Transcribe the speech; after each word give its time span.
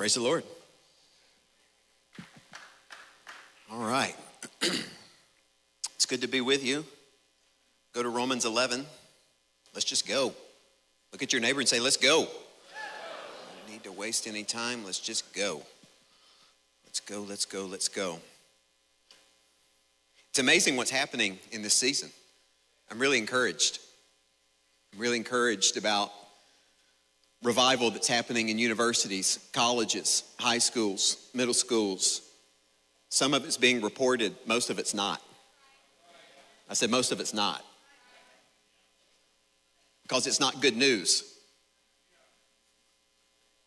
Praise 0.00 0.14
the 0.14 0.22
Lord. 0.22 0.44
All 3.70 3.84
right. 3.84 4.16
it's 4.62 6.06
good 6.06 6.22
to 6.22 6.26
be 6.26 6.40
with 6.40 6.64
you. 6.64 6.86
Go 7.92 8.02
to 8.02 8.08
Romans 8.08 8.46
11. 8.46 8.86
Let's 9.74 9.84
just 9.84 10.08
go. 10.08 10.32
Look 11.12 11.22
at 11.22 11.34
your 11.34 11.42
neighbor 11.42 11.60
and 11.60 11.68
say, 11.68 11.80
Let's 11.80 11.98
go. 11.98 12.20
Don't 12.20 13.70
need 13.70 13.84
to 13.84 13.92
waste 13.92 14.26
any 14.26 14.42
time. 14.42 14.86
Let's 14.86 15.00
just 15.00 15.34
go. 15.34 15.60
Let's 16.86 17.00
go, 17.00 17.20
let's 17.20 17.44
go, 17.44 17.66
let's 17.66 17.88
go. 17.88 18.20
It's 20.30 20.38
amazing 20.38 20.78
what's 20.78 20.90
happening 20.90 21.38
in 21.52 21.60
this 21.60 21.74
season. 21.74 22.08
I'm 22.90 22.98
really 22.98 23.18
encouraged. 23.18 23.80
I'm 24.94 24.98
really 24.98 25.18
encouraged 25.18 25.76
about 25.76 26.10
revival 27.42 27.90
that's 27.90 28.08
happening 28.08 28.48
in 28.50 28.58
universities, 28.58 29.38
colleges, 29.52 30.24
high 30.38 30.58
schools, 30.58 31.28
middle 31.34 31.54
schools. 31.54 32.22
Some 33.08 33.34
of 33.34 33.44
it's 33.44 33.56
being 33.56 33.80
reported, 33.80 34.34
most 34.46 34.70
of 34.70 34.78
it's 34.78 34.94
not. 34.94 35.22
I 36.68 36.74
said, 36.74 36.90
most 36.90 37.12
of 37.12 37.20
it's 37.20 37.34
not. 37.34 37.64
Because 40.02 40.26
it's 40.26 40.40
not 40.40 40.60
good 40.60 40.76
news. 40.76 41.24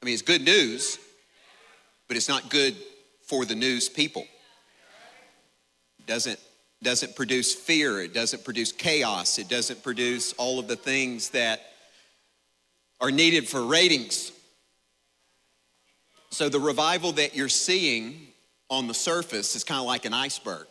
I 0.01 0.05
mean, 0.05 0.13
it's 0.13 0.21
good 0.21 0.43
news, 0.43 0.99
but 2.07 2.17
it's 2.17 2.29
not 2.29 2.49
good 2.49 2.75
for 3.25 3.45
the 3.45 3.55
news 3.55 3.89
people. 3.89 4.25
It 5.99 6.05
doesn't, 6.05 6.39
doesn't 6.81 7.15
produce 7.15 7.55
fear, 7.55 8.01
it 8.01 8.13
doesn't 8.13 8.43
produce 8.43 8.71
chaos, 8.71 9.39
it 9.39 9.49
doesn't 9.49 9.81
produce 9.81 10.33
all 10.33 10.59
of 10.59 10.67
the 10.67 10.75
things 10.75 11.29
that 11.29 11.72
are 13.03 13.11
needed 13.11 13.49
for 13.49 13.61
ratings. 13.65 14.31
So 16.29 16.47
the 16.47 16.59
revival 16.59 17.11
that 17.11 17.35
you're 17.35 17.49
seeing 17.49 18.27
on 18.69 18.87
the 18.87 18.93
surface 18.93 19.57
is 19.57 19.65
kind 19.65 19.79
of 19.79 19.85
like 19.85 20.05
an 20.05 20.13
iceberg. 20.13 20.67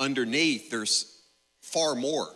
Underneath, 0.00 0.70
there's 0.70 1.20
far 1.60 1.94
more 1.94 2.28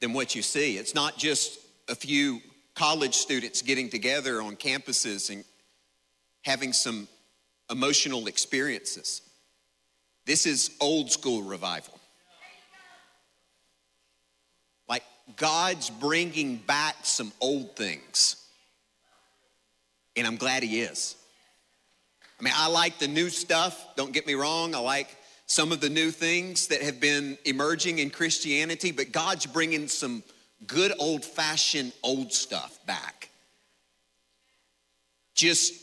than 0.00 0.12
what 0.12 0.34
you 0.34 0.42
see. 0.42 0.76
It's 0.76 0.94
not 0.94 1.16
just 1.16 1.58
a 1.88 1.94
few 1.94 2.42
college 2.74 3.14
students 3.14 3.62
getting 3.62 3.88
together 3.88 4.42
on 4.42 4.56
campuses 4.56 5.30
and 5.30 5.42
having 6.42 6.74
some 6.74 7.08
emotional 7.70 8.26
experiences. 8.26 9.22
This 10.26 10.44
is 10.44 10.76
old 10.82 11.10
school 11.10 11.42
revival. 11.42 11.98
God's 15.36 15.90
bringing 15.90 16.56
back 16.56 16.96
some 17.02 17.32
old 17.40 17.76
things. 17.76 18.36
And 20.16 20.26
I'm 20.26 20.36
glad 20.36 20.62
He 20.62 20.80
is. 20.80 21.16
I 22.38 22.42
mean, 22.42 22.54
I 22.56 22.68
like 22.68 22.98
the 22.98 23.08
new 23.08 23.28
stuff, 23.28 23.94
don't 23.96 24.12
get 24.12 24.26
me 24.26 24.34
wrong. 24.34 24.74
I 24.74 24.78
like 24.78 25.16
some 25.46 25.70
of 25.70 25.80
the 25.80 25.88
new 25.88 26.10
things 26.10 26.68
that 26.68 26.82
have 26.82 26.98
been 26.98 27.38
emerging 27.44 27.98
in 27.98 28.10
Christianity, 28.10 28.90
but 28.90 29.12
God's 29.12 29.46
bringing 29.46 29.86
some 29.86 30.22
good 30.66 30.92
old 30.98 31.24
fashioned 31.24 31.92
old 32.02 32.32
stuff 32.32 32.78
back. 32.86 33.30
Just 35.34 35.74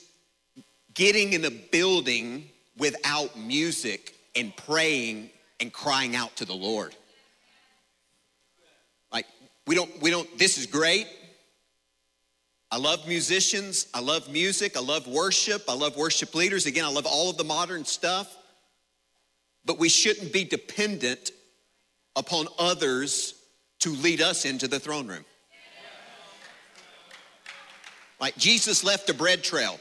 getting 0.94 1.34
in 1.34 1.46
a 1.46 1.52
building 1.52 2.50
without 2.78 3.38
music 3.38 4.16
and 4.36 4.56
praying 4.56 5.30
and 5.60 5.72
crying 5.72 6.16
out 6.16 6.36
to 6.38 6.46
the 6.46 6.54
Lord. 6.54 6.96
We 9.70 9.76
don't, 9.76 10.02
we 10.02 10.10
don't, 10.10 10.28
this 10.40 10.58
is 10.58 10.66
great. 10.66 11.06
I 12.72 12.78
love 12.78 13.08
musicians. 13.08 13.86
I 13.94 14.00
love 14.00 14.28
music. 14.28 14.76
I 14.76 14.80
love 14.80 15.06
worship. 15.06 15.66
I 15.70 15.76
love 15.76 15.96
worship 15.96 16.34
leaders. 16.34 16.66
Again, 16.66 16.86
I 16.86 16.90
love 16.90 17.06
all 17.06 17.30
of 17.30 17.38
the 17.38 17.44
modern 17.44 17.86
stuff. 17.86 18.36
But 19.66 19.78
we 19.78 19.88
shouldn't 19.88 20.34
be 20.34 20.44
dependent 20.44 21.30
upon 22.16 22.48
others 22.58 23.36
to 23.82 23.92
lead 23.92 24.22
us 24.24 24.44
into 24.44 24.68
the 24.68 24.80
throne 24.80 25.06
room. 25.06 25.24
Like 28.20 28.38
Jesus 28.38 28.84
left 28.84 29.08
a 29.12 29.14
bread 29.14 29.44
trail. 29.44 29.80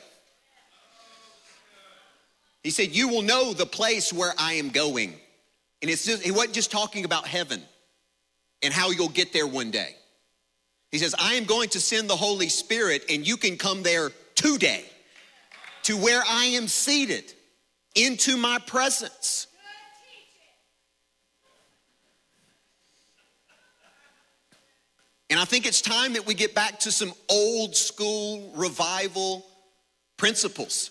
He 2.63 2.69
said, 2.69 2.91
You 2.91 3.09
will 3.09 3.23
know 3.23 3.55
the 3.55 3.65
place 3.65 4.13
where 4.13 4.35
I 4.37 4.53
am 4.53 4.69
going. 4.69 5.15
And 5.81 5.91
it's 5.91 6.05
just, 6.05 6.23
he 6.23 6.31
wasn't 6.31 6.53
just 6.53 6.71
talking 6.71 7.07
about 7.07 7.27
heaven 7.27 7.63
and 8.63 8.73
how 8.73 8.91
you'll 8.91 9.09
get 9.09 9.33
there 9.33 9.47
one 9.47 9.71
day. 9.71 9.95
He 10.91 10.99
says, 10.99 11.15
I 11.19 11.35
am 11.35 11.45
going 11.45 11.69
to 11.71 11.81
send 11.81 12.09
the 12.09 12.17
Holy 12.17 12.49
Spirit, 12.49 13.05
and 13.11 13.27
you 13.27 13.37
can 13.37 13.57
come 13.57 13.83
there 13.83 14.11
today 14.35 14.85
to 15.85 15.97
where 15.97 16.23
I 16.27 16.47
am 16.47 16.67
seated 16.67 17.33
into 17.95 18.37
my 18.37 18.59
presence. 18.67 19.47
And 25.31 25.39
I 25.39 25.45
think 25.45 25.67
it's 25.67 25.83
time 25.83 26.15
that 26.15 26.27
we 26.27 26.33
get 26.33 26.55
back 26.55 26.81
to 26.81 26.91
some 26.91 27.13
old 27.29 27.77
school 27.77 28.51
revival 28.57 29.45
principles. 30.17 30.91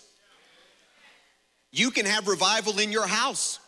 You 1.72 1.90
can 1.90 2.06
have 2.06 2.28
revival 2.28 2.78
in 2.78 2.92
your 2.92 3.06
house 3.06 3.58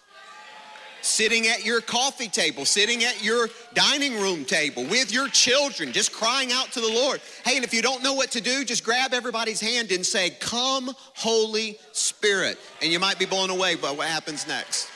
sitting 1.02 1.46
at 1.46 1.64
your 1.64 1.80
coffee 1.80 2.28
table, 2.28 2.64
sitting 2.64 3.04
at 3.04 3.22
your 3.22 3.48
dining 3.74 4.20
room 4.20 4.44
table 4.44 4.84
with 4.84 5.12
your 5.12 5.28
children, 5.28 5.92
just 5.92 6.12
crying 6.12 6.52
out 6.52 6.70
to 6.72 6.80
the 6.80 6.88
Lord. 6.88 7.20
Hey, 7.44 7.56
and 7.56 7.64
if 7.64 7.74
you 7.74 7.82
don't 7.82 8.02
know 8.02 8.14
what 8.14 8.30
to 8.32 8.40
do, 8.40 8.64
just 8.64 8.84
grab 8.84 9.12
everybody's 9.12 9.60
hand 9.60 9.92
and 9.92 10.04
say, 10.04 10.30
Come, 10.40 10.90
Holy 11.14 11.78
Spirit. 11.92 12.58
And 12.82 12.92
you 12.92 12.98
might 12.98 13.18
be 13.18 13.26
blown 13.26 13.50
away 13.50 13.76
by 13.76 13.90
what 13.90 14.06
happens 14.06 14.46
next. 14.46 14.88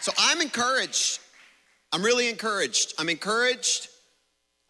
So 0.00 0.12
I'm 0.18 0.40
encouraged. 0.40 1.20
I'm 1.92 2.02
really 2.02 2.28
encouraged. 2.28 2.94
I'm 2.98 3.08
encouraged. 3.08 3.88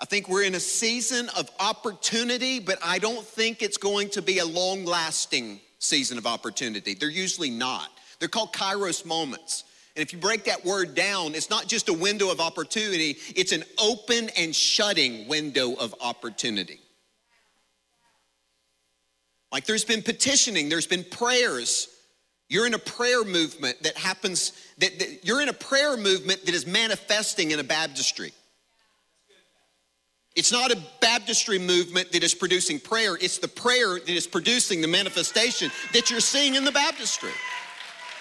I 0.00 0.06
think 0.06 0.28
we're 0.28 0.44
in 0.44 0.54
a 0.54 0.60
season 0.60 1.28
of 1.36 1.50
opportunity, 1.60 2.58
but 2.58 2.78
I 2.82 2.98
don't 2.98 3.24
think 3.24 3.62
it's 3.62 3.76
going 3.76 4.08
to 4.10 4.22
be 4.22 4.38
a 4.38 4.46
long 4.46 4.86
lasting 4.86 5.60
season 5.78 6.16
of 6.16 6.26
opportunity. 6.26 6.94
They're 6.94 7.10
usually 7.10 7.50
not. 7.50 7.90
They're 8.18 8.28
called 8.28 8.52
kairos 8.52 9.04
moments. 9.04 9.64
And 9.96 10.02
if 10.02 10.12
you 10.12 10.18
break 10.18 10.44
that 10.44 10.64
word 10.64 10.94
down, 10.94 11.34
it's 11.34 11.50
not 11.50 11.66
just 11.66 11.88
a 11.88 11.92
window 11.92 12.30
of 12.30 12.40
opportunity, 12.40 13.16
it's 13.34 13.52
an 13.52 13.64
open 13.78 14.30
and 14.36 14.54
shutting 14.54 15.26
window 15.26 15.74
of 15.74 15.94
opportunity. 16.00 16.80
Like 19.52 19.66
there's 19.66 19.84
been 19.84 20.02
petitioning, 20.02 20.68
there's 20.68 20.86
been 20.86 21.04
prayers. 21.04 21.88
You're 22.48 22.66
in 22.66 22.74
a 22.74 22.78
prayer 22.78 23.24
movement 23.24 23.82
that 23.82 23.96
happens, 23.96 24.52
that, 24.78 24.98
that, 24.98 25.24
you're 25.24 25.40
in 25.40 25.48
a 25.48 25.52
prayer 25.52 25.96
movement 25.96 26.44
that 26.46 26.54
is 26.54 26.66
manifesting 26.66 27.50
in 27.50 27.60
a 27.60 27.64
baptistry. 27.64 28.32
It's 30.36 30.52
not 30.52 30.70
a 30.70 30.78
baptistry 31.00 31.58
movement 31.58 32.12
that 32.12 32.22
is 32.22 32.34
producing 32.34 32.78
prayer, 32.78 33.16
it's 33.20 33.38
the 33.38 33.48
prayer 33.48 33.94
that 33.94 34.08
is 34.08 34.26
producing 34.26 34.80
the 34.80 34.88
manifestation 34.88 35.70
that 35.92 36.10
you're 36.10 36.20
seeing 36.20 36.54
in 36.54 36.64
the 36.64 36.72
baptistry. 36.72 37.32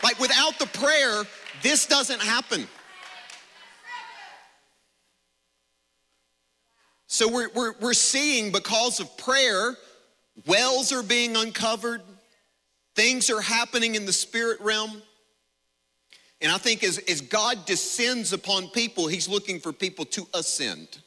Like 0.04 0.20
without 0.20 0.58
the 0.58 0.66
prayer, 0.68 1.24
this 1.62 1.86
doesn't 1.86 2.22
happen. 2.22 2.68
So 7.08 7.28
we're, 7.28 7.50
we're, 7.56 7.74
we're 7.80 7.94
seeing 7.94 8.52
because 8.52 9.00
of 9.00 9.18
prayer, 9.18 9.76
wells 10.46 10.92
are 10.94 11.02
being 11.02 11.36
uncovered, 11.36 12.02
things 12.96 13.30
are 13.30 13.42
happening 13.42 13.96
in 13.96 14.06
the 14.06 14.14
spirit 14.14 14.62
realm. 14.62 15.02
And 16.40 16.52
I 16.52 16.58
think 16.58 16.84
as, 16.84 17.00
as 17.00 17.22
God 17.22 17.66
descends 17.66 18.32
upon 18.32 18.68
people, 18.70 19.08
He's 19.08 19.28
looking 19.28 19.60
for 19.60 19.74
people 19.74 20.06
to 20.06 20.28
ascend. 20.34 21.00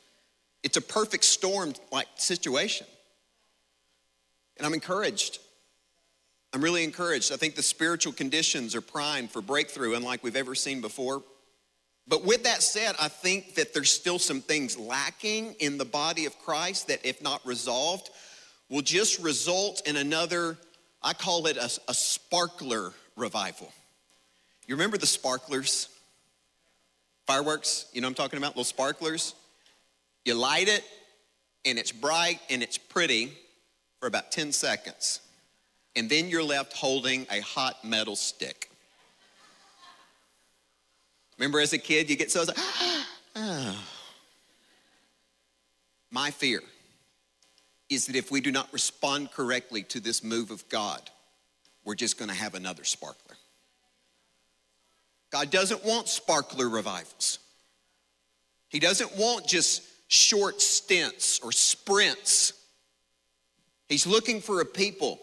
It's 0.63 0.77
a 0.77 0.83
perfect 0.83 1.25
storm 1.25 1.73
like 1.91 2.09
situation. 2.17 2.87
And 4.57 4.67
I'm 4.67 4.75
encouraged. 4.75 5.39
I'm 6.53 6.63
really 6.63 6.85
encouraged. 6.85 7.33
I 7.33 7.37
think 7.37 7.55
the 7.55 7.63
spiritual 7.63 8.13
conditions 8.13 8.75
are 8.75 8.83
primed 8.83 9.31
for 9.31 9.41
breakthrough, 9.41 9.95
unlike 9.95 10.23
we've 10.23 10.37
ever 10.37 10.55
seen 10.55 10.83
before. 10.83 11.23
But 12.07 12.25
with 12.25 12.45
that 12.45 12.63
said, 12.63 12.95
I 13.01 13.09
think 13.09 13.55
that 13.55 13.73
there's 13.73 13.91
still 13.91 14.19
some 14.19 14.43
things 14.43 14.77
lacking 14.77 15.55
in 15.61 15.79
the 15.79 15.85
body 15.85 16.27
of 16.27 16.39
Christ 16.41 16.89
that, 16.89 17.01
if 17.05 17.23
not 17.23 17.47
resolved, 17.47 18.11
will 18.69 18.83
just 18.83 19.19
result 19.21 19.87
in 19.87 19.97
another, 19.97 20.59
I 21.03 21.15
call 21.15 21.47
it 21.47 21.57
a, 21.57 21.71
a 21.89 21.95
sparkler 21.95 22.93
revival. 23.17 23.73
You 24.67 24.75
remember 24.75 24.99
the 24.99 25.07
sparklers? 25.07 25.89
Fireworks, 27.27 27.87
you 27.93 28.01
know 28.01 28.09
I'm 28.09 28.15
talking 28.15 28.37
about? 28.37 28.51
Little 28.51 28.65
sparklers. 28.65 29.35
You 30.25 30.35
light 30.35 30.69
it, 30.69 30.85
and 31.65 31.79
it's 31.79 31.93
bright 31.93 32.41
and 32.51 32.63
it's 32.63 32.77
pretty 32.77 33.33
for 34.01 34.07
about 34.07 34.33
10 34.33 34.53
seconds 34.53 35.21
and 35.95 36.09
then 36.09 36.29
you're 36.29 36.43
left 36.43 36.73
holding 36.73 37.27
a 37.31 37.41
hot 37.41 37.85
metal 37.85 38.17
stick. 38.17 38.71
Remember 41.39 41.61
as 41.61 41.73
a 41.73 41.79
kid, 41.79 42.09
you 42.09 42.17
get 42.17 42.31
so, 42.31 42.45
oh. 43.37 43.77
my 46.11 46.31
fear 46.31 46.63
is 47.89 48.07
that 48.07 48.17
if 48.17 48.31
we 48.31 48.41
do 48.41 48.53
not 48.53 48.73
respond 48.73 49.31
correctly 49.33 49.83
to 49.83 50.01
this 50.01 50.23
move 50.23 50.51
of 50.51 50.67
God, 50.69 51.11
we're 51.85 51.95
just 51.95 52.19
going 52.19 52.29
to 52.29 52.35
have 52.35 52.55
another 52.55 52.85
sparkler. 52.85 53.37
God 55.31 55.51
doesn't 55.51 55.85
want 55.85 56.09
sparkler 56.09 56.69
revivals. 56.69 57.39
He 58.69 58.79
doesn't 58.79 59.17
want 59.17 59.47
just 59.47 59.83
short 60.09 60.61
stints 60.61 61.41
or 61.41 61.53
sprints. 61.53 62.53
He's 63.89 64.07
looking 64.07 64.41
for 64.41 64.61
a 64.61 64.65
people 64.65 65.19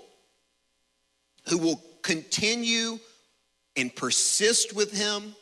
who 1.48 1.58
will 1.58 1.82
continue 2.02 3.00
and 3.76 3.96
persist 3.96 4.76
with 4.76 4.92
him. 4.92 5.36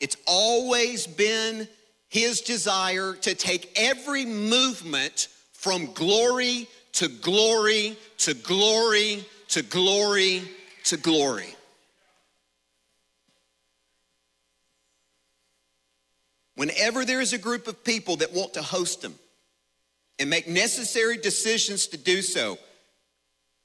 It's 0.00 0.16
always 0.26 1.06
been 1.06 1.68
his 2.08 2.40
desire 2.40 3.14
to 3.14 3.34
take 3.34 3.72
every 3.76 4.24
movement 4.24 5.28
from 5.52 5.92
glory 5.92 6.68
to 6.92 7.08
glory 7.08 7.96
to 8.18 8.34
glory 8.34 9.24
to 9.48 9.62
glory 9.62 10.42
to 10.84 10.96
glory. 10.96 11.54
Whenever 16.56 17.04
there 17.04 17.20
is 17.20 17.32
a 17.32 17.38
group 17.38 17.66
of 17.66 17.82
people 17.82 18.16
that 18.16 18.32
want 18.32 18.54
to 18.54 18.62
host 18.62 19.02
him 19.02 19.14
and 20.18 20.30
make 20.30 20.46
necessary 20.46 21.16
decisions 21.16 21.88
to 21.88 21.96
do 21.96 22.22
so, 22.22 22.58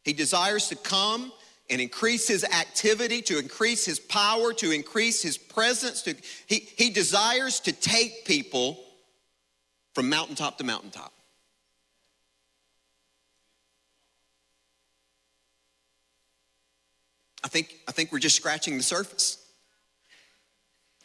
he 0.04 0.14
desires 0.14 0.70
to 0.70 0.76
come 0.76 1.32
and 1.70 1.80
increase 1.80 2.28
his 2.28 2.44
activity, 2.44 3.22
to 3.24 3.38
increase 3.38 3.86
his 3.86 4.00
power, 4.00 4.54
to 4.54 4.72
increase 4.72 5.22
his 5.22 5.38
presence. 5.38 6.02
To, 6.04 6.16
he, 6.48 6.68
he 6.78 6.90
desires 6.90 7.60
to 7.62 7.72
take 7.72 8.26
people 8.26 8.80
from 9.94 10.10
mountaintop 10.10 10.58
to 10.58 10.64
mountaintop. 10.64 11.14
I 17.44 17.48
think, 17.48 17.76
I 17.88 17.92
think 17.92 18.12
we're 18.12 18.20
just 18.20 18.36
scratching 18.36 18.78
the 18.78 18.84
surface. 18.84 19.38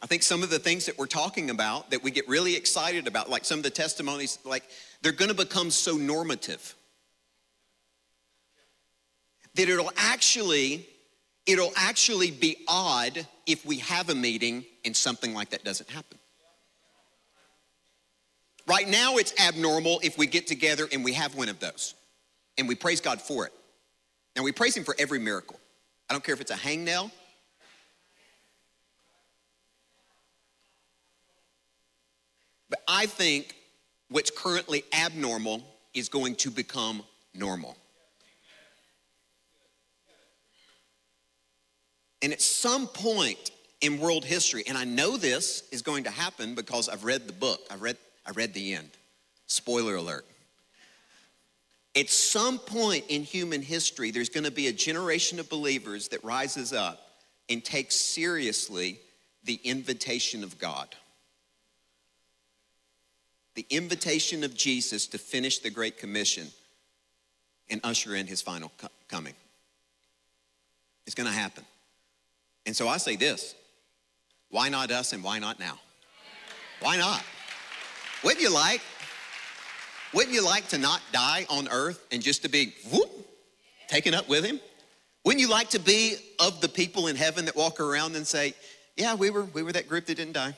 I 0.01 0.07
think 0.07 0.21
some 0.21 0.43
of 0.43 0.49
the 0.49 0.59
things 0.59 0.85
that 0.85 0.97
we're 0.97 1.07
talking 1.07 1.49
about 1.49 1.91
that 1.91 2.03
we 2.03 2.11
get 2.11 2.27
really 2.27 2.55
excited 2.55 3.07
about, 3.07 3.29
like 3.29 3.45
some 3.45 3.59
of 3.59 3.63
the 3.63 3.69
testimonies, 3.69 4.39
like 4.43 4.63
they're 5.01 5.11
gonna 5.11 5.33
become 5.33 5.71
so 5.71 5.95
normative 5.95 6.75
that 9.55 9.69
it'll 9.69 9.91
actually 9.97 10.87
it'll 11.45 11.73
actually 11.75 12.31
be 12.31 12.57
odd 12.67 13.25
if 13.45 13.65
we 13.65 13.77
have 13.77 14.09
a 14.09 14.15
meeting 14.15 14.65
and 14.83 14.95
something 14.95 15.33
like 15.33 15.51
that 15.51 15.63
doesn't 15.63 15.89
happen. 15.89 16.17
Right 18.67 18.87
now, 18.87 19.17
it's 19.17 19.33
abnormal 19.39 19.99
if 20.03 20.17
we 20.17 20.25
get 20.25 20.47
together 20.47 20.87
and 20.91 21.03
we 21.03 21.13
have 21.13 21.35
one 21.35 21.49
of 21.49 21.59
those, 21.59 21.93
and 22.57 22.67
we 22.67 22.73
praise 22.73 22.99
God 22.99 23.21
for 23.21 23.45
it. 23.45 23.53
And 24.35 24.43
we 24.43 24.51
praise 24.51 24.75
Him 24.75 24.83
for 24.83 24.95
every 24.97 25.19
miracle. 25.19 25.59
I 26.09 26.13
don't 26.13 26.23
care 26.23 26.33
if 26.33 26.41
it's 26.41 26.51
a 26.51 26.55
hangnail. 26.55 27.11
But 32.69 32.81
I 32.87 33.05
think 33.05 33.55
what's 34.09 34.31
currently 34.31 34.83
abnormal 34.99 35.63
is 35.93 36.09
going 36.09 36.35
to 36.37 36.49
become 36.49 37.03
normal. 37.35 37.77
And 42.25 42.33
at 42.33 42.41
some 42.41 42.87
point 42.87 43.51
in 43.81 43.99
world 43.99 44.25
history, 44.25 44.63
and 44.65 44.75
I 44.75 44.83
know 44.83 45.15
this 45.15 45.61
is 45.71 45.83
going 45.83 46.05
to 46.05 46.09
happen 46.09 46.55
because 46.55 46.89
I've 46.89 47.03
read 47.03 47.27
the 47.27 47.33
book, 47.33 47.59
I 47.69 47.75
read, 47.75 47.97
I 48.25 48.31
read 48.31 48.51
the 48.55 48.73
end. 48.73 48.89
Spoiler 49.45 49.95
alert. 49.95 50.25
At 51.95 52.09
some 52.09 52.57
point 52.57 53.05
in 53.09 53.21
human 53.21 53.61
history, 53.61 54.09
there's 54.09 54.29
going 54.29 54.43
to 54.43 54.49
be 54.49 54.65
a 54.65 54.73
generation 54.73 55.39
of 55.39 55.51
believers 55.51 56.07
that 56.07 56.23
rises 56.23 56.73
up 56.73 56.99
and 57.47 57.63
takes 57.63 57.93
seriously 57.93 58.99
the 59.43 59.59
invitation 59.63 60.43
of 60.43 60.57
God. 60.57 60.95
The 63.53 63.67
invitation 63.69 64.43
of 64.43 64.55
Jesus 64.55 65.05
to 65.09 65.19
finish 65.19 65.59
the 65.59 65.69
Great 65.69 65.99
Commission 65.99 66.47
and 67.69 67.79
usher 67.83 68.15
in 68.15 68.25
his 68.25 68.41
final 68.41 68.71
coming. 69.09 69.35
It's 71.05 71.13
going 71.13 71.29
to 71.29 71.37
happen. 71.37 71.65
And 72.65 72.75
so 72.75 72.87
I 72.87 72.97
say 72.97 73.15
this 73.15 73.55
why 74.49 74.69
not 74.69 74.91
us 74.91 75.13
and 75.13 75.23
why 75.23 75.39
not 75.39 75.59
now? 75.59 75.79
Why 76.81 76.97
not? 76.97 77.23
Wouldn't 78.23 78.41
you 78.41 78.53
like? 78.53 78.81
Wouldn't 80.13 80.33
you 80.33 80.45
like 80.45 80.67
to 80.69 80.77
not 80.77 81.01
die 81.11 81.45
on 81.49 81.67
earth 81.67 82.05
and 82.11 82.21
just 82.21 82.43
to 82.43 82.49
be 82.49 82.73
whoop, 82.91 83.09
taken 83.87 84.13
up 84.13 84.29
with 84.29 84.45
him? 84.45 84.59
Wouldn't 85.25 85.41
you 85.41 85.49
like 85.49 85.69
to 85.71 85.79
be 85.79 86.15
of 86.39 86.61
the 86.61 86.69
people 86.69 87.07
in 87.07 87.15
heaven 87.15 87.45
that 87.45 87.55
walk 87.55 87.79
around 87.79 88.15
and 88.15 88.25
say, 88.25 88.53
Yeah, 88.95 89.15
we 89.15 89.29
were, 89.29 89.43
we 89.43 89.63
were 89.63 89.71
that 89.73 89.89
group 89.89 90.05
that 90.05 90.15
didn't 90.15 90.33
die? 90.33 90.55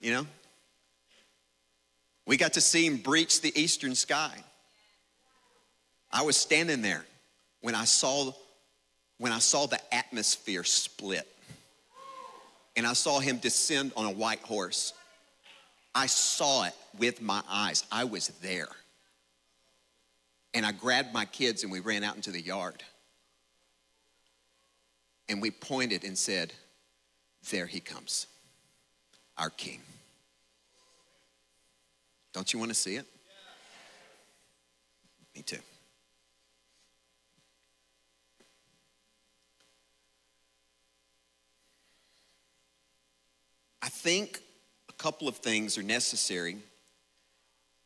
You 0.00 0.12
know? 0.12 0.26
We 2.26 2.36
got 2.36 2.54
to 2.54 2.60
see 2.60 2.86
him 2.86 2.96
breach 2.96 3.40
the 3.42 3.52
eastern 3.60 3.94
sky. 3.94 4.32
I 6.12 6.22
was 6.22 6.36
standing 6.36 6.80
there 6.80 7.04
when 7.60 7.74
I 7.74 7.84
saw 7.84 8.32
when 9.20 9.32
I 9.32 9.38
saw 9.38 9.66
the 9.66 9.78
atmosphere 9.94 10.64
split 10.64 11.28
and 12.74 12.86
I 12.86 12.94
saw 12.94 13.20
him 13.20 13.36
descend 13.36 13.92
on 13.94 14.06
a 14.06 14.10
white 14.10 14.40
horse. 14.40 14.94
I 15.94 16.06
saw 16.06 16.64
it 16.64 16.72
with 16.98 17.20
my 17.20 17.42
eyes. 17.46 17.84
I 17.92 18.04
was 18.04 18.28
there. 18.40 18.70
And 20.54 20.64
I 20.64 20.72
grabbed 20.72 21.12
my 21.12 21.26
kids 21.26 21.62
and 21.62 21.70
we 21.70 21.80
ran 21.80 22.02
out 22.02 22.16
into 22.16 22.30
the 22.30 22.40
yard. 22.40 22.82
And 25.28 25.42
we 25.42 25.50
pointed 25.50 26.02
and 26.02 26.16
said, 26.16 26.54
There 27.50 27.66
he 27.66 27.78
comes, 27.78 28.26
our 29.36 29.50
king. 29.50 29.80
Don't 32.32 32.50
you 32.54 32.58
want 32.58 32.70
to 32.70 32.74
see 32.74 32.96
it? 32.96 33.04
Me 35.36 35.42
too. 35.42 35.58
I 43.82 43.88
think 43.88 44.40
a 44.88 44.92
couple 44.94 45.28
of 45.28 45.36
things 45.36 45.78
are 45.78 45.82
necessary 45.82 46.56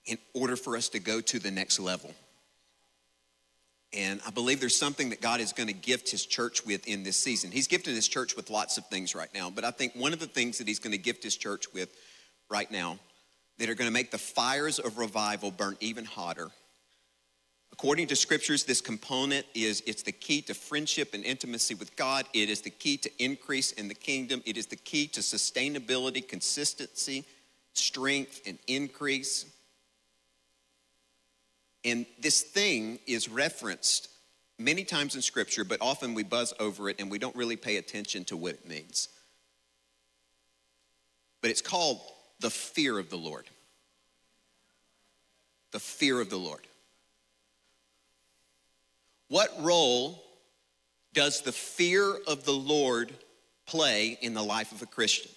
in 0.07 0.19
order 0.35 0.57
for 0.57 0.77
us 0.77 0.89
to 0.91 0.99
go 0.99 1.21
to 1.21 1.39
the 1.39 1.51
next 1.51 1.79
level. 1.81 2.13
And 3.97 4.21
I 4.27 4.31
believe 4.31 4.59
there's 4.59 4.77
something 4.77 5.11
that 5.11 5.21
God 5.21 5.41
is 5.41 5.53
going 5.53 5.69
to 5.69 5.73
gift 5.73 6.11
his 6.11 6.27
church 6.27 6.67
with 6.67 6.87
in 6.89 7.05
this 7.05 7.17
season. 7.17 7.53
He's 7.53 7.69
gifted 7.69 7.95
his 7.95 8.09
church 8.09 8.35
with 8.35 8.51
lots 8.51 8.77
of 8.77 8.87
things 8.87 9.15
right 9.15 9.33
now, 9.33 9.51
but 9.51 9.65
I 9.65 9.71
think 9.71 9.95
one 9.95 10.13
of 10.13 10.19
the 10.19 10.27
things 10.27 10.59
that 10.59 10.67
he's 10.67 10.81
going 10.81 10.93
to 10.93 10.99
gift 10.99 11.23
his 11.23 11.37
church 11.37 11.73
with 11.73 11.95
right 12.51 12.71
now 12.71 12.99
that 13.59 13.69
are 13.69 13.75
going 13.75 13.89
to 13.89 13.93
make 13.93 14.11
the 14.11 14.19
fires 14.19 14.81
of 14.81 14.99
revival 14.99 15.53
burn 15.53 15.77
even 15.81 16.05
hotter 16.05 16.51
According 17.75 18.07
to 18.07 18.15
scriptures, 18.15 18.63
this 18.63 18.81
component 18.81 19.45
is 19.53 19.83
it's 19.85 20.05
the 20.05 20.13
key 20.13 20.41
to 20.43 20.55
friendship 20.55 21.13
and 21.13 21.25
intimacy 21.25 21.75
with 21.75 21.97
God. 21.97 22.25
It 22.33 22.49
is 22.49 22.61
the 22.61 22.71
key 22.71 22.97
to 22.99 23.11
increase 23.19 23.73
in 23.73 23.89
the 23.89 23.97
kingdom. 23.97 24.45
It 24.47 24.57
is 24.57 24.67
the 24.67 24.77
key 24.77 25.09
to 25.09 25.19
sustainability, 25.19 26.27
consistency, 26.27 27.25
strength, 27.73 28.43
and 28.47 28.61
increase. 28.69 29.47
And 31.85 32.07
this 32.21 32.43
thing 32.43 33.01
is 33.09 33.29
referenced 33.29 34.09
many 34.57 34.85
times 34.85 35.17
in 35.17 35.21
scripture, 35.21 35.65
but 35.65 35.81
often 35.81 36.15
we 36.15 36.23
buzz 36.23 36.55
over 36.61 36.89
it 36.89 37.01
and 37.01 37.11
we 37.11 37.19
don't 37.19 37.35
really 37.35 37.57
pay 37.57 37.79
attention 37.79 38.25
to 38.27 38.37
what 38.37 38.55
it 38.55 38.69
means. 38.69 39.09
But 41.43 41.51
it's 41.51 41.61
called 41.61 41.99
the 42.39 42.51
fear 42.51 43.01
of 43.01 43.11
the 43.11 43.17
Lord. 43.17 43.47
The 45.73 45.81
fear 45.81 46.21
of 46.21 46.31
the 46.31 46.37
Lord. 46.37 46.69
What 49.29 49.51
role 49.61 50.23
does 51.13 51.43
the 51.43 51.53
fear 51.53 52.15
of 52.27 52.45
the 52.45 52.53
Lord 52.53 53.13
play 53.67 54.19
in 54.21 54.35
the 54.35 54.43
life 54.43 54.73
of 54.73 54.83
a 54.83 54.87
Christian? 54.87 55.31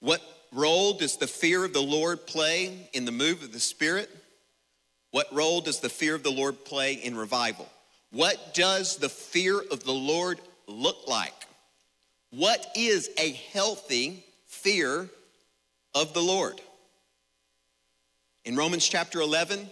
What 0.00 0.22
role 0.52 0.94
does 0.94 1.16
the 1.16 1.26
fear 1.26 1.64
of 1.64 1.72
the 1.72 1.82
Lord 1.82 2.26
play 2.26 2.88
in 2.92 3.04
the 3.04 3.12
move 3.12 3.42
of 3.42 3.52
the 3.52 3.60
Spirit? 3.60 4.10
What 5.10 5.32
role 5.32 5.60
does 5.60 5.80
the 5.80 5.88
fear 5.88 6.14
of 6.14 6.22
the 6.22 6.30
Lord 6.30 6.64
play 6.64 6.94
in 6.94 7.16
revival? 7.16 7.68
What 8.10 8.54
does 8.54 8.96
the 8.96 9.08
fear 9.08 9.60
of 9.70 9.82
the 9.84 9.92
Lord 9.92 10.38
look 10.66 11.08
like? 11.08 11.34
What 12.30 12.66
is 12.76 13.10
a 13.18 13.32
healthy 13.52 14.24
fear 14.46 15.08
of 15.94 16.14
the 16.14 16.22
Lord? 16.22 16.60
In 18.44 18.56
Romans 18.56 18.86
chapter 18.86 19.20
11, 19.20 19.68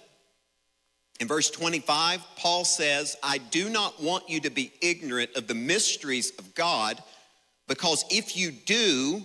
in 1.22 1.28
verse 1.28 1.50
25, 1.50 2.20
Paul 2.34 2.64
says, 2.64 3.16
I 3.22 3.38
do 3.38 3.70
not 3.70 4.02
want 4.02 4.28
you 4.28 4.40
to 4.40 4.50
be 4.50 4.72
ignorant 4.80 5.30
of 5.36 5.46
the 5.46 5.54
mysteries 5.54 6.32
of 6.36 6.52
God, 6.56 7.00
because 7.68 8.04
if 8.10 8.36
you 8.36 8.50
do, 8.50 9.22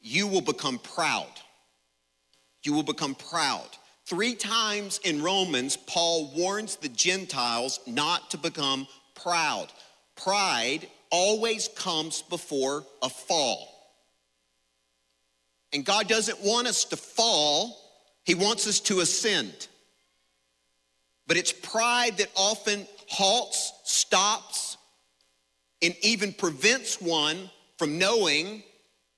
you 0.00 0.26
will 0.26 0.40
become 0.40 0.80
proud. 0.80 1.30
you 2.64 2.72
will 2.72 2.82
become 2.82 3.14
proud. 3.14 3.68
Three 4.06 4.34
times 4.34 4.98
in 5.04 5.22
Romans, 5.22 5.76
Paul 5.76 6.32
warns 6.34 6.74
the 6.74 6.88
Gentiles 6.88 7.78
not 7.86 8.32
to 8.32 8.36
become 8.36 8.88
proud. 9.14 9.68
Pride 10.16 10.88
always 11.10 11.68
comes 11.68 12.22
before 12.22 12.84
a 13.02 13.08
fall. 13.08 13.68
And 15.72 15.86
God 15.86 16.08
doesn't 16.08 16.40
want 16.42 16.66
us 16.66 16.84
to 16.86 16.96
fall, 16.96 17.78
He 18.24 18.34
wants 18.34 18.66
us 18.66 18.80
to 18.80 18.98
ascend. 18.98 19.68
But 21.30 21.36
it's 21.36 21.52
pride 21.52 22.16
that 22.16 22.28
often 22.34 22.88
halts, 23.06 23.72
stops, 23.84 24.76
and 25.80 25.94
even 26.02 26.32
prevents 26.32 27.00
one 27.00 27.48
from 27.78 27.98
knowing 27.98 28.64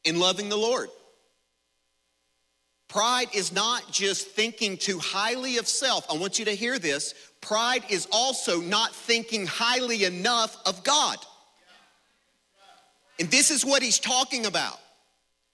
and 0.04 0.20
loving 0.20 0.50
the 0.50 0.56
Lord. 0.58 0.90
Pride 2.88 3.28
is 3.32 3.50
not 3.50 3.90
just 3.90 4.28
thinking 4.28 4.76
too 4.76 4.98
highly 4.98 5.56
of 5.56 5.66
self. 5.66 6.04
I 6.10 6.18
want 6.18 6.38
you 6.38 6.44
to 6.44 6.54
hear 6.54 6.78
this. 6.78 7.14
Pride 7.40 7.82
is 7.88 8.06
also 8.12 8.60
not 8.60 8.94
thinking 8.94 9.46
highly 9.46 10.04
enough 10.04 10.54
of 10.66 10.84
God. 10.84 11.16
And 13.20 13.30
this 13.30 13.50
is 13.50 13.64
what 13.64 13.82
he's 13.82 13.98
talking 13.98 14.44
about. 14.44 14.78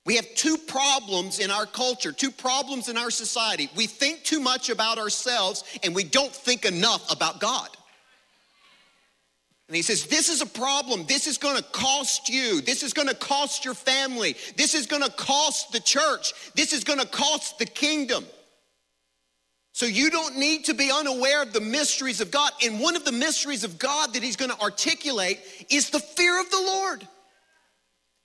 We 0.08 0.16
have 0.16 0.34
two 0.34 0.56
problems 0.56 1.38
in 1.38 1.50
our 1.50 1.66
culture, 1.66 2.12
two 2.12 2.30
problems 2.30 2.88
in 2.88 2.96
our 2.96 3.10
society. 3.10 3.68
We 3.76 3.86
think 3.86 4.24
too 4.24 4.40
much 4.40 4.70
about 4.70 4.96
ourselves 4.96 5.64
and 5.82 5.94
we 5.94 6.02
don't 6.02 6.34
think 6.34 6.64
enough 6.64 7.12
about 7.12 7.40
God. 7.40 7.68
And 9.66 9.76
he 9.76 9.82
says, 9.82 10.06
This 10.06 10.30
is 10.30 10.40
a 10.40 10.46
problem. 10.46 11.04
This 11.06 11.26
is 11.26 11.36
gonna 11.36 11.60
cost 11.60 12.30
you. 12.30 12.62
This 12.62 12.82
is 12.82 12.94
gonna 12.94 13.12
cost 13.12 13.66
your 13.66 13.74
family. 13.74 14.34
This 14.56 14.74
is 14.74 14.86
gonna 14.86 15.10
cost 15.10 15.72
the 15.72 15.80
church. 15.80 16.32
This 16.54 16.72
is 16.72 16.84
gonna 16.84 17.04
cost 17.04 17.58
the 17.58 17.66
kingdom. 17.66 18.24
So 19.72 19.84
you 19.84 20.08
don't 20.08 20.38
need 20.38 20.64
to 20.64 20.74
be 20.74 20.90
unaware 20.90 21.42
of 21.42 21.52
the 21.52 21.60
mysteries 21.60 22.22
of 22.22 22.30
God. 22.30 22.52
And 22.64 22.80
one 22.80 22.96
of 22.96 23.04
the 23.04 23.12
mysteries 23.12 23.62
of 23.62 23.78
God 23.78 24.14
that 24.14 24.22
he's 24.22 24.36
gonna 24.36 24.58
articulate 24.58 25.38
is 25.68 25.90
the 25.90 26.00
fear 26.00 26.40
of 26.40 26.50
the 26.50 26.62
Lord. 26.62 27.06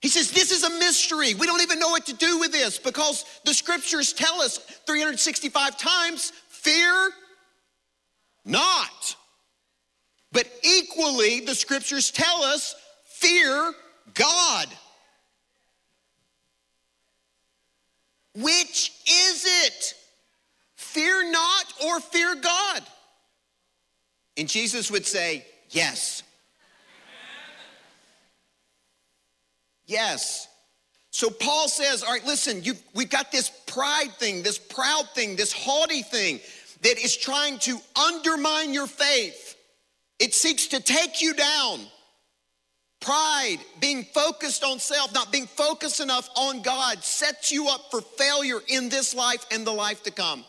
He 0.04 0.10
says, 0.10 0.30
This 0.30 0.52
is 0.52 0.64
a 0.64 0.70
mystery. 0.78 1.32
We 1.32 1.46
don't 1.46 1.62
even 1.62 1.78
know 1.78 1.88
what 1.88 2.04
to 2.04 2.12
do 2.12 2.38
with 2.38 2.52
this 2.52 2.78
because 2.78 3.24
the 3.46 3.54
scriptures 3.54 4.12
tell 4.12 4.42
us 4.42 4.58
365 4.58 5.78
times 5.78 6.30
fear 6.50 7.10
not. 8.44 9.16
But 10.30 10.46
equally, 10.62 11.40
the 11.40 11.54
scriptures 11.54 12.10
tell 12.10 12.42
us 12.42 12.74
fear 13.06 13.72
God. 14.12 14.66
Which 18.34 18.92
is 19.08 19.46
it? 19.46 19.94
Fear 20.76 21.32
not 21.32 21.64
or 21.82 22.00
fear 22.00 22.34
God? 22.34 22.82
And 24.36 24.50
Jesus 24.50 24.90
would 24.90 25.06
say, 25.06 25.46
Yes. 25.70 26.22
Yes. 29.86 30.48
So 31.10 31.30
Paul 31.30 31.68
says, 31.68 32.02
All 32.02 32.12
right, 32.12 32.24
listen, 32.24 32.62
you, 32.64 32.74
we've 32.94 33.10
got 33.10 33.30
this 33.30 33.50
pride 33.66 34.12
thing, 34.18 34.42
this 34.42 34.58
proud 34.58 35.08
thing, 35.14 35.36
this 35.36 35.52
haughty 35.52 36.02
thing 36.02 36.40
that 36.82 36.98
is 36.98 37.16
trying 37.16 37.58
to 37.60 37.78
undermine 37.96 38.74
your 38.74 38.86
faith. 38.86 39.56
It 40.18 40.34
seeks 40.34 40.68
to 40.68 40.80
take 40.80 41.22
you 41.22 41.34
down. 41.34 41.80
Pride, 43.00 43.58
being 43.80 44.04
focused 44.04 44.64
on 44.64 44.78
self, 44.78 45.12
not 45.12 45.30
being 45.30 45.46
focused 45.46 46.00
enough 46.00 46.28
on 46.36 46.62
God, 46.62 47.04
sets 47.04 47.52
you 47.52 47.68
up 47.68 47.90
for 47.90 48.00
failure 48.00 48.60
in 48.68 48.88
this 48.88 49.14
life 49.14 49.44
and 49.50 49.66
the 49.66 49.72
life 49.72 50.02
to 50.04 50.10
come. 50.10 50.44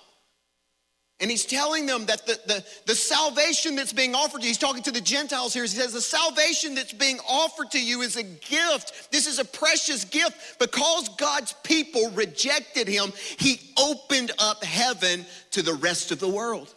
And 1.22 1.31
he's 1.31 1.45
telling 1.45 1.86
them 1.86 2.05
that 2.07 2.25
the, 2.25 2.38
the, 2.45 2.65
the 2.88 2.95
salvation 2.95 3.75
that's 3.77 3.93
being 3.93 4.13
offered 4.13 4.39
to 4.39 4.43
you, 4.43 4.50
he's 4.50 4.57
talking 4.57 4.84
to 4.84 4.91
the 4.91 5.00
Gentiles 5.00 5.53
here. 5.53 5.63
He 5.63 5.69
says, 5.69 5.93
The 5.93 6.01
salvation 6.01 6.75
that's 6.75 6.91
being 6.91 7.19
offered 7.29 7.72
to 7.72 7.81
you 7.81 8.01
is 8.01 8.17
a 8.17 8.24
gift. 8.24 9.12
This 9.12 9.25
is 9.25 9.39
a 9.39 9.45
precious 9.45 10.03
gift. 10.03 10.60
Because 10.60 11.07
God's 11.17 11.53
people 11.63 12.10
rejected 12.12 12.89
him, 12.89 13.13
he 13.38 13.62
opened 13.77 14.31
up 14.39 14.62
heaven 14.63 15.25
to 15.51 15.62
the 15.62 15.75
rest 15.75 16.12
of 16.12 16.19
the 16.19 16.27
world. 16.27 16.74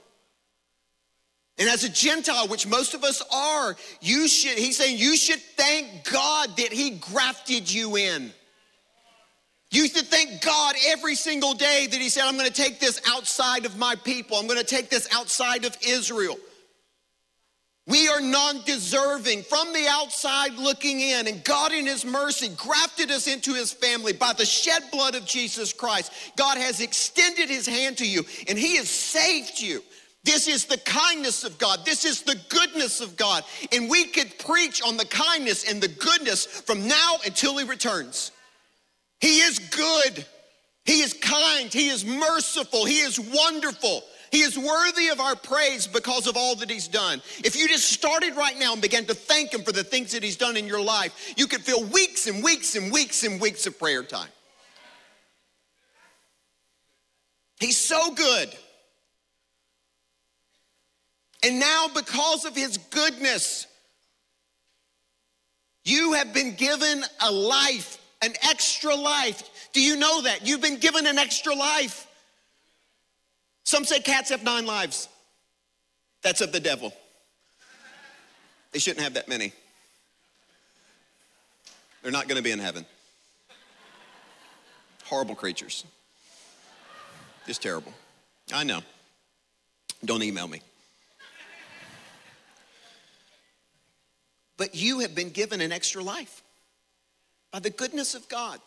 And 1.59 1.69
as 1.69 1.83
a 1.83 1.89
Gentile, 1.89 2.47
which 2.47 2.69
most 2.69 2.95
of 2.95 3.03
us 3.03 3.21
are, 3.33 3.77
you 4.01 4.29
should, 4.29 4.57
he's 4.57 4.77
saying 4.77 4.99
you 4.99 5.17
should 5.17 5.41
thank 5.41 6.09
God 6.09 6.57
that 6.59 6.73
he 6.73 6.91
grafted 6.91 7.73
you 7.73 7.97
in. 7.97 8.33
You 9.71 9.87
should 9.89 10.07
thank 10.07 10.41
God 10.41 10.75
every 10.87 11.15
single 11.15 11.53
day 11.53 11.87
that 11.91 12.01
he 12.01 12.09
said, 12.09 12.25
I'm 12.25 12.37
gonna 12.37 12.51
take 12.51 12.81
this 12.81 13.01
outside 13.09 13.67
of 13.67 13.77
my 13.77 13.97
people. 13.97 14.39
I'm 14.39 14.47
gonna 14.47 14.65
take 14.65 14.89
this 14.89 15.09
outside 15.13 15.65
of 15.65 15.77
Israel. 15.87 16.39
We 17.89 18.07
are 18.09 18.21
non 18.21 18.61
deserving 18.67 19.45
from 19.45 19.73
the 19.73 19.87
outside 19.89 20.53
looking 20.55 21.01
in, 21.01 21.27
and 21.27 21.43
God, 21.43 21.73
in 21.73 21.87
His 21.87 22.05
mercy, 22.05 22.51
grafted 22.55 23.11
us 23.11 23.27
into 23.27 23.55
His 23.55 23.73
family 23.73 24.13
by 24.13 24.35
the 24.35 24.45
shed 24.45 24.83
blood 24.93 25.15
of 25.15 25.25
Jesus 25.25 25.73
Christ. 25.73 26.13
God 26.37 26.59
has 26.59 26.83
extended 26.83 27.49
His 27.49 27.67
hand 27.67 27.97
to 27.99 28.07
you, 28.07 28.25
and 28.47 28.59
He 28.59 28.77
has 28.77 28.91
saved 28.91 29.59
you. 29.59 29.83
This 30.23 30.49
is 30.49 30.67
the 30.67 30.77
kindness 30.77 31.45
of 31.45 31.57
God. 31.57 31.87
This 31.87 32.05
is 32.05 32.21
the 32.21 32.39
goodness 32.51 33.01
of 33.01 33.17
God. 33.17 33.45
And 33.73 33.89
we 33.89 34.05
could 34.05 34.39
preach 34.39 34.83
on 34.83 34.99
the 34.99 35.07
kindness 35.07 35.71
and 35.71 35.81
the 35.81 35.89
goodness 35.89 36.45
from 36.45 36.87
now 36.87 37.17
until 37.25 37.57
He 37.57 37.65
returns. 37.65 38.33
He 39.21 39.41
is 39.41 39.59
good. 39.59 40.25
He 40.85 41.01
is 41.01 41.13
kind. 41.15 41.73
He 41.73 41.89
is 41.89 42.05
merciful. 42.05 42.85
He 42.85 43.01
is 43.01 43.19
wonderful. 43.19 44.03
He 44.31 44.41
is 44.41 44.59
worthy 44.59 45.09
of 45.09 45.21
our 45.21 45.35
praise 45.37 45.87
because 45.87 46.27
of 46.27 46.37
all 46.37 46.55
that 46.57 46.71
He's 46.71 46.89
done. 46.89 47.23
If 47.45 47.57
you 47.57 47.67
just 47.69 47.91
started 47.91 48.37
right 48.37 48.59
now 48.59 48.73
and 48.73 48.83
began 48.83 49.05
to 49.07 49.15
thank 49.15 49.53
Him 49.53 49.63
for 49.63 49.73
the 49.73 49.85
things 49.85 50.13
that 50.13 50.23
He's 50.23 50.37
done 50.37 50.57
in 50.57 50.67
your 50.67 50.83
life, 50.83 51.35
you 51.37 51.47
could 51.47 51.63
feel 51.63 51.85
weeks 51.85 52.27
and 52.27 52.43
weeks 52.43 52.75
and 52.77 52.93
weeks 52.93 53.25
and 53.25 53.41
weeks 53.41 53.67
of 53.67 53.79
prayer 53.79 54.03
time. 54.03 54.29
He's 57.59 57.77
so 57.77 58.13
good. 58.15 58.55
And 61.45 61.61
now, 61.61 61.87
because 61.95 62.45
of 62.45 62.57
his 62.57 62.79
goodness, 62.79 63.67
you 65.85 66.15
have 66.15 66.35
been 66.35 66.55
given 66.55 67.05
a 67.21 67.31
life, 67.31 67.99
an 68.23 68.33
extra 68.43 68.95
life. 68.95 69.69
Do 69.73 69.81
you 69.81 69.97
know 69.97 70.23
that? 70.23 70.47
You've 70.47 70.61
been 70.61 70.79
given 70.79 71.07
an 71.07 71.19
extra 71.19 71.55
life. 71.55 72.07
Some 73.65 73.85
say 73.85 74.01
cats 74.01 74.31
have 74.31 74.43
nine 74.43 74.67
lives. 74.67 75.09
That's 76.23 76.41
of 76.41 76.53
the 76.53 76.61
devil. 76.61 76.93
They 78.73 78.79
shouldn't 78.79 79.03
have 79.03 79.15
that 79.15 79.29
many. 79.29 79.53
They're 82.03 82.13
not 82.13 82.29
going 82.29 82.37
to 82.37 82.43
be 82.43 82.51
in 82.51 82.59
heaven. 82.59 82.87
Horrible 85.05 85.35
creatures. 85.35 85.85
Just 87.47 87.63
terrible. 87.63 87.93
I 88.53 88.65
know. 88.65 88.81
Don't 90.05 90.23
email 90.23 90.49
me. 90.49 90.61
But 94.57 94.75
you 94.75 95.01
have 95.01 95.15
been 95.15 95.31
given 95.31 95.61
an 95.61 95.73
extra 95.73 96.03
life 96.03 96.43
by 97.53 97.59
the 97.61 97.71
goodness 97.71 98.15
of 98.15 98.29
God. 98.29 98.61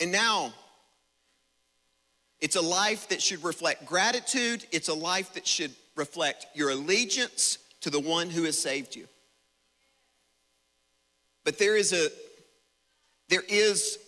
And 0.00 0.12
now, 0.12 0.52
it's 2.40 2.56
a 2.56 2.62
life 2.62 3.08
that 3.08 3.20
should 3.20 3.42
reflect 3.42 3.84
gratitude. 3.84 4.64
It's 4.70 4.88
a 4.88 4.94
life 4.94 5.34
that 5.34 5.46
should 5.46 5.72
reflect 5.96 6.46
your 6.54 6.70
allegiance 6.70 7.58
to 7.80 7.90
the 7.90 8.00
one 8.00 8.30
who 8.30 8.44
has 8.44 8.58
saved 8.58 8.94
you. 8.94 9.06
But 11.44 11.58
there 11.58 11.76
is 11.76 11.92
a 11.92 12.08
there 13.28 13.44
is 13.48 13.98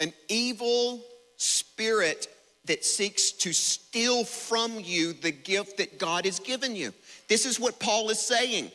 an 0.00 0.12
evil 0.28 1.02
spirit 1.36 2.28
that 2.64 2.84
seeks 2.84 3.32
to 3.32 3.52
steal 3.52 4.24
from 4.24 4.78
you 4.78 5.12
the 5.12 5.30
gift 5.30 5.78
that 5.78 5.98
God 5.98 6.24
has 6.24 6.38
given 6.38 6.76
you. 6.76 6.92
This 7.28 7.46
is 7.46 7.58
what 7.58 7.78
Paul 7.78 8.10
is 8.10 8.20
saying. 8.20 8.70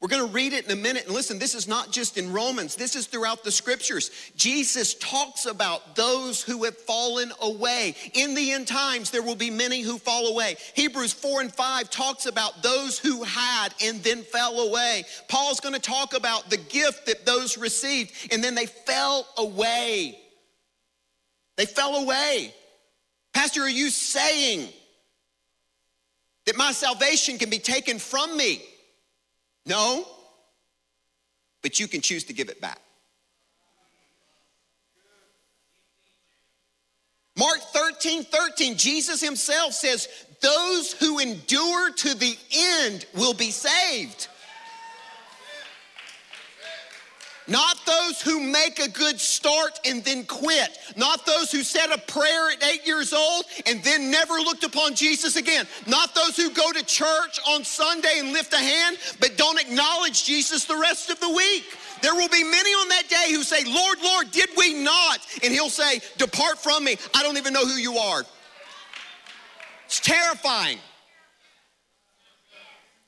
We're 0.00 0.08
going 0.08 0.26
to 0.26 0.32
read 0.32 0.52
it 0.52 0.66
in 0.66 0.70
a 0.70 0.80
minute. 0.80 1.06
And 1.06 1.14
listen, 1.14 1.38
this 1.38 1.54
is 1.54 1.66
not 1.66 1.90
just 1.90 2.18
in 2.18 2.32
Romans, 2.32 2.76
this 2.76 2.96
is 2.96 3.06
throughout 3.06 3.44
the 3.44 3.50
scriptures. 3.50 4.10
Jesus 4.36 4.94
talks 4.94 5.46
about 5.46 5.96
those 5.96 6.42
who 6.42 6.64
have 6.64 6.76
fallen 6.76 7.32
away. 7.40 7.94
In 8.12 8.34
the 8.34 8.52
end 8.52 8.68
times, 8.68 9.10
there 9.10 9.22
will 9.22 9.34
be 9.34 9.50
many 9.50 9.80
who 9.80 9.96
fall 9.96 10.26
away. 10.26 10.56
Hebrews 10.74 11.14
4 11.14 11.40
and 11.40 11.52
5 11.54 11.90
talks 11.90 12.26
about 12.26 12.62
those 12.62 12.98
who 12.98 13.22
had 13.24 13.68
and 13.82 14.02
then 14.02 14.22
fell 14.22 14.60
away. 14.60 15.04
Paul's 15.28 15.60
going 15.60 15.74
to 15.74 15.80
talk 15.80 16.14
about 16.14 16.50
the 16.50 16.58
gift 16.58 17.06
that 17.06 17.24
those 17.24 17.56
received 17.56 18.12
and 18.30 18.44
then 18.44 18.54
they 18.54 18.66
fell 18.66 19.26
away. 19.38 20.18
They 21.56 21.66
fell 21.66 21.96
away. 21.96 22.54
Pastor, 23.32 23.62
are 23.62 23.68
you 23.68 23.88
saying 23.88 24.68
that 26.46 26.56
my 26.56 26.72
salvation 26.72 27.38
can 27.38 27.50
be 27.50 27.58
taken 27.58 27.98
from 27.98 28.36
me. 28.36 28.62
No, 29.66 30.06
but 31.62 31.80
you 31.80 31.88
can 31.88 32.00
choose 32.00 32.24
to 32.24 32.32
give 32.32 32.48
it 32.48 32.60
back. 32.60 32.80
Mark 37.38 37.58
13, 37.58 38.24
13, 38.24 38.78
Jesus 38.78 39.20
himself 39.20 39.72
says, 39.74 40.08
Those 40.40 40.92
who 40.92 41.18
endure 41.18 41.92
to 41.92 42.14
the 42.14 42.36
end 42.54 43.04
will 43.14 43.34
be 43.34 43.50
saved. 43.50 44.28
Not 47.48 47.76
those 47.86 48.20
who 48.20 48.40
make 48.40 48.80
a 48.80 48.88
good 48.88 49.20
start 49.20 49.78
and 49.84 50.02
then 50.04 50.24
quit. 50.24 50.78
Not 50.96 51.24
those 51.26 51.52
who 51.52 51.62
said 51.62 51.92
a 51.92 51.98
prayer 51.98 52.50
at 52.50 52.62
eight 52.64 52.86
years 52.86 53.12
old 53.12 53.44
and 53.66 53.82
then 53.84 54.10
never 54.10 54.34
looked 54.34 54.64
upon 54.64 54.94
Jesus 54.94 55.36
again. 55.36 55.66
Not 55.86 56.14
those 56.14 56.36
who 56.36 56.50
go 56.50 56.72
to 56.72 56.84
church 56.84 57.38
on 57.48 57.62
Sunday 57.62 58.18
and 58.18 58.32
lift 58.32 58.52
a 58.52 58.58
hand 58.58 58.98
but 59.20 59.36
don't 59.36 59.60
acknowledge 59.60 60.24
Jesus 60.24 60.64
the 60.64 60.76
rest 60.76 61.08
of 61.08 61.20
the 61.20 61.30
week. 61.30 61.64
There 62.02 62.14
will 62.14 62.28
be 62.28 62.42
many 62.42 62.70
on 62.70 62.88
that 62.88 63.08
day 63.08 63.32
who 63.32 63.42
say, 63.42 63.64
Lord, 63.64 63.98
Lord, 64.02 64.30
did 64.32 64.50
we 64.56 64.74
not? 64.74 65.18
And 65.42 65.52
he'll 65.52 65.70
say, 65.70 66.00
Depart 66.18 66.58
from 66.58 66.84
me. 66.84 66.96
I 67.14 67.22
don't 67.22 67.36
even 67.36 67.52
know 67.52 67.64
who 67.64 67.76
you 67.76 67.96
are. 67.96 68.24
It's 69.86 70.00
terrifying. 70.00 70.78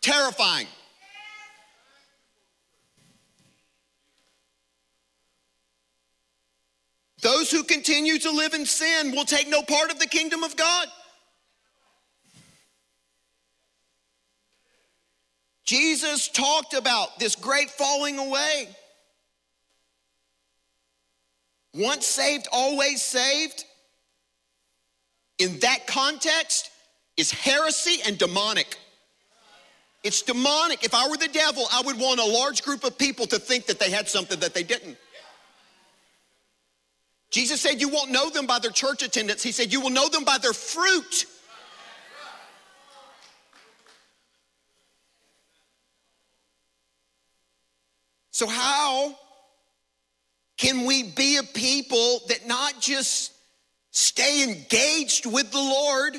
Terrifying. 0.00 0.68
Those 7.28 7.50
who 7.50 7.62
continue 7.62 8.18
to 8.20 8.30
live 8.30 8.54
in 8.54 8.64
sin 8.64 9.10
will 9.10 9.26
take 9.26 9.50
no 9.50 9.60
part 9.60 9.90
of 9.90 9.98
the 9.98 10.06
kingdom 10.06 10.42
of 10.42 10.56
God. 10.56 10.88
Jesus 15.66 16.28
talked 16.28 16.72
about 16.72 17.18
this 17.18 17.36
great 17.36 17.68
falling 17.68 18.18
away. 18.18 18.68
Once 21.74 22.06
saved, 22.06 22.48
always 22.50 23.02
saved. 23.02 23.66
In 25.38 25.58
that 25.58 25.86
context, 25.86 26.70
is 27.18 27.30
heresy 27.30 28.00
and 28.06 28.16
demonic. 28.16 28.78
It's 30.02 30.22
demonic. 30.22 30.82
If 30.82 30.94
I 30.94 31.06
were 31.10 31.18
the 31.18 31.28
devil, 31.28 31.66
I 31.70 31.82
would 31.82 31.98
want 31.98 32.20
a 32.20 32.24
large 32.24 32.62
group 32.62 32.84
of 32.84 32.96
people 32.96 33.26
to 33.26 33.38
think 33.38 33.66
that 33.66 33.78
they 33.78 33.90
had 33.90 34.08
something 34.08 34.40
that 34.40 34.54
they 34.54 34.62
didn't. 34.62 34.96
Jesus 37.30 37.60
said, 37.60 37.80
You 37.80 37.88
won't 37.88 38.10
know 38.10 38.30
them 38.30 38.46
by 38.46 38.58
their 38.58 38.70
church 38.70 39.02
attendance. 39.02 39.42
He 39.42 39.52
said, 39.52 39.72
You 39.72 39.80
will 39.80 39.90
know 39.90 40.08
them 40.08 40.24
by 40.24 40.38
their 40.38 40.52
fruit. 40.52 41.26
So, 48.30 48.46
how 48.46 49.16
can 50.56 50.86
we 50.86 51.02
be 51.02 51.38
a 51.38 51.42
people 51.42 52.20
that 52.28 52.46
not 52.46 52.80
just 52.80 53.32
stay 53.90 54.44
engaged 54.44 55.26
with 55.26 55.50
the 55.50 55.58
Lord, 55.58 56.14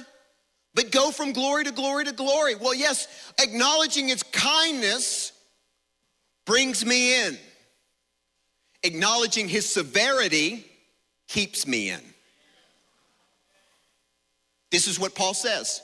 but 0.76 0.92
go 0.92 1.12
from 1.12 1.32
glory 1.32 1.64
to 1.64 1.72
glory 1.72 2.06
to 2.06 2.12
glory? 2.12 2.56
Well, 2.56 2.74
yes, 2.74 3.08
acknowledging 3.42 4.10
His 4.10 4.22
kindness 4.22 5.32
brings 6.46 6.86
me 6.86 7.26
in, 7.26 7.38
acknowledging 8.84 9.48
His 9.48 9.72
severity 9.72 10.69
keeps 11.30 11.66
me 11.66 11.92
in. 11.92 12.02
This 14.72 14.88
is 14.88 15.00
what 15.00 15.16
Paul 15.16 15.34
says. 15.34 15.82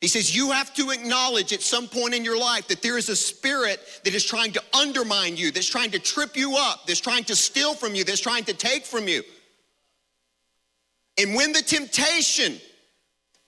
He 0.00 0.08
says, 0.08 0.34
You 0.34 0.52
have 0.52 0.72
to 0.74 0.90
acknowledge 0.90 1.52
at 1.52 1.60
some 1.60 1.88
point 1.88 2.14
in 2.14 2.24
your 2.24 2.38
life 2.38 2.68
that 2.68 2.82
there 2.82 2.96
is 2.96 3.08
a 3.08 3.16
spirit 3.16 3.80
that 4.04 4.14
is 4.14 4.24
trying 4.24 4.52
to 4.52 4.62
undermine 4.72 5.36
you, 5.36 5.50
that's 5.50 5.68
trying 5.68 5.90
to 5.90 5.98
trip 5.98 6.36
you 6.36 6.56
up, 6.56 6.86
that's 6.86 7.00
trying 7.00 7.24
to 7.24 7.36
steal 7.36 7.74
from 7.74 7.94
you, 7.94 8.04
that's 8.04 8.20
trying 8.20 8.44
to 8.44 8.54
take 8.54 8.84
from 8.84 9.08
you. 9.08 9.22
And 11.20 11.34
when 11.34 11.52
the 11.52 11.62
temptation 11.62 12.60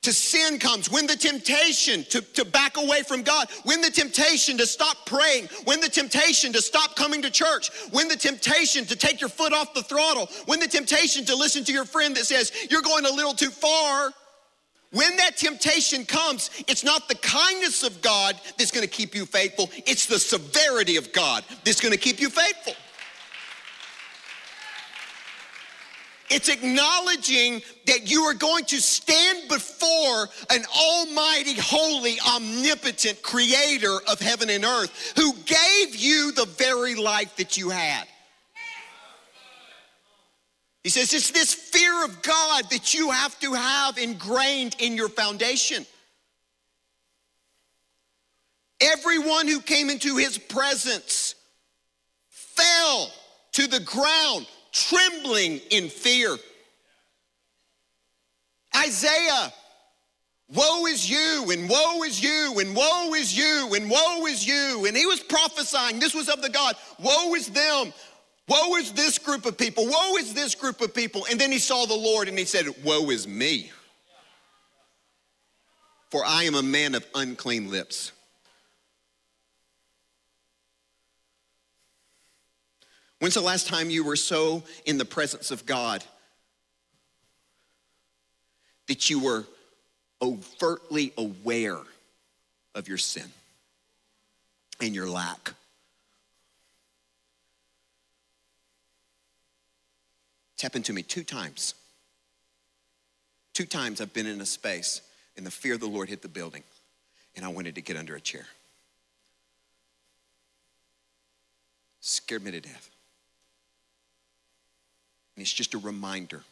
to 0.03 0.13
sin 0.13 0.59
comes, 0.59 0.91
when 0.91 1.07
the 1.07 1.17
temptation 1.17 2.05
to, 2.05 2.23
to 2.23 2.45
back 2.45 2.79
away 2.79 3.03
from 3.03 3.23
God, 3.23 3.49
when 3.65 3.83
the 3.83 3.91
temptation 3.91 4.57
to 4.57 4.67
stop 4.67 5.05
praying, 5.05 5.49
when 5.65 5.81
the 5.81 5.91
temptation 5.91 6.53
to 6.55 6.63
stop 6.63 6.97
coming 6.97 7.21
to 7.23 7.31
church, 7.31 7.71
when 7.91 8.09
the 8.09 8.17
temptation 8.17 8.87
to 8.87 8.97
take 8.97 9.21
your 9.21 9.29
foot 9.29 9.53
off 9.53 9.75
the 9.75 9.83
throttle, 9.83 10.29
when 10.47 10.59
the 10.59 10.69
temptation 10.69 11.25
to 11.27 11.37
listen 11.37 11.65
to 11.65 11.73
your 11.73 11.85
friend 11.85 12.17
that 12.17 12.25
says, 12.25 12.51
You're 12.71 12.83
going 12.83 13.05
a 13.05 13.11
little 13.11 13.35
too 13.35 13.51
far. 13.51 14.11
When 14.93 15.17
that 15.19 15.37
temptation 15.37 16.05
comes, 16.05 16.51
it's 16.67 16.83
not 16.83 17.07
the 17.07 17.15
kindness 17.17 17.85
of 17.85 18.03
God 18.03 18.41
that's 18.59 18.73
gonna 18.73 18.87
keep 18.87 19.15
you 19.15 19.27
faithful, 19.27 19.71
it's 19.87 20.07
the 20.07 20.19
severity 20.19 20.97
of 20.97 21.13
God 21.13 21.45
that's 21.65 21.81
gonna 21.81 21.97
keep 21.99 22.21
you 22.21 22.31
faithful. 22.31 22.73
It's 26.31 26.49
acknowledging 26.49 27.61
that 27.87 28.09
you 28.09 28.23
are 28.23 28.35
going 28.35 28.65
to 28.67 28.81
stand 28.81 29.49
before 29.49 30.29
an 30.51 30.65
almighty, 30.79 31.55
holy, 31.59 32.19
omnipotent 32.21 33.21
creator 33.21 33.99
of 34.09 34.21
heaven 34.21 34.49
and 34.49 34.65
earth 34.65 35.13
who 35.17 35.33
gave 35.45 35.97
you 35.97 36.31
the 36.31 36.47
very 36.47 36.95
life 36.95 37.35
that 37.37 37.57
you 37.57 37.71
had. 37.71 38.07
He 40.85 40.89
says 40.89 41.13
it's 41.13 41.33
this 41.33 41.53
fear 41.53 42.05
of 42.05 42.23
God 42.23 42.71
that 42.71 42.95
you 42.95 43.11
have 43.11 43.39
to 43.41 43.53
have 43.55 43.99
ingrained 43.99 44.77
in 44.79 44.97
your 44.97 45.09
foundation. 45.09 45.85
Everyone 48.81 49.49
who 49.49 49.61
came 49.61 49.91
into 49.91 50.17
his 50.17 50.39
presence 50.39 51.35
fell 52.29 53.11
to 53.53 53.67
the 53.67 53.81
ground 53.81 54.47
trembling 54.73 55.61
in 55.71 55.89
fear. 55.89 56.37
Isaiah, 58.77 59.53
woe 60.55 60.87
is 60.87 61.09
you, 61.09 61.51
and 61.51 61.69
woe 61.69 62.03
is 62.05 62.23
you, 62.23 62.59
and 62.61 62.75
woe 62.75 63.15
is 63.15 63.37
you, 63.37 63.73
and 63.75 63.91
woe 63.91 64.27
is 64.27 64.47
you. 64.47 64.87
And 64.87 64.97
he 64.97 65.07
was 65.07 65.21
prophesying, 65.21 65.99
this 65.99 66.15
was 66.15 66.29
of 66.29 66.43
the 66.43 66.51
God, 66.51 66.77
woe 66.99 67.35
is 67.35 67.49
them, 67.49 67.93
woe 68.49 68.77
is 68.77 68.93
this 68.93 69.19
group 69.19 69.47
of 69.47 69.59
people, 69.59 69.87
woe 69.87 70.17
is 70.17 70.35
this 70.35 70.55
group 70.55 70.81
of 70.81 70.95
people. 70.95 71.27
And 71.31 71.41
then 71.41 71.51
he 71.51 71.59
saw 71.59 71.87
the 71.87 71.95
Lord 71.95 72.29
and 72.29 72.39
he 72.39 72.45
said, 72.45 72.67
Woe 72.85 73.11
is 73.11 73.27
me, 73.27 73.71
for 76.11 76.25
I 76.25 76.45
am 76.45 76.55
a 76.55 76.63
man 76.63 76.95
of 76.95 77.05
unclean 77.15 77.71
lips. 77.71 78.13
When's 83.21 83.35
the 83.35 83.43
last 83.43 83.67
time 83.67 83.91
you 83.91 84.03
were 84.03 84.17
so 84.17 84.63
in 84.87 84.97
the 84.97 85.05
presence 85.05 85.51
of 85.51 85.67
God 85.67 86.03
that 88.89 89.11
you 89.11 89.21
were 89.21 89.45
overtly 90.23 91.13
aware 91.19 91.79
of 92.75 92.89
your 92.89 92.97
sin 92.97 93.31
and 94.81 94.95
your 94.95 95.07
lack? 95.07 95.53
It's 100.55 100.63
happened 100.63 100.87
to 100.87 100.95
me 100.95 101.03
two 101.03 101.23
times. 101.23 101.75
Two 103.53 103.67
times 103.67 104.01
I've 104.01 104.15
been 104.15 104.27
in 104.27 104.41
a 104.41 104.47
space 104.47 105.03
and 105.37 105.45
the 105.45 105.51
fear 105.51 105.75
of 105.75 105.81
the 105.81 105.87
Lord 105.87 106.09
hit 106.09 106.23
the 106.23 106.29
building 106.29 106.63
and 107.37 107.45
I 107.45 107.49
wanted 107.49 107.75
to 107.75 107.83
get 107.83 107.99
under 107.99 108.17
a 108.17 108.21
chair. 108.21 108.47
Scared 112.01 112.43
me 112.43 112.51
to 112.53 112.61
death. 112.61 112.90
And 115.41 115.47
it's 115.47 115.55
just 115.55 115.73
a 115.73 115.79
reminder 115.79 116.43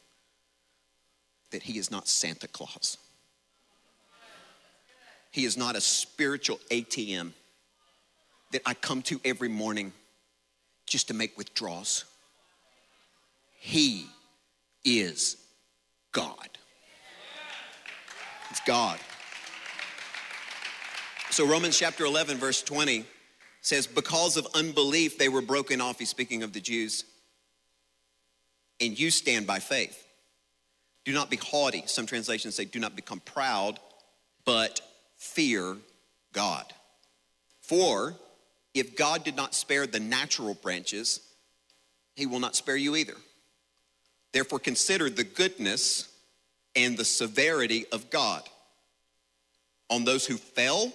that 1.50 1.62
He 1.62 1.76
is 1.76 1.90
not 1.90 2.08
Santa 2.08 2.48
Claus. 2.48 2.96
He 5.30 5.44
is 5.44 5.58
not 5.58 5.76
a 5.76 5.80
spiritual 5.82 6.58
ATM 6.70 7.32
that 8.52 8.62
I 8.64 8.72
come 8.72 9.02
to 9.02 9.20
every 9.26 9.50
morning 9.50 9.92
just 10.86 11.08
to 11.08 11.14
make 11.14 11.36
withdrawals. 11.36 12.06
He 13.58 14.06
is 14.86 15.36
God. 16.12 16.48
It's 18.48 18.60
God. 18.60 18.98
So, 21.28 21.46
Romans 21.46 21.76
chapter 21.78 22.06
11, 22.06 22.38
verse 22.38 22.62
20 22.62 23.04
says, 23.60 23.86
Because 23.86 24.38
of 24.38 24.46
unbelief, 24.54 25.18
they 25.18 25.28
were 25.28 25.42
broken 25.42 25.82
off. 25.82 25.98
He's 25.98 26.08
speaking 26.08 26.42
of 26.42 26.54
the 26.54 26.60
Jews 26.60 27.04
and 28.80 28.98
you 28.98 29.10
stand 29.10 29.46
by 29.46 29.58
faith. 29.58 30.04
Do 31.04 31.12
not 31.12 31.30
be 31.30 31.36
haughty. 31.36 31.82
Some 31.86 32.06
translations 32.06 32.54
say, 32.54 32.64
do 32.64 32.78
not 32.78 32.94
become 32.94 33.20
proud, 33.20 33.80
but 34.44 34.80
fear 35.16 35.76
God. 36.32 36.64
For 37.62 38.14
if 38.74 38.96
God 38.96 39.24
did 39.24 39.36
not 39.36 39.54
spare 39.54 39.86
the 39.86 40.00
natural 40.00 40.54
branches, 40.54 41.20
he 42.14 42.26
will 42.26 42.40
not 42.40 42.56
spare 42.56 42.76
you 42.76 42.96
either. 42.96 43.14
Therefore, 44.32 44.58
consider 44.58 45.08
the 45.08 45.24
goodness 45.24 46.08
and 46.76 46.96
the 46.96 47.04
severity 47.04 47.86
of 47.92 48.10
God. 48.10 48.42
On 49.90 50.04
those 50.04 50.26
who 50.26 50.36
fell, 50.36 50.92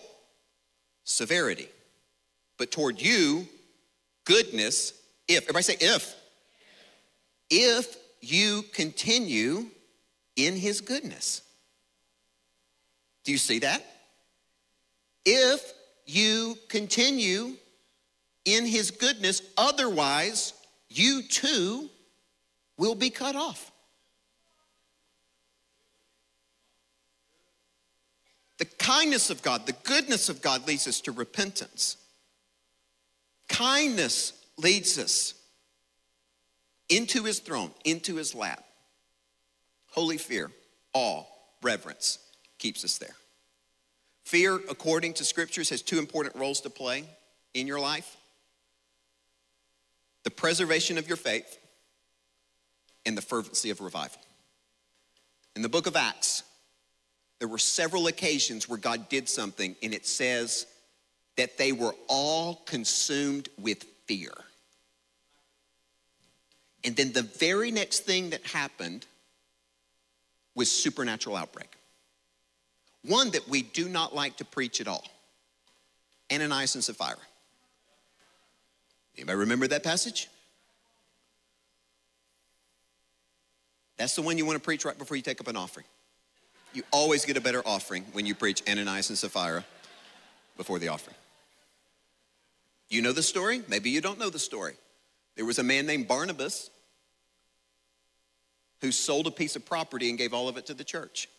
severity. 1.04 1.68
But 2.58 2.72
toward 2.72 3.02
you, 3.02 3.48
goodness, 4.26 4.94
if, 5.28 5.44
everybody 5.44 5.64
say 5.64 5.78
if 5.80 6.16
if 7.56 7.98
you 8.20 8.64
continue 8.74 9.68
in 10.36 10.56
his 10.56 10.82
goodness. 10.82 11.44
Do 13.24 13.32
you 13.32 13.38
see 13.38 13.60
that? 13.60 13.86
If 15.24 15.62
you 16.08 16.58
continue 16.68 17.54
in 18.46 18.66
his 18.66 18.90
goodness, 18.90 19.44
otherwise, 19.56 20.54
you 20.90 21.22
too 21.22 21.90
will 22.78 22.96
be 22.96 23.12
cut 23.12 23.36
off. 23.36 23.72
The 28.58 28.66
kindness 28.66 29.30
of 29.30 29.44
God, 29.44 29.68
the 29.68 29.74
goodness 29.84 30.28
of 30.28 30.42
God 30.42 30.68
leads 30.68 30.88
us 30.88 31.02
to 31.02 31.12
repentance. 31.12 31.98
Kindness 33.48 34.34
leads 34.58 34.98
us 34.98 35.36
into 36.90 37.24
his 37.24 37.40
throne, 37.40 37.72
into 37.84 38.16
his 38.16 38.36
lap. 38.36 38.64
Holy 39.92 40.18
fear, 40.18 40.52
awe, 40.94 41.24
reverence 41.62 42.20
keeps 42.58 42.84
us 42.84 42.98
there. 42.98 43.16
Fear, 44.24 44.62
according 44.70 45.14
to 45.16 45.26
scriptures, 45.26 45.70
has 45.70 45.82
two 45.82 46.00
important 46.00 46.36
roles 46.36 46.62
to 46.62 46.70
play 46.70 47.06
in 47.54 47.68
your 47.68 47.80
life 47.80 48.18
the 50.24 50.32
preservation 50.32 50.98
of 50.98 51.08
your 51.08 51.18
faith 51.18 51.60
and 53.06 53.18
the 53.18 53.22
fervency 53.22 53.70
of 53.70 53.82
revival. 53.82 54.22
In 55.56 55.62
the 55.62 55.70
book 55.70 55.86
of 55.86 55.96
Acts, 55.98 56.44
there 57.40 57.48
were 57.50 57.58
several 57.58 58.08
occasions 58.08 58.70
where 58.70 58.80
God 58.80 59.10
did 59.10 59.28
something, 59.28 59.76
and 59.84 59.94
it 59.94 60.08
says 60.08 60.66
that 61.36 61.58
they 61.58 61.74
were 61.74 61.94
all 62.08 62.56
consumed 62.66 63.50
with 63.60 63.84
fear. 64.06 64.32
And 66.84 66.96
then 66.96 67.14
the 67.14 67.22
very 67.22 67.72
next 67.72 68.02
thing 68.02 68.32
that 68.32 68.46
happened 68.46 69.06
was 70.56 70.72
supernatural 70.72 71.36
outbreak. 71.36 71.70
One 73.06 73.32
that 73.32 73.48
we 73.48 73.62
do 73.62 73.90
not 73.90 74.14
like 74.14 74.38
to 74.38 74.46
preach 74.46 74.80
at 74.82 74.88
all 74.88 75.04
Ananias 76.32 76.76
and 76.76 76.84
Sapphira. 76.84 77.18
Anybody 79.18 79.38
remember 79.38 79.68
that 79.68 79.84
passage? 79.84 80.30
That's 83.98 84.16
the 84.16 84.22
one 84.22 84.38
you 84.38 84.46
want 84.46 84.58
to 84.58 84.64
preach 84.64 84.86
right 84.86 84.98
before 84.98 85.16
you 85.16 85.24
take 85.24 85.40
up 85.40 85.48
an 85.48 85.56
offering. 85.56 85.86
You 86.74 86.84
always 86.92 87.26
get 87.26 87.38
a 87.38 87.42
better 87.42 87.62
offering 87.66 88.04
when 88.14 88.26
you 88.26 88.34
preach 88.34 88.64
Ananias 88.68 89.10
and 89.10 89.18
Sapphira 89.18 89.64
before 90.58 90.80
the 90.80 90.88
offering. 90.88 91.16
You 92.90 93.02
know 93.02 93.12
the 93.12 93.24
story? 93.24 93.62
Maybe 93.68 93.92
you 93.92 94.02
don't 94.02 94.18
know 94.18 94.30
the 94.30 94.40
story. 94.40 94.74
There 95.36 95.46
was 95.46 95.60
a 95.60 95.64
man 95.64 95.86
named 95.86 96.08
Barnabas 96.08 96.70
who 98.84 98.92
sold 98.92 99.28
a 99.28 99.32
piece 99.32 99.56
of 99.56 99.66
property 99.66 100.10
and 100.10 100.18
gave 100.18 100.34
all 100.34 100.50
of 100.50 100.58
it 100.58 100.66
to 100.66 100.74
the 100.74 100.84
church. 100.84 101.30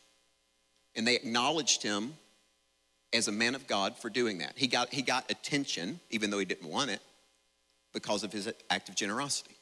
And 0.96 1.06
they 1.06 1.14
acknowledged 1.14 1.82
him 1.82 2.14
as 3.12 3.28
a 3.28 3.32
man 3.32 3.54
of 3.54 3.66
God 3.66 3.98
for 3.98 4.08
doing 4.08 4.38
that. 4.38 4.54
He 4.56 4.66
got, 4.66 4.88
he 4.88 5.02
got 5.02 5.30
attention, 5.30 6.00
even 6.08 6.30
though 6.30 6.38
he 6.38 6.46
didn't 6.46 6.68
want 6.70 6.90
it, 6.90 7.00
because 7.92 8.24
of 8.24 8.32
his 8.32 8.50
act 8.70 8.88
of 8.88 8.94
generosity. 8.94 9.56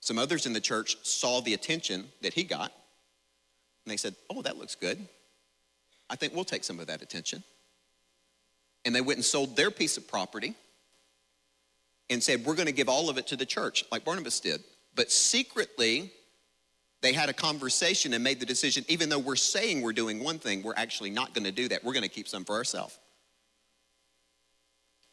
Some 0.00 0.18
others 0.18 0.44
in 0.44 0.52
the 0.52 0.60
church 0.60 0.96
saw 1.04 1.40
the 1.40 1.54
attention 1.54 2.08
that 2.22 2.34
he 2.34 2.42
got, 2.42 2.72
and 3.84 3.92
they 3.92 3.96
said, 3.96 4.16
Oh, 4.28 4.42
that 4.42 4.58
looks 4.58 4.74
good. 4.74 4.98
I 6.10 6.16
think 6.16 6.34
we'll 6.34 6.44
take 6.44 6.64
some 6.64 6.80
of 6.80 6.88
that 6.88 7.00
attention. 7.00 7.44
And 8.84 8.92
they 8.92 9.00
went 9.00 9.18
and 9.18 9.24
sold 9.24 9.56
their 9.56 9.70
piece 9.70 9.96
of 9.96 10.08
property 10.08 10.54
and 12.10 12.20
said, 12.20 12.44
We're 12.44 12.56
going 12.56 12.66
to 12.66 12.72
give 12.72 12.88
all 12.88 13.08
of 13.08 13.18
it 13.18 13.28
to 13.28 13.36
the 13.36 13.46
church, 13.46 13.84
like 13.92 14.04
Barnabas 14.04 14.40
did. 14.40 14.64
But 14.96 15.12
secretly, 15.12 16.10
they 17.00 17.12
had 17.12 17.28
a 17.28 17.32
conversation 17.32 18.12
and 18.12 18.24
made 18.24 18.40
the 18.40 18.46
decision 18.46 18.84
even 18.88 19.08
though 19.08 19.18
we're 19.18 19.36
saying 19.36 19.82
we're 19.82 19.92
doing 19.92 20.22
one 20.22 20.38
thing, 20.38 20.62
we're 20.62 20.74
actually 20.76 21.10
not 21.10 21.32
going 21.34 21.44
to 21.44 21.52
do 21.52 21.68
that. 21.68 21.84
We're 21.84 21.92
going 21.92 22.02
to 22.02 22.08
keep 22.08 22.28
some 22.28 22.44
for 22.44 22.56
ourselves. 22.56 22.98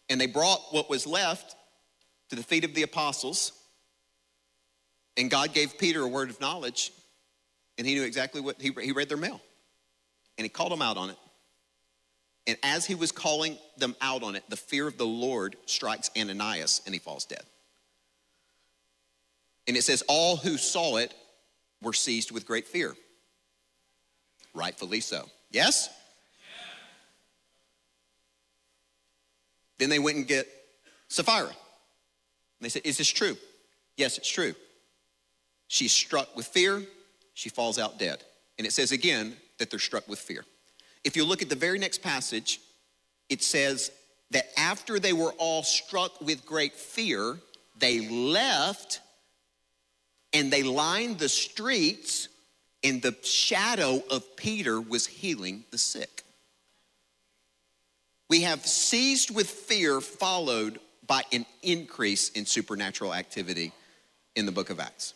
And 0.09 0.19
they 0.19 0.27
brought 0.27 0.59
what 0.71 0.89
was 0.89 1.05
left 1.05 1.55
to 2.29 2.35
the 2.35 2.43
feet 2.43 2.63
of 2.63 2.73
the 2.73 2.83
apostles. 2.83 3.51
And 5.17 5.29
God 5.29 5.53
gave 5.53 5.77
Peter 5.77 6.01
a 6.01 6.07
word 6.07 6.29
of 6.29 6.41
knowledge, 6.41 6.91
and 7.77 7.87
he 7.87 7.95
knew 7.95 8.03
exactly 8.03 8.41
what 8.41 8.61
he, 8.61 8.71
he 8.81 8.91
read 8.91 9.09
their 9.09 9.17
mail. 9.17 9.41
And 10.37 10.43
he 10.43 10.49
called 10.49 10.71
them 10.71 10.81
out 10.81 10.97
on 10.97 11.09
it. 11.09 11.17
And 12.47 12.57
as 12.61 12.85
he 12.85 12.93
was 12.93 13.11
calling 13.11 13.57
them 13.77 13.95
out 14.01 14.21
on 14.21 14.35
it, 14.35 14.43
the 14.49 14.57
fear 14.57 14.87
of 14.87 14.97
the 14.97 15.05
Lord 15.05 15.55
strikes 15.65 16.11
Ananias 16.17 16.81
and 16.85 16.93
he 16.93 16.99
falls 16.99 17.25
dead. 17.25 17.43
And 19.67 19.75
it 19.75 19.83
says, 19.83 20.03
All 20.07 20.35
who 20.35 20.57
saw 20.57 20.97
it 20.97 21.13
were 21.85 21.93
seized 21.93 22.31
with 22.31 22.47
great 22.47 22.67
fear. 22.67 22.95
Rightfully 24.55 25.01
so. 25.01 25.29
Yes? 25.51 25.89
Then 29.77 29.89
they 29.89 29.99
went 29.99 30.17
and 30.17 30.27
get 30.27 30.47
Sapphira. 31.09 31.47
And 31.47 31.55
they 32.59 32.69
said, 32.69 32.81
Is 32.85 32.97
this 32.97 33.09
true? 33.09 33.37
Yes, 33.97 34.17
it's 34.17 34.29
true. 34.29 34.55
She's 35.67 35.91
struck 35.91 36.35
with 36.35 36.47
fear, 36.47 36.81
she 37.35 37.49
falls 37.49 37.77
out 37.77 37.99
dead. 37.99 38.23
And 38.57 38.65
it 38.65 38.71
says 38.71 38.91
again 38.91 39.35
that 39.59 39.69
they're 39.69 39.79
struck 39.79 40.07
with 40.07 40.19
fear. 40.19 40.43
If 41.03 41.15
you 41.15 41.23
look 41.23 41.41
at 41.41 41.49
the 41.49 41.55
very 41.55 41.77
next 41.77 42.01
passage, 42.01 42.61
it 43.29 43.43
says 43.43 43.91
that 44.31 44.47
after 44.57 44.99
they 44.99 45.13
were 45.13 45.33
all 45.37 45.61
struck 45.61 46.19
with 46.19 46.45
great 46.45 46.73
fear, 46.73 47.37
they 47.77 48.07
left 48.09 49.01
and 50.35 50.51
they 50.51 50.63
lined 50.63 51.17
the 51.17 51.29
streets, 51.29 52.27
and 52.83 53.01
the 53.01 53.15
shadow 53.23 54.03
of 54.11 54.35
Peter 54.35 54.81
was 54.81 55.07
healing 55.07 55.63
the 55.71 55.77
sick. 55.77 56.23
We 58.29 58.41
have 58.41 58.65
seized 58.65 59.33
with 59.33 59.49
fear, 59.49 60.01
followed 60.01 60.79
by 61.07 61.23
an 61.31 61.45
increase 61.63 62.29
in 62.31 62.45
supernatural 62.45 63.13
activity 63.13 63.71
in 64.35 64.45
the 64.45 64.51
book 64.51 64.69
of 64.69 64.81
Acts. 64.81 65.13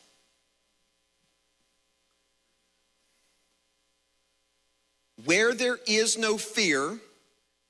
Where 5.26 5.54
there 5.54 5.80
is 5.86 6.18
no 6.18 6.38
fear, 6.38 6.98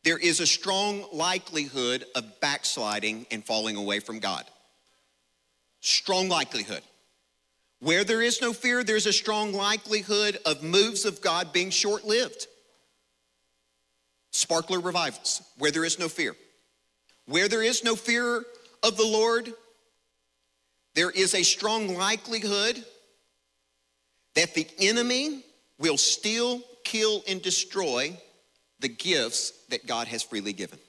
there 0.03 0.19
is 0.19 0.39
a 0.39 0.45
strong 0.45 1.03
likelihood 1.11 2.05
of 2.13 2.39
backsliding 2.41 3.25
and 3.31 3.43
falling 3.43 3.75
away 3.75 4.01
from 4.01 4.19
God. 4.19 4.45
Strong 5.81 6.29
likelihood. 6.29 6.83
Where 7.79 8.03
there 8.03 8.21
is 8.21 8.41
no 8.41 8.51
fear, 8.51 8.83
there's 8.83 9.05
a 9.05 9.13
strong 9.13 9.53
likelihood 9.53 10.37
of 10.45 10.63
moves 10.63 11.05
of 11.05 11.21
God 11.21 11.53
being 11.53 11.69
short 11.69 12.05
lived. 12.05 12.47
Sparkler 14.31 14.79
revivals, 14.79 15.41
where 15.57 15.71
there 15.71 15.85
is 15.85 15.97
no 15.97 16.09
fear. 16.09 16.35
Where 17.25 17.47
there 17.47 17.63
is 17.63 17.83
no 17.83 17.95
fear 17.95 18.43
of 18.83 18.97
the 18.97 19.05
Lord, 19.05 19.53
there 20.93 21.09
is 21.09 21.33
a 21.33 21.43
strong 21.43 21.95
likelihood 21.95 22.83
that 24.35 24.53
the 24.53 24.67
enemy 24.79 25.43
will 25.79 25.97
steal, 25.97 26.61
kill, 26.83 27.23
and 27.27 27.41
destroy 27.41 28.17
the 28.79 28.89
gifts 28.89 29.51
that 29.69 29.87
God 29.87 30.07
has 30.07 30.23
freely 30.23 30.53
given. 30.53 30.79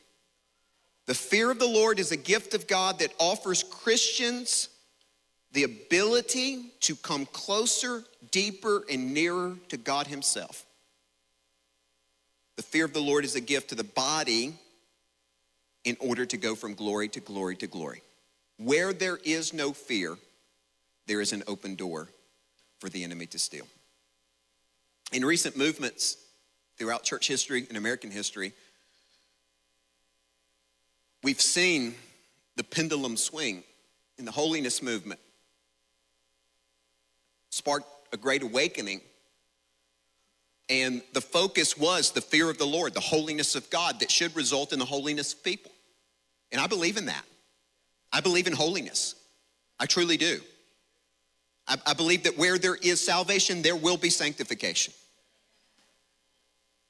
The 1.06 1.14
fear 1.14 1.50
of 1.50 1.58
the 1.58 1.66
Lord 1.66 1.98
is 1.98 2.12
a 2.12 2.16
gift 2.16 2.54
of 2.54 2.66
God 2.66 2.98
that 2.98 3.14
offers 3.18 3.62
Christians 3.62 4.68
the 5.52 5.64
ability 5.64 6.72
to 6.80 6.94
come 6.94 7.26
closer, 7.26 8.04
deeper, 8.30 8.84
and 8.90 9.12
nearer 9.12 9.56
to 9.68 9.76
God 9.76 10.06
Himself. 10.06 10.64
The 12.56 12.62
fear 12.62 12.84
of 12.84 12.92
the 12.92 13.00
Lord 13.00 13.24
is 13.24 13.34
a 13.34 13.40
gift 13.40 13.70
to 13.70 13.74
the 13.74 13.84
body 13.84 14.54
in 15.84 15.96
order 15.98 16.26
to 16.26 16.36
go 16.36 16.54
from 16.54 16.74
glory 16.74 17.08
to 17.08 17.20
glory 17.20 17.56
to 17.56 17.66
glory. 17.66 18.02
Where 18.58 18.92
there 18.92 19.18
is 19.24 19.54
no 19.54 19.72
fear, 19.72 20.18
there 21.06 21.20
is 21.20 21.32
an 21.32 21.42
open 21.46 21.74
door 21.74 22.08
for 22.78 22.88
the 22.88 23.02
enemy 23.02 23.26
to 23.26 23.38
steal. 23.38 23.66
In 25.12 25.24
recent 25.24 25.56
movements 25.56 26.18
throughout 26.76 27.02
church 27.02 27.26
history 27.26 27.66
and 27.68 27.76
American 27.76 28.10
history, 28.10 28.52
we've 31.22 31.40
seen 31.40 31.94
the 32.56 32.64
pendulum 32.64 33.16
swing 33.16 33.64
in 34.18 34.24
the 34.24 34.30
holiness 34.30 34.82
movement 34.82 35.18
sparked 37.50 37.86
a 38.12 38.16
great 38.16 38.42
awakening. 38.42 39.00
And 40.68 41.02
the 41.12 41.20
focus 41.20 41.76
was 41.76 42.12
the 42.12 42.20
fear 42.20 42.48
of 42.48 42.58
the 42.58 42.66
Lord, 42.66 42.94
the 42.94 43.00
holiness 43.00 43.56
of 43.56 43.68
God 43.70 44.00
that 44.00 44.10
should 44.10 44.34
result 44.36 44.72
in 44.72 44.78
the 44.78 44.84
holiness 44.84 45.32
of 45.32 45.42
people. 45.42 45.72
And 46.52 46.60
I 46.60 46.66
believe 46.66 46.96
in 46.96 47.06
that. 47.06 47.24
I 48.12 48.20
believe 48.20 48.46
in 48.46 48.52
holiness. 48.52 49.14
I 49.78 49.86
truly 49.86 50.16
do. 50.16 50.40
I, 51.66 51.76
I 51.86 51.94
believe 51.94 52.24
that 52.24 52.38
where 52.38 52.58
there 52.58 52.76
is 52.76 53.04
salvation, 53.04 53.62
there 53.62 53.76
will 53.76 53.96
be 53.96 54.10
sanctification. 54.10 54.94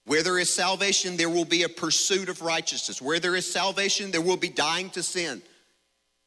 Where 0.06 0.22
there 0.22 0.38
is 0.38 0.52
salvation, 0.52 1.16
there 1.16 1.28
will 1.28 1.44
be 1.44 1.62
a 1.62 1.68
pursuit 1.68 2.28
of 2.28 2.42
righteousness. 2.42 3.00
Where 3.00 3.20
there 3.20 3.36
is 3.36 3.50
salvation, 3.50 4.10
there 4.10 4.20
will 4.20 4.36
be 4.36 4.48
dying 4.48 4.90
to 4.90 5.02
sin. 5.02 5.42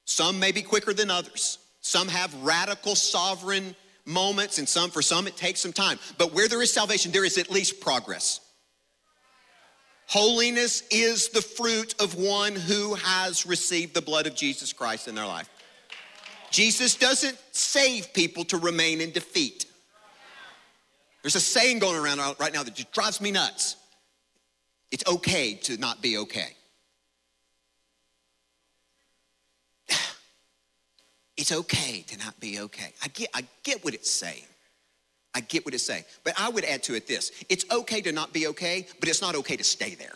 Some 0.06 0.39
may 0.39 0.52
be 0.52 0.62
quicker 0.62 0.93
than 0.93 1.10
others. 1.10 1.58
Some 1.82 2.08
have 2.08 2.34
radical 2.43 2.96
sovereign 2.96 3.76
moments, 4.06 4.58
and 4.60 4.68
some 4.68 4.92
for 4.92 5.02
some 5.02 5.28
it 5.28 5.38
takes 5.38 5.60
some 5.60 5.74
time. 5.74 6.00
But 6.18 6.34
where 6.34 6.48
there 6.48 6.62
is 6.62 6.74
salvation, 6.74 7.12
there 7.12 7.26
is 7.26 7.38
at 7.38 7.50
least 7.50 7.80
progress. 7.80 8.39
Holiness 10.08 10.84
is 10.92 11.30
the 11.30 11.42
fruit 11.42 11.96
of 12.00 12.16
one 12.16 12.56
who 12.56 12.94
has 12.96 13.46
received 13.46 13.94
the 13.94 14.02
blood 14.02 14.28
of 14.28 14.36
Jesus 14.36 14.74
Christ 14.74 15.08
in 15.08 15.16
their 15.16 15.26
life. 15.26 15.50
Jesus 16.52 16.96
doesn't 16.96 17.38
save 17.52 18.13
people 18.13 18.44
to 18.46 18.58
remain 18.58 19.02
in 19.02 19.12
defeat. 19.12 19.66
There's 21.24 21.36
a 21.36 21.39
saying 21.39 21.80
going 21.80 22.00
around 22.00 22.20
right 22.39 22.54
now 22.54 22.63
that 22.63 22.76
just 22.76 22.92
drives 22.92 23.22
me 23.22 23.32
nuts. 23.32 23.78
It's 24.92 25.04
okay 25.08 25.56
to 25.56 25.78
not 25.78 26.02
be 26.02 26.18
okay. 26.20 26.56
It's 31.38 31.52
okay 31.52 32.04
to 32.08 32.17
not 32.17 32.39
be 32.39 32.60
okay. 32.60 32.93
I 33.04 33.08
get, 33.08 33.30
I 33.34 33.43
get 33.63 33.84
what 33.84 33.93
it's 33.93 34.12
saying. 34.12 34.46
I 35.36 35.41
get 35.41 35.65
what 35.65 35.74
it's 35.74 35.84
saying. 35.84 36.04
But 36.24 36.34
I 36.39 36.50
would 36.50 36.63
add 36.63 36.84
to 36.84 36.96
it 36.96 37.08
this 37.08 37.32
it's 37.50 37.65
okay 37.72 38.02
to 38.02 38.12
not 38.12 38.34
be 38.34 38.48
okay, 38.48 38.88
but 39.00 39.10
it's 39.10 39.22
not 39.22 39.36
okay 39.36 39.58
to 39.58 39.63
stay 39.63 39.96
there. 39.96 40.13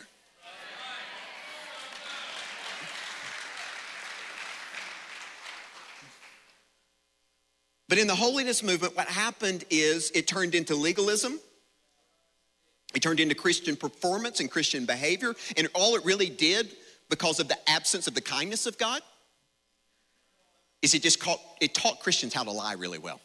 But 7.88 7.96
in 7.96 8.06
the 8.06 8.14
holiness 8.14 8.62
movement, 8.62 8.94
what 8.96 9.08
happened 9.08 9.64
is 9.70 10.10
it 10.14 10.26
turned 10.26 10.54
into 10.54 10.74
legalism. 10.74 11.40
It 12.94 13.00
turned 13.00 13.18
into 13.18 13.34
Christian 13.34 13.76
performance 13.76 14.40
and 14.40 14.50
Christian 14.50 14.84
behavior. 14.84 15.34
And 15.56 15.68
all 15.74 15.96
it 15.96 16.04
really 16.04 16.28
did, 16.28 16.76
because 17.08 17.40
of 17.40 17.48
the 17.48 17.56
absence 17.68 18.06
of 18.06 18.14
the 18.14 18.20
kindness 18.20 18.66
of 18.66 18.76
God, 18.76 19.00
is 20.82 20.94
it 20.94 21.02
just 21.02 21.20
caught, 21.20 21.40
it 21.60 21.74
taught 21.74 22.00
Christians 22.00 22.34
how 22.34 22.44
to 22.44 22.50
lie 22.50 22.74
really 22.74 22.98
well 22.98 23.20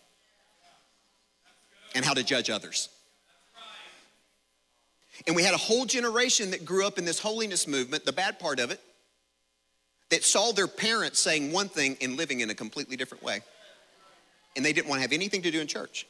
and 1.95 2.03
how 2.03 2.13
to 2.13 2.23
judge 2.23 2.49
others. 2.49 2.89
And 5.27 5.35
we 5.35 5.43
had 5.43 5.53
a 5.53 5.57
whole 5.57 5.85
generation 5.85 6.51
that 6.51 6.65
grew 6.65 6.85
up 6.85 6.97
in 6.97 7.05
this 7.05 7.19
holiness 7.19 7.67
movement, 7.67 8.05
the 8.05 8.13
bad 8.13 8.39
part 8.39 8.59
of 8.59 8.71
it, 8.71 8.81
that 10.09 10.23
saw 10.23 10.51
their 10.51 10.67
parents 10.67 11.19
saying 11.19 11.51
one 11.51 11.69
thing 11.69 11.97
and 12.01 12.17
living 12.17 12.39
in 12.39 12.49
a 12.49 12.55
completely 12.55 12.97
different 12.97 13.23
way. 13.23 13.41
And 14.55 14.65
they 14.65 14.73
didn't 14.73 14.87
want 14.87 14.99
to 14.99 15.01
have 15.03 15.13
anything 15.13 15.41
to 15.43 15.51
do 15.51 15.61
in 15.61 15.67
church. 15.67 16.07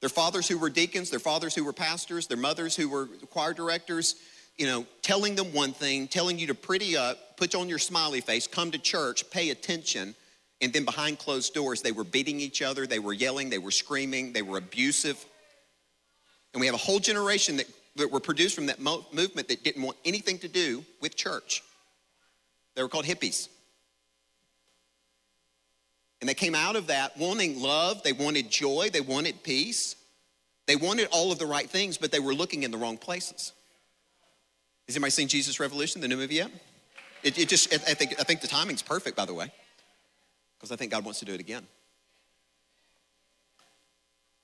Their 0.00 0.08
fathers 0.08 0.48
who 0.48 0.58
were 0.58 0.70
deacons, 0.70 1.10
their 1.10 1.20
fathers 1.20 1.54
who 1.54 1.64
were 1.64 1.72
pastors, 1.72 2.26
their 2.26 2.36
mothers 2.36 2.74
who 2.76 2.88
were 2.88 3.06
choir 3.30 3.54
directors, 3.54 4.16
you 4.58 4.66
know, 4.66 4.86
telling 5.00 5.34
them 5.34 5.52
one 5.52 5.72
thing, 5.72 6.08
telling 6.08 6.38
you 6.38 6.48
to 6.48 6.54
pretty 6.54 6.96
up, 6.96 7.36
put 7.36 7.54
on 7.54 7.68
your 7.68 7.78
smiley 7.78 8.20
face, 8.20 8.46
come 8.46 8.70
to 8.70 8.78
church, 8.78 9.30
pay 9.30 9.50
attention, 9.50 10.14
and 10.62 10.72
then 10.72 10.84
behind 10.84 11.18
closed 11.18 11.52
doors, 11.52 11.82
they 11.82 11.90
were 11.90 12.04
beating 12.04 12.38
each 12.38 12.62
other, 12.62 12.86
they 12.86 13.00
were 13.00 13.12
yelling, 13.12 13.50
they 13.50 13.58
were 13.58 13.72
screaming, 13.72 14.32
they 14.32 14.42
were 14.42 14.58
abusive. 14.58 15.22
And 16.54 16.60
we 16.60 16.66
have 16.66 16.74
a 16.74 16.78
whole 16.78 17.00
generation 17.00 17.56
that, 17.56 17.66
that 17.96 18.10
were 18.10 18.20
produced 18.20 18.54
from 18.54 18.66
that 18.66 18.78
mo- 18.78 19.04
movement 19.12 19.48
that 19.48 19.64
didn't 19.64 19.82
want 19.82 19.96
anything 20.04 20.38
to 20.38 20.48
do 20.48 20.84
with 21.00 21.16
church. 21.16 21.64
They 22.76 22.82
were 22.82 22.88
called 22.88 23.04
hippies. 23.04 23.48
And 26.20 26.28
they 26.28 26.34
came 26.34 26.54
out 26.54 26.76
of 26.76 26.86
that 26.86 27.18
wanting 27.18 27.60
love, 27.60 28.04
they 28.04 28.12
wanted 28.12 28.48
joy, 28.48 28.88
they 28.90 29.00
wanted 29.00 29.42
peace. 29.42 29.96
They 30.68 30.76
wanted 30.76 31.08
all 31.10 31.32
of 31.32 31.40
the 31.40 31.46
right 31.46 31.68
things, 31.68 31.98
but 31.98 32.12
they 32.12 32.20
were 32.20 32.32
looking 32.32 32.62
in 32.62 32.70
the 32.70 32.78
wrong 32.78 32.96
places. 32.96 33.52
Has 34.86 34.94
anybody 34.94 35.10
seen 35.10 35.26
Jesus 35.26 35.58
Revolution, 35.58 36.00
the 36.00 36.06
new 36.06 36.16
movie 36.16 36.36
yet? 36.36 36.52
It, 37.24 37.36
it 37.36 37.48
just, 37.48 37.74
I 37.74 37.78
think, 37.78 38.14
I 38.20 38.22
think 38.22 38.42
the 38.42 38.46
timing's 38.46 38.80
perfect, 38.80 39.16
by 39.16 39.24
the 39.24 39.34
way 39.34 39.50
because 40.62 40.70
I 40.70 40.76
think 40.76 40.92
God 40.92 41.04
wants 41.04 41.18
to 41.18 41.24
do 41.24 41.34
it 41.34 41.40
again. 41.40 41.66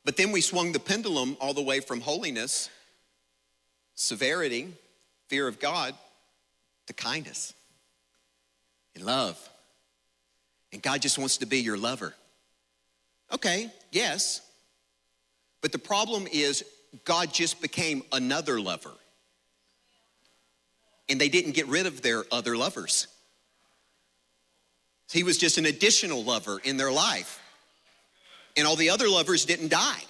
But 0.04 0.16
then 0.16 0.32
we 0.32 0.40
swung 0.40 0.72
the 0.72 0.80
pendulum 0.80 1.36
all 1.40 1.54
the 1.54 1.62
way 1.62 1.78
from 1.78 2.00
holiness, 2.00 2.70
severity, 3.94 4.66
fear 5.28 5.46
of 5.46 5.60
God, 5.60 5.94
to 6.88 6.92
kindness 6.92 7.54
and 8.96 9.04
love. 9.04 9.38
And 10.72 10.82
God 10.82 11.02
just 11.02 11.18
wants 11.18 11.36
to 11.36 11.46
be 11.46 11.60
your 11.60 11.78
lover. 11.78 12.14
Okay, 13.32 13.70
yes. 13.92 14.40
But 15.60 15.70
the 15.70 15.78
problem 15.78 16.26
is, 16.32 16.64
God 17.04 17.32
just 17.32 17.62
became 17.62 18.02
another 18.10 18.60
lover. 18.60 18.94
And 21.08 21.20
they 21.20 21.28
didn't 21.28 21.52
get 21.52 21.68
rid 21.68 21.86
of 21.86 22.02
their 22.02 22.24
other 22.32 22.56
lovers. 22.56 23.06
He 25.10 25.22
was 25.22 25.38
just 25.38 25.58
an 25.58 25.66
additional 25.66 26.22
lover 26.22 26.58
in 26.64 26.76
their 26.76 26.92
life. 26.92 27.40
And 28.56 28.66
all 28.66 28.76
the 28.76 28.90
other 28.90 29.08
lovers 29.08 29.44
didn't 29.44 29.68
die 29.68 30.02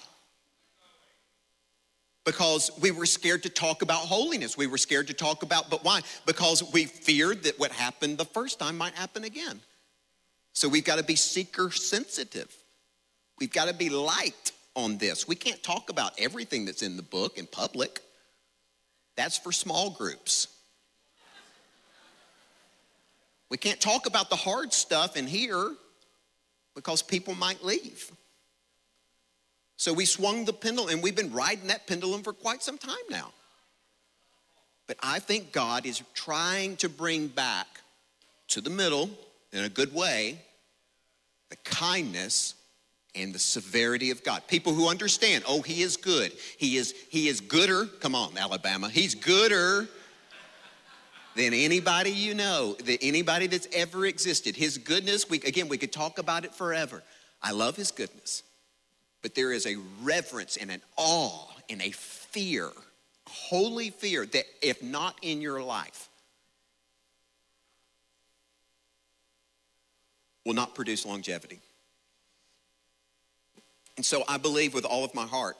because 2.25 2.71
we 2.81 2.91
were 2.91 3.05
scared 3.05 3.43
to 3.43 3.49
talk 3.49 3.81
about 3.81 4.01
holiness. 4.01 4.57
We 4.57 4.67
were 4.67 4.77
scared 4.77 5.07
to 5.07 5.13
talk 5.13 5.43
about, 5.43 5.69
but 5.69 5.83
why? 5.83 6.01
Because 6.25 6.63
we 6.73 6.85
feared 6.85 7.43
that 7.43 7.59
what 7.59 7.71
happened 7.71 8.17
the 8.17 8.25
first 8.25 8.59
time 8.59 8.77
might 8.77 8.93
happen 8.93 9.23
again. 9.23 9.59
So 10.53 10.67
we've 10.67 10.83
got 10.83 10.97
to 10.97 11.03
be 11.03 11.15
seeker 11.15 11.71
sensitive. 11.71 12.53
We've 13.39 13.51
got 13.51 13.67
to 13.67 13.73
be 13.73 13.89
light 13.89 14.51
on 14.75 14.97
this. 14.97 15.27
We 15.27 15.35
can't 15.35 15.61
talk 15.63 15.89
about 15.89 16.11
everything 16.17 16.65
that's 16.65 16.81
in 16.81 16.97
the 16.97 17.03
book 17.03 17.37
in 17.37 17.47
public. 17.47 18.01
That's 19.15 19.37
for 19.37 19.51
small 19.51 19.91
groups. 19.91 20.47
We 23.49 23.57
can't 23.57 23.79
talk 23.79 24.05
about 24.05 24.29
the 24.29 24.35
hard 24.35 24.73
stuff 24.73 25.17
in 25.17 25.27
here 25.27 25.71
because 26.75 27.01
people 27.01 27.35
might 27.35 27.63
leave. 27.63 28.11
So 29.77 29.93
we 29.93 30.05
swung 30.05 30.45
the 30.45 30.53
pendulum, 30.53 30.89
and 30.89 31.01
we've 31.01 31.15
been 31.15 31.31
riding 31.31 31.67
that 31.67 31.87
pendulum 31.87 32.21
for 32.21 32.33
quite 32.33 32.61
some 32.61 32.77
time 32.77 32.95
now. 33.09 33.31
But 34.87 34.97
I 35.01 35.19
think 35.19 35.51
God 35.51 35.85
is 35.85 36.03
trying 36.13 36.75
to 36.77 36.89
bring 36.89 37.27
back 37.27 37.67
to 38.49 38.61
the 38.61 38.69
middle, 38.69 39.09
in 39.53 39.63
a 39.63 39.69
good 39.69 39.93
way, 39.93 40.39
the 41.49 41.55
kindness 41.57 42.55
and 43.15 43.33
the 43.33 43.39
severity 43.39 44.11
of 44.11 44.23
God. 44.23 44.43
People 44.47 44.73
who 44.73 44.89
understand, 44.89 45.43
oh, 45.47 45.61
he 45.61 45.81
is 45.81 45.97
good. 45.97 46.31
He 46.57 46.77
is 46.77 46.93
he 47.09 47.27
is 47.27 47.41
gooder. 47.41 47.85
Come 47.85 48.15
on, 48.15 48.37
Alabama. 48.37 48.89
He's 48.89 49.15
gooder 49.15 49.87
than 51.39 51.53
anybody 51.53 52.11
you 52.11 52.33
know, 52.33 52.73
than 52.73 52.97
anybody 53.01 53.47
that's 53.47 53.67
ever 53.73 54.05
existed. 54.05 54.57
His 54.57 54.77
goodness, 54.77 55.29
we, 55.29 55.37
again, 55.37 55.69
we 55.69 55.77
could 55.77 55.93
talk 55.93 56.19
about 56.19 56.43
it 56.43 56.53
forever. 56.53 57.01
I 57.41 57.51
love 57.51 57.77
his 57.77 57.91
goodness. 57.91 58.43
But 59.21 59.35
there 59.35 59.53
is 59.53 59.65
a 59.65 59.77
reverence 60.03 60.57
and 60.57 60.69
an 60.69 60.81
awe 60.97 61.47
and 61.69 61.81
a 61.81 61.91
fear, 61.91 62.69
holy 63.25 63.89
fear, 63.89 64.25
that 64.25 64.43
if 64.61 64.83
not 64.83 65.15
in 65.21 65.39
your 65.39 65.63
life, 65.63 66.09
will 70.45 70.55
not 70.55 70.75
produce 70.75 71.05
longevity. 71.05 71.59
And 73.95 74.05
so 74.05 74.25
I 74.27 74.37
believe 74.37 74.73
with 74.73 74.83
all 74.83 75.05
of 75.05 75.15
my 75.15 75.25
heart 75.25 75.55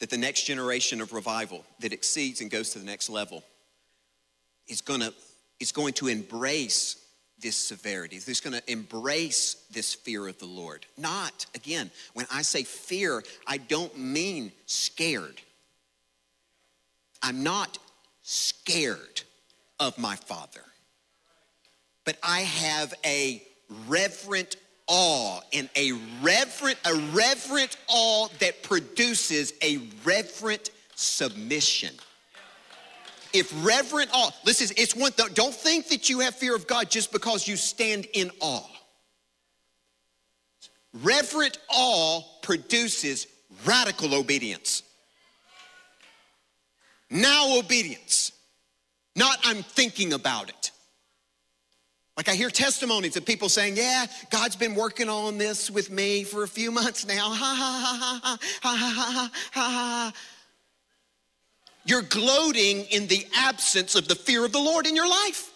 that 0.00 0.10
the 0.10 0.18
next 0.18 0.42
generation 0.42 1.00
of 1.00 1.14
revival 1.14 1.64
that 1.80 1.94
exceeds 1.94 2.42
and 2.42 2.50
goes 2.50 2.70
to 2.70 2.78
the 2.78 2.84
next 2.84 3.08
level 3.08 3.42
is 4.68 4.80
going 4.80 5.00
to 5.00 5.12
is 5.58 5.72
going 5.72 5.94
to 5.94 6.08
embrace 6.08 6.96
this 7.38 7.56
severity. 7.56 8.16
He's 8.16 8.40
going 8.40 8.58
to 8.58 8.70
embrace 8.70 9.66
this 9.70 9.94
fear 9.94 10.26
of 10.26 10.38
the 10.38 10.46
Lord. 10.46 10.86
Not, 10.96 11.46
again, 11.54 11.90
when 12.14 12.26
I 12.32 12.42
say 12.42 12.62
fear, 12.62 13.22
I 13.46 13.58
don't 13.58 13.96
mean 13.98 14.52
scared. 14.66 15.40
I'm 17.22 17.42
not 17.42 17.78
scared 18.22 19.22
of 19.78 19.98
my 19.98 20.16
Father, 20.16 20.62
but 22.04 22.16
I 22.22 22.40
have 22.40 22.94
a 23.04 23.42
reverent 23.88 24.56
awe 24.86 25.40
and 25.52 25.68
a 25.76 25.92
reverent 26.22 26.78
a 26.86 26.94
reverent 27.12 27.76
awe 27.88 28.28
that 28.38 28.62
produces 28.62 29.52
a 29.62 29.80
reverent 30.04 30.70
submission 30.94 31.92
if 33.32 33.52
reverent 33.64 34.10
awe, 34.12 34.30
listen, 34.44 34.74
it's 34.76 34.94
one, 34.94 35.12
don't 35.34 35.54
think 35.54 35.88
that 35.88 36.08
you 36.08 36.20
have 36.20 36.34
fear 36.34 36.54
of 36.54 36.66
God 36.66 36.90
just 36.90 37.12
because 37.12 37.46
you 37.46 37.56
stand 37.56 38.06
in 38.12 38.30
awe. 38.40 38.66
Reverent 41.02 41.58
awe 41.68 42.22
produces 42.42 43.26
radical 43.64 44.14
obedience. 44.14 44.82
Now, 47.10 47.58
obedience, 47.58 48.32
not 49.14 49.38
I'm 49.44 49.62
thinking 49.62 50.12
about 50.12 50.48
it. 50.48 50.70
Like 52.16 52.30
I 52.30 52.34
hear 52.34 52.48
testimonies 52.48 53.16
of 53.16 53.26
people 53.26 53.48
saying, 53.48 53.76
Yeah, 53.76 54.06
God's 54.30 54.56
been 54.56 54.74
working 54.74 55.08
on 55.08 55.36
this 55.36 55.70
with 55.70 55.90
me 55.90 56.24
for 56.24 56.44
a 56.44 56.48
few 56.48 56.70
months 56.70 57.06
now. 57.06 57.30
Ha 57.36 57.54
ha 57.54 58.20
ha 58.20 58.20
ha 58.22 58.38
ha 58.62 58.76
ha 58.76 58.90
ha 58.90 59.30
ha 59.52 59.70
ha. 59.70 60.12
You're 61.86 62.02
gloating 62.02 62.82
in 62.86 63.06
the 63.06 63.26
absence 63.34 63.94
of 63.94 64.08
the 64.08 64.16
fear 64.16 64.44
of 64.44 64.52
the 64.52 64.58
Lord 64.58 64.86
in 64.86 64.96
your 64.96 65.08
life. 65.08 65.52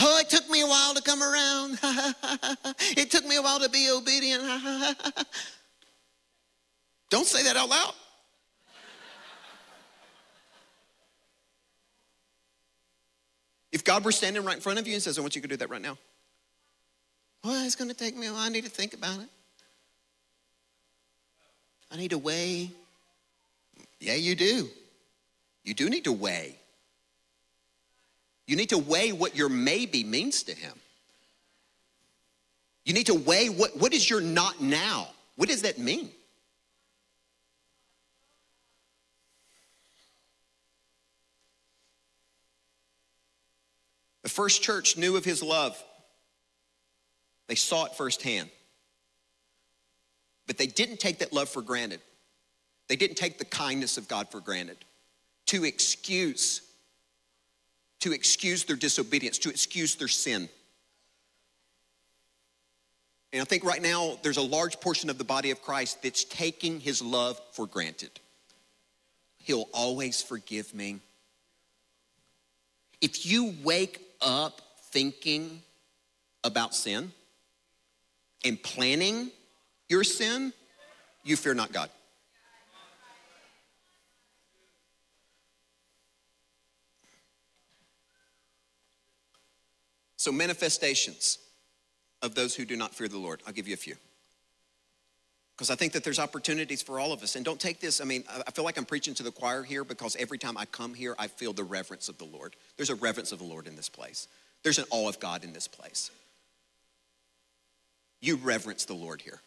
Oh, 0.00 0.18
it 0.18 0.30
took 0.30 0.48
me 0.48 0.62
a 0.62 0.66
while 0.66 0.94
to 0.94 1.02
come 1.02 1.22
around. 1.22 1.78
it 2.96 3.10
took 3.10 3.26
me 3.26 3.36
a 3.36 3.42
while 3.42 3.60
to 3.60 3.68
be 3.68 3.90
obedient. 3.90 4.42
Don't 7.10 7.26
say 7.26 7.42
that 7.44 7.56
out 7.56 7.68
loud. 7.68 7.92
If 13.70 13.84
God 13.84 14.02
were 14.04 14.12
standing 14.12 14.44
right 14.44 14.56
in 14.56 14.62
front 14.62 14.78
of 14.78 14.86
you 14.86 14.94
and 14.94 15.02
says, 15.02 15.18
I 15.18 15.20
want 15.20 15.36
you 15.36 15.42
to 15.42 15.48
do 15.48 15.56
that 15.56 15.68
right 15.68 15.82
now. 15.82 15.98
Well, 17.44 17.64
it's 17.66 17.76
going 17.76 17.90
to 17.90 17.96
take 17.96 18.16
me 18.16 18.28
a 18.28 18.32
while. 18.32 18.40
I 18.40 18.48
need 18.48 18.64
to 18.64 18.70
think 18.70 18.94
about 18.94 19.20
it. 19.20 19.28
I 21.90 21.96
need 21.96 22.10
to 22.10 22.18
weigh. 22.18 22.70
Yeah, 24.00 24.14
you 24.14 24.34
do. 24.34 24.68
You 25.64 25.74
do 25.74 25.90
need 25.90 26.04
to 26.04 26.12
weigh. 26.12 26.56
You 28.46 28.56
need 28.56 28.70
to 28.70 28.78
weigh 28.78 29.12
what 29.12 29.36
your 29.36 29.48
maybe 29.48 30.04
means 30.04 30.44
to 30.44 30.54
him. 30.54 30.72
You 32.84 32.94
need 32.94 33.06
to 33.06 33.14
weigh 33.14 33.50
what, 33.50 33.76
what 33.76 33.92
is 33.92 34.08
your 34.08 34.22
not 34.22 34.62
now? 34.62 35.08
What 35.36 35.48
does 35.48 35.62
that 35.62 35.78
mean? 35.78 36.10
The 44.22 44.30
first 44.30 44.62
church 44.62 44.96
knew 44.96 45.16
of 45.16 45.24
his 45.24 45.42
love. 45.42 45.82
They 47.46 47.54
saw 47.54 47.86
it 47.86 47.94
firsthand. 47.94 48.48
But 50.46 50.58
they 50.58 50.66
didn't 50.66 51.00
take 51.00 51.18
that 51.18 51.32
love 51.32 51.48
for 51.48 51.62
granted. 51.62 52.00
They 52.88 52.96
didn't 52.96 53.16
take 53.16 53.38
the 53.38 53.44
kindness 53.44 53.98
of 53.98 54.08
God 54.08 54.30
for 54.30 54.40
granted 54.40 54.78
to 55.46 55.64
excuse 55.64 56.62
to 58.00 58.12
excuse 58.12 58.64
their 58.64 58.76
disobedience, 58.76 59.38
to 59.38 59.50
excuse 59.50 59.96
their 59.96 60.08
sin. 60.08 60.48
And 63.32 63.42
I 63.42 63.44
think 63.44 63.64
right 63.64 63.82
now 63.82 64.18
there's 64.22 64.36
a 64.36 64.42
large 64.42 64.80
portion 64.80 65.10
of 65.10 65.18
the 65.18 65.24
body 65.24 65.50
of 65.50 65.60
Christ 65.62 66.02
that's 66.02 66.24
taking 66.24 66.80
his 66.80 67.02
love 67.02 67.40
for 67.52 67.66
granted. 67.66 68.10
He'll 69.38 69.68
always 69.72 70.22
forgive 70.22 70.74
me. 70.74 71.00
If 73.00 73.26
you 73.26 73.54
wake 73.62 74.00
up 74.20 74.60
thinking 74.90 75.62
about 76.42 76.74
sin 76.74 77.12
and 78.44 78.62
planning 78.62 79.30
your 79.88 80.04
sin, 80.04 80.52
you 81.22 81.36
fear 81.36 81.54
not 81.54 81.72
God. 81.72 81.90
So, 90.18 90.30
manifestations 90.30 91.38
of 92.22 92.34
those 92.34 92.54
who 92.54 92.64
do 92.64 92.76
not 92.76 92.94
fear 92.94 93.08
the 93.08 93.18
Lord. 93.18 93.40
I'll 93.46 93.52
give 93.52 93.68
you 93.68 93.74
a 93.74 93.78
few. 93.78 93.94
Because 95.56 95.70
I 95.70 95.76
think 95.76 95.92
that 95.92 96.04
there's 96.04 96.18
opportunities 96.18 96.82
for 96.82 97.00
all 97.00 97.12
of 97.12 97.22
us. 97.22 97.36
And 97.36 97.44
don't 97.44 97.60
take 97.60 97.80
this, 97.80 98.00
I 98.00 98.04
mean, 98.04 98.24
I 98.28 98.50
feel 98.50 98.64
like 98.64 98.76
I'm 98.76 98.84
preaching 98.84 99.14
to 99.14 99.22
the 99.22 99.30
choir 99.30 99.62
here 99.62 99.82
because 99.82 100.14
every 100.16 100.38
time 100.38 100.56
I 100.56 100.66
come 100.66 100.94
here, 100.94 101.16
I 101.18 101.28
feel 101.28 101.52
the 101.52 101.64
reverence 101.64 102.08
of 102.08 102.18
the 102.18 102.24
Lord. 102.24 102.54
There's 102.76 102.90
a 102.90 102.94
reverence 102.96 103.32
of 103.32 103.38
the 103.38 103.44
Lord 103.44 103.66
in 103.66 103.74
this 103.74 103.88
place, 103.88 104.28
there's 104.62 104.78
an 104.78 104.84
awe 104.90 105.08
of 105.08 105.18
God 105.20 105.44
in 105.44 105.52
this 105.52 105.68
place. 105.68 106.10
You 108.20 108.36
reverence 108.36 108.84
the 108.84 108.94
Lord 108.94 109.20
here. 109.20 109.40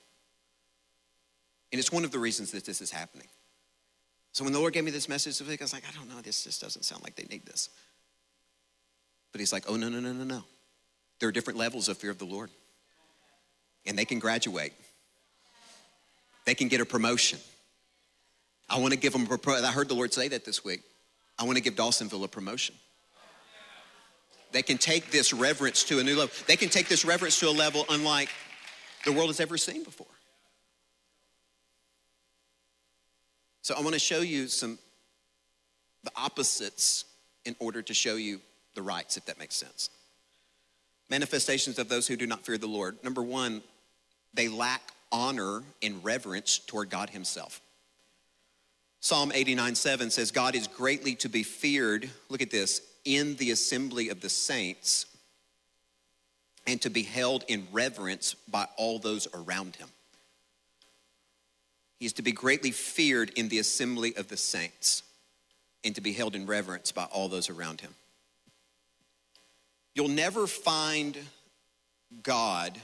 And 1.73 1.79
it's 1.79 1.91
one 1.91 2.05
of 2.05 2.11
the 2.11 2.19
reasons 2.19 2.51
that 2.51 2.65
this 2.65 2.81
is 2.81 2.91
happening. 2.91 3.27
So 4.31 4.45
when 4.45 4.53
the 4.53 4.59
Lord 4.59 4.73
gave 4.73 4.85
me 4.85 4.91
this 4.91 5.09
message, 5.09 5.41
I 5.41 5.61
was 5.61 5.73
like, 5.73 5.83
I 5.87 5.91
don't 5.93 6.09
know, 6.09 6.21
this 6.21 6.45
just 6.45 6.61
doesn't 6.61 6.83
sound 6.83 7.03
like 7.03 7.15
they 7.15 7.25
need 7.29 7.45
this. 7.45 7.69
But 9.33 9.39
He's 9.39 9.51
like, 9.51 9.65
oh, 9.67 9.75
no, 9.75 9.89
no, 9.89 9.99
no, 9.99 10.13
no, 10.13 10.23
no. 10.23 10.43
There 11.21 11.29
are 11.29 11.31
different 11.31 11.59
levels 11.59 11.87
of 11.87 11.97
fear 11.97 12.09
of 12.09 12.17
the 12.17 12.25
Lord. 12.25 12.49
And 13.85 13.97
they 13.97 14.05
can 14.05 14.17
graduate. 14.17 14.73
They 16.45 16.55
can 16.55 16.67
get 16.67 16.81
a 16.81 16.85
promotion. 16.85 17.37
I 18.67 18.79
want 18.79 18.93
to 18.93 18.99
give 18.99 19.13
them 19.13 19.27
a 19.29 19.37
pro- 19.37 19.63
I 19.63 19.71
heard 19.71 19.87
the 19.87 19.93
Lord 19.93 20.11
say 20.13 20.27
that 20.29 20.45
this 20.45 20.65
week. 20.65 20.81
I 21.37 21.43
want 21.43 21.57
to 21.57 21.63
give 21.63 21.75
Dawsonville 21.75 22.23
a 22.23 22.27
promotion. 22.27 22.73
They 24.51 24.63
can 24.63 24.79
take 24.79 25.11
this 25.11 25.31
reverence 25.31 25.83
to 25.85 25.99
a 25.99 26.03
new 26.03 26.17
level. 26.17 26.33
They 26.47 26.55
can 26.55 26.69
take 26.69 26.87
this 26.87 27.05
reverence 27.05 27.39
to 27.39 27.49
a 27.49 27.51
level 27.51 27.85
unlike 27.89 28.29
the 29.05 29.11
world 29.11 29.29
has 29.29 29.39
ever 29.39 29.57
seen 29.57 29.83
before. 29.83 30.07
So 33.61 33.75
I 33.75 33.81
want 33.81 33.93
to 33.93 33.99
show 33.99 34.21
you 34.21 34.47
some 34.47 34.79
the 36.03 36.11
opposites 36.15 37.05
in 37.45 37.55
order 37.59 37.83
to 37.83 37.93
show 37.93 38.15
you 38.15 38.41
the 38.73 38.81
rights, 38.81 39.17
if 39.17 39.25
that 39.25 39.37
makes 39.37 39.55
sense 39.55 39.91
manifestations 41.11 41.77
of 41.77 41.89
those 41.89 42.07
who 42.07 42.15
do 42.15 42.25
not 42.25 42.45
fear 42.45 42.57
the 42.57 42.65
Lord. 42.65 42.97
Number 43.03 43.21
one, 43.21 43.61
they 44.33 44.47
lack 44.47 44.81
honor 45.11 45.61
and 45.83 46.03
reverence 46.03 46.57
toward 46.57 46.89
God 46.89 47.09
Himself. 47.09 47.61
Psalm 49.01 49.31
89 49.35 49.75
7 49.75 50.09
says, 50.09 50.31
God 50.31 50.55
is 50.55 50.67
greatly 50.67 51.15
to 51.15 51.29
be 51.29 51.43
feared, 51.43 52.09
look 52.29 52.41
at 52.41 52.49
this, 52.49 52.81
in 53.03 53.35
the 53.35 53.51
assembly 53.51 54.09
of 54.09 54.21
the 54.21 54.29
saints 54.29 55.05
and 56.65 56.81
to 56.81 56.89
be 56.89 57.03
held 57.03 57.43
in 57.47 57.67
reverence 57.71 58.35
by 58.47 58.67
all 58.77 58.99
those 58.99 59.27
around 59.33 59.75
him. 59.75 59.89
He 61.99 62.05
is 62.05 62.13
to 62.13 62.21
be 62.21 62.31
greatly 62.31 62.71
feared 62.71 63.31
in 63.31 63.49
the 63.49 63.59
assembly 63.59 64.15
of 64.15 64.27
the 64.27 64.37
saints 64.37 65.03
and 65.83 65.93
to 65.95 66.01
be 66.01 66.13
held 66.13 66.35
in 66.35 66.45
reverence 66.45 66.91
by 66.91 67.05
all 67.05 67.27
those 67.27 67.49
around 67.49 67.81
him. 67.81 67.95
You'll 69.93 70.07
never 70.07 70.47
find 70.47 71.17
God 72.23 72.79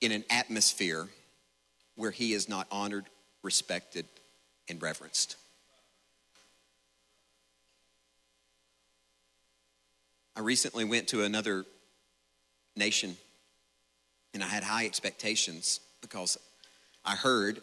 in 0.00 0.12
an 0.12 0.24
atmosphere 0.30 1.08
where 1.96 2.10
he 2.10 2.32
is 2.32 2.48
not 2.48 2.66
honored, 2.70 3.04
respected, 3.42 4.06
and 4.68 4.80
reverenced. 4.80 5.36
I 10.34 10.40
recently 10.40 10.84
went 10.84 11.08
to 11.08 11.24
another 11.24 11.64
nation 12.74 13.16
and 14.32 14.42
I 14.42 14.46
had 14.46 14.62
high 14.62 14.86
expectations 14.86 15.80
because 16.00 16.38
I 17.04 17.16
heard 17.16 17.60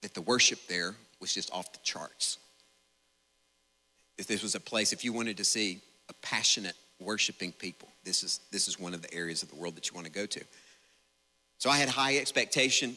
that 0.00 0.14
the 0.14 0.20
worship 0.20 0.66
there 0.66 0.96
was 1.20 1.32
just 1.32 1.52
off 1.52 1.72
the 1.72 1.78
charts. 1.84 2.38
If 4.18 4.26
this 4.26 4.42
was 4.42 4.54
a 4.54 4.60
place, 4.60 4.92
if 4.92 5.04
you 5.04 5.12
wanted 5.12 5.36
to 5.36 5.44
see 5.44 5.80
a 6.08 6.12
passionate 6.14 6.74
worshiping 7.04 7.52
people. 7.52 7.88
This 8.04 8.22
is, 8.22 8.40
this 8.50 8.68
is 8.68 8.78
one 8.78 8.94
of 8.94 9.02
the 9.02 9.12
areas 9.12 9.42
of 9.42 9.50
the 9.50 9.56
world 9.56 9.76
that 9.76 9.88
you 9.88 9.94
want 9.94 10.06
to 10.06 10.12
go 10.12 10.26
to. 10.26 10.42
So 11.58 11.70
I 11.70 11.76
had 11.76 11.88
high 11.88 12.16
expectation. 12.16 12.96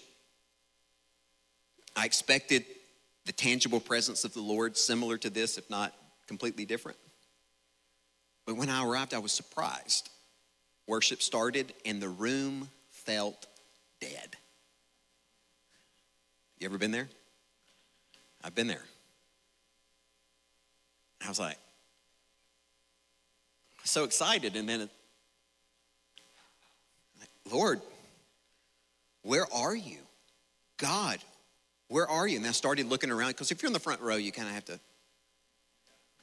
I 1.95 2.05
expected 2.05 2.65
the 3.25 3.31
tangible 3.31 3.79
presence 3.79 4.23
of 4.23 4.33
the 4.33 4.41
Lord, 4.41 4.77
similar 4.77 5.17
to 5.19 5.29
this, 5.29 5.57
if 5.57 5.69
not 5.69 5.93
completely 6.27 6.65
different. 6.65 6.97
But 8.45 8.57
when 8.57 8.69
I 8.69 8.85
arrived, 8.85 9.13
I 9.13 9.19
was 9.19 9.31
surprised. 9.31 10.09
Worship 10.87 11.21
started, 11.21 11.73
and 11.85 12.01
the 12.01 12.09
room 12.09 12.69
felt 12.91 13.47
dead. 13.99 14.35
You 16.59 16.67
ever 16.67 16.77
been 16.77 16.91
there? 16.91 17.09
I've 18.43 18.55
been 18.55 18.67
there. 18.67 18.85
I 21.23 21.29
was 21.29 21.39
like, 21.39 21.57
so 23.91 24.03
excited. 24.03 24.55
And 24.55 24.67
then, 24.67 24.89
Lord, 27.51 27.81
where 29.21 29.45
are 29.53 29.75
you? 29.75 29.99
God, 30.77 31.19
where 31.87 32.07
are 32.07 32.27
you? 32.27 32.37
And 32.37 32.45
I 32.45 32.51
started 32.51 32.87
looking 32.87 33.11
around 33.11 33.29
because 33.29 33.51
if 33.51 33.61
you're 33.61 33.67
in 33.67 33.73
the 33.73 33.79
front 33.79 34.01
row, 34.01 34.15
you 34.15 34.31
kind 34.31 34.47
of 34.47 34.53
have 34.53 34.65
to 34.65 34.79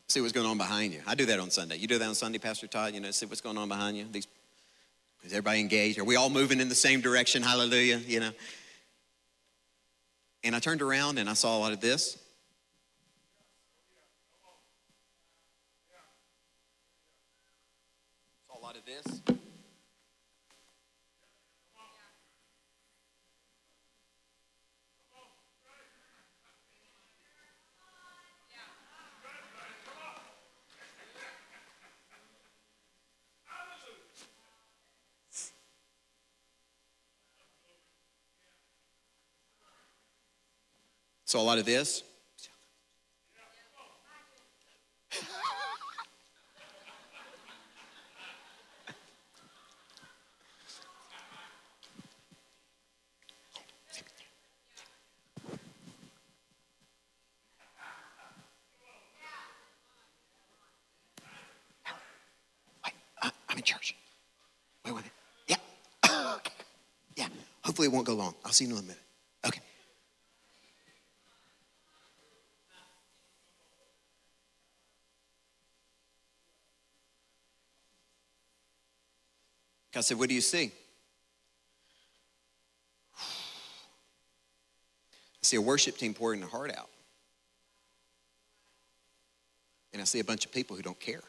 see 0.09 0.21
what's 0.21 0.33
going 0.33 0.47
on 0.47 0.59
behind 0.59 0.93
you. 0.93 1.01
I 1.07 1.15
do 1.15 1.27
that 1.27 1.41
on 1.41 1.51
Sunday. 1.51 1.77
You 1.77 1.87
do 1.87 1.99
that 1.99 2.09
on 2.09 2.15
Sunday, 2.15 2.39
Pastor 2.39 2.67
Todd, 2.67 2.95
you 2.95 3.01
know, 3.01 3.11
see 3.11 3.27
what's 3.27 3.41
going 3.41 3.57
on 3.57 3.69
behind 3.69 3.97
you. 3.97 4.05
These, 4.11 4.27
is 5.25 5.33
everybody 5.33 5.61
engaged? 5.61 5.99
Are 5.99 6.05
we 6.05 6.17
all 6.17 6.31
moving 6.31 6.61
in 6.61 6.69
the 6.69 6.75
same 6.75 7.01
direction? 7.01 7.43
Hallelujah, 7.43 7.97
you 7.99 8.21
know. 8.21 8.31
And 10.45 10.55
I 10.55 10.59
turned 10.59 10.83
around 10.83 11.19
and 11.19 11.31
I 11.31 11.35
saw 11.35 11.57
a 11.57 11.61
lot 11.61 11.73
of 11.73 11.81
this. 11.81 12.19
of 18.72 18.72
this. 18.85 19.23
So 41.25 41.41
a 41.41 41.43
lot 41.43 41.57
of 41.57 41.65
this. 41.65 42.03
Hopefully, 67.73 67.89
it 67.89 67.93
won't 67.93 68.07
go 68.07 68.15
long. 68.15 68.35
I'll 68.53 68.55
see 68.55 68.67
you 68.67 68.73
in 68.73 68.79
a 68.79 68.83
minute. 68.83 68.99
Okay. 69.47 69.61
I 79.97 80.01
said, 80.03 80.19
What 80.19 80.29
do 80.29 80.35
you 80.35 80.43
see? 80.43 80.71
I 83.17 83.21
see 85.41 85.57
a 85.57 85.63
worship 85.63 85.97
team 85.97 86.13
pouring 86.13 86.41
their 86.41 86.49
heart 86.51 86.77
out. 86.77 86.91
And 89.95 90.03
I 90.03 90.05
see 90.05 90.21
a 90.21 90.25
bunch 90.25 90.45
of 90.45 90.53
people 90.53 90.77
who 90.77 90.83
don't 90.83 91.01
care. 91.01 91.23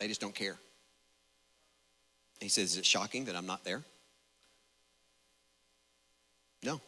They 0.00 0.08
just 0.08 0.20
don't 0.20 0.34
care. 0.34 0.58
He 2.40 2.48
says, 2.48 2.72
Is 2.72 2.78
it 2.78 2.86
shocking 2.86 3.24
that 3.26 3.36
I'm 3.36 3.46
not 3.46 3.64
there? 3.64 3.82
No. 6.62 6.80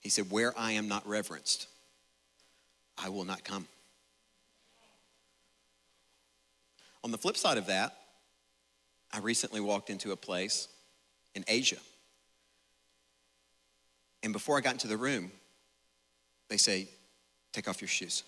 He 0.00 0.08
said, 0.08 0.30
Where 0.30 0.56
I 0.58 0.72
am 0.72 0.88
not 0.88 1.06
reverenced, 1.06 1.66
I 2.96 3.08
will 3.08 3.24
not 3.24 3.44
come. 3.44 3.66
On 7.04 7.10
the 7.10 7.18
flip 7.18 7.36
side 7.36 7.58
of 7.58 7.66
that, 7.66 7.96
I 9.12 9.18
recently 9.18 9.60
walked 9.60 9.90
into 9.90 10.12
a 10.12 10.16
place 10.16 10.68
in 11.34 11.44
Asia. 11.46 11.76
And 14.22 14.32
before 14.32 14.58
I 14.58 14.60
got 14.60 14.72
into 14.72 14.88
the 14.88 14.96
room, 14.96 15.30
they 16.48 16.56
say, 16.56 16.88
Take 17.52 17.68
off 17.68 17.80
your 17.80 17.88
shoes. 17.88 18.22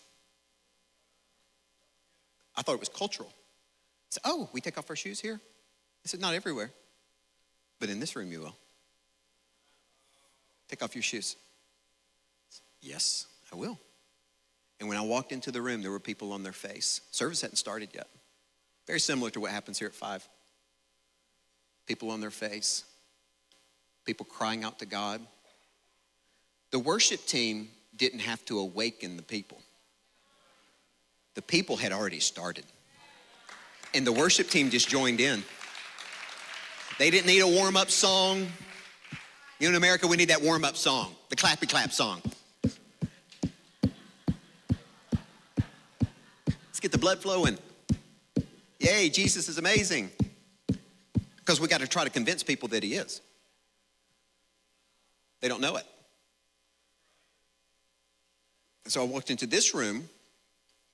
I 2.57 2.63
thought 2.63 2.75
it 2.75 2.81
was 2.81 2.89
cultural. 2.89 3.31
I 3.31 4.11
said, 4.11 4.23
Oh, 4.25 4.49
we 4.53 4.61
take 4.61 4.79
off 4.79 4.89
our 4.91 4.97
shoes 4.97 5.21
here? 5.21 5.41
I 6.09 6.11
said, 6.11 6.23
Not 6.23 6.33
everywhere, 6.33 6.71
but 7.81 7.91
in 7.91 8.01
this 8.01 8.17
room 8.17 8.33
you 8.33 8.41
will. 8.41 8.57
Take 10.71 10.83
off 10.83 10.95
your 10.95 11.03
shoes. 11.03 11.37
Said, 12.49 12.63
yes, 12.81 13.27
I 13.53 13.57
will. 13.57 13.79
And 14.81 14.89
when 14.89 14.97
I 14.97 15.03
walked 15.03 15.33
into 15.33 15.51
the 15.51 15.61
room, 15.61 15.83
there 15.83 15.91
were 15.91 16.01
people 16.01 16.33
on 16.33 16.43
their 16.43 16.55
face. 16.55 17.03
Service 17.11 17.43
hadn't 17.43 17.57
started 17.57 17.91
yet. 17.93 18.07
Very 18.87 19.01
similar 19.01 19.29
to 19.33 19.41
what 19.41 19.51
happens 19.51 19.79
here 19.79 19.89
at 19.89 19.93
five. 19.93 20.27
People 21.87 22.11
on 22.11 22.23
their 22.23 22.31
face, 22.31 22.85
people 24.07 24.25
crying 24.25 24.65
out 24.65 24.79
to 24.79 24.87
God. 24.87 25.21
The 26.71 26.79
worship 26.79 27.27
team 27.27 27.69
didn't 27.95 28.21
have 28.21 28.43
to 28.47 28.59
awaken 28.61 29.19
the 29.19 29.23
people, 29.23 29.61
the 31.35 31.43
people 31.43 31.77
had 31.77 31.93
already 31.93 32.21
started. 32.21 32.65
And 33.93 34.07
the 34.07 34.13
worship 34.13 34.49
team 34.49 34.71
just 34.71 34.89
joined 34.89 35.21
in. 35.21 35.45
They 36.99 37.11
didn't 37.11 37.27
need 37.27 37.41
a 37.41 37.47
warm 37.47 37.77
up 37.77 37.91
song. 37.91 38.49
You 39.61 39.67
know, 39.67 39.71
in 39.71 39.75
America, 39.77 40.07
we 40.09 40.17
need 40.17 40.31
that 40.31 40.43
warm 40.43 40.65
up 40.65 40.77
song, 40.77 41.15
the 41.29 41.37
clappy 41.37 41.69
clap 41.69 41.93
song. 41.93 42.21
Let's 46.79 46.81
get 46.81 46.93
the 46.93 46.99
blood 46.99 47.21
flowing. 47.21 47.57
Yay, 48.81 49.09
Jesus 49.11 49.49
is 49.49 49.59
amazing. 49.59 50.11
Because 51.37 51.61
we 51.61 51.69
got 51.69 51.81
to 51.81 51.87
try 51.87 52.05
to 52.05 52.11
convince 52.11 52.43
people 52.43 52.69
that 52.69 52.83
he 52.83 52.95
is. 52.95 53.21
They 55.41 55.49
don't 55.49 55.61
know 55.61 55.77
it. 55.77 55.85
And 58.85 58.93
so 58.93 59.03
I 59.03 59.05
walked 59.05 59.31
into 59.31 59.47
this 59.47 59.75
room, 59.75 60.09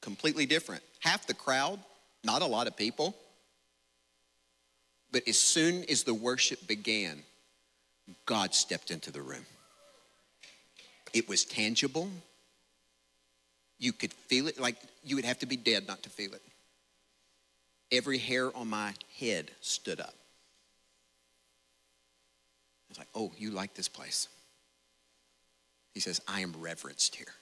completely 0.01 0.47
different. 0.47 0.83
Half 1.01 1.27
the 1.27 1.35
crowd, 1.35 1.79
not 2.25 2.43
a 2.43 2.47
lot 2.47 2.67
of 2.67 2.77
people. 2.77 3.15
But 5.15 5.29
as 5.29 5.39
soon 5.39 5.85
as 5.89 6.03
the 6.03 6.13
worship 6.13 6.67
began, 6.67 7.23
God 8.27 8.53
stepped 8.53 8.91
into 8.91 9.13
the 9.13 9.23
room. 9.23 9.47
It 11.13 11.29
was 11.29 11.45
tangible. 11.45 12.11
You 13.79 13.93
could 13.93 14.13
feel 14.13 14.49
it 14.49 14.59
like 14.59 14.75
you 15.05 15.15
would 15.15 15.25
have 15.25 15.39
to 15.39 15.47
be 15.47 15.55
dead 15.55 15.87
not 15.87 16.03
to 16.03 16.11
feel 16.11 16.35
it. 16.35 16.43
Every 17.93 18.19
hair 18.19 18.55
on 18.57 18.69
my 18.69 18.93
head 19.21 19.53
stood 19.61 20.01
up. 20.01 20.15
I 22.81 22.89
was 22.89 22.99
like, 22.99 23.09
oh, 23.15 23.31
you 23.39 23.53
like 23.53 23.75
this 23.75 23.89
place. 23.89 24.27
He 25.93 26.01
says, 26.01 26.21
I 26.27 26.41
am 26.41 26.57
reverenced 26.59 27.15
here. 27.15 27.33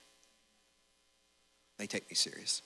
They 1.79 1.87
take 1.87 2.07
me 2.07 2.13
serious. 2.13 2.61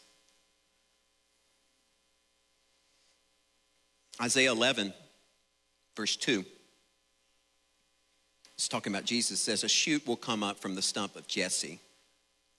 Isaiah 4.21 4.51
11, 4.51 4.93
verse 5.95 6.15
2. 6.15 6.43
It's 8.55 8.67
talking 8.67 8.91
about 8.91 9.05
Jesus 9.05 9.39
says, 9.39 9.63
A 9.63 9.69
shoot 9.69 10.05
will 10.07 10.15
come 10.15 10.43
up 10.43 10.57
from 10.59 10.73
the 10.73 10.81
stump 10.81 11.15
of 11.15 11.27
Jesse, 11.27 11.79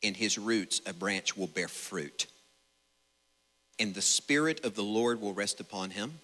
and 0.03 0.17
his 0.17 0.39
roots, 0.39 0.81
a 0.87 0.93
branch, 0.93 1.37
will 1.37 1.49
bear 1.49 1.67
fruit. 1.67 2.29
And 3.81 3.95
the 3.95 4.03
Spirit 4.03 4.65
of 4.65 4.75
the 4.75 4.83
Lord 4.83 5.21
will 5.21 5.35
rest 5.35 5.61
upon 5.61 5.91
him 5.91 6.21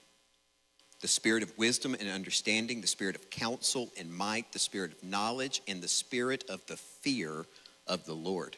the 1.00 1.08
Spirit 1.08 1.42
of 1.42 1.58
wisdom 1.58 1.94
and 2.00 2.08
understanding, 2.08 2.80
the 2.80 2.86
Spirit 2.86 3.14
of 3.14 3.28
counsel 3.28 3.90
and 3.98 4.10
might, 4.10 4.50
the 4.52 4.58
Spirit 4.58 4.90
of 4.90 5.04
knowledge, 5.04 5.60
and 5.68 5.82
the 5.82 5.88
Spirit 5.88 6.44
of 6.48 6.64
the 6.66 6.78
fear 6.78 7.44
of 7.86 8.06
the 8.06 8.14
Lord. 8.14 8.56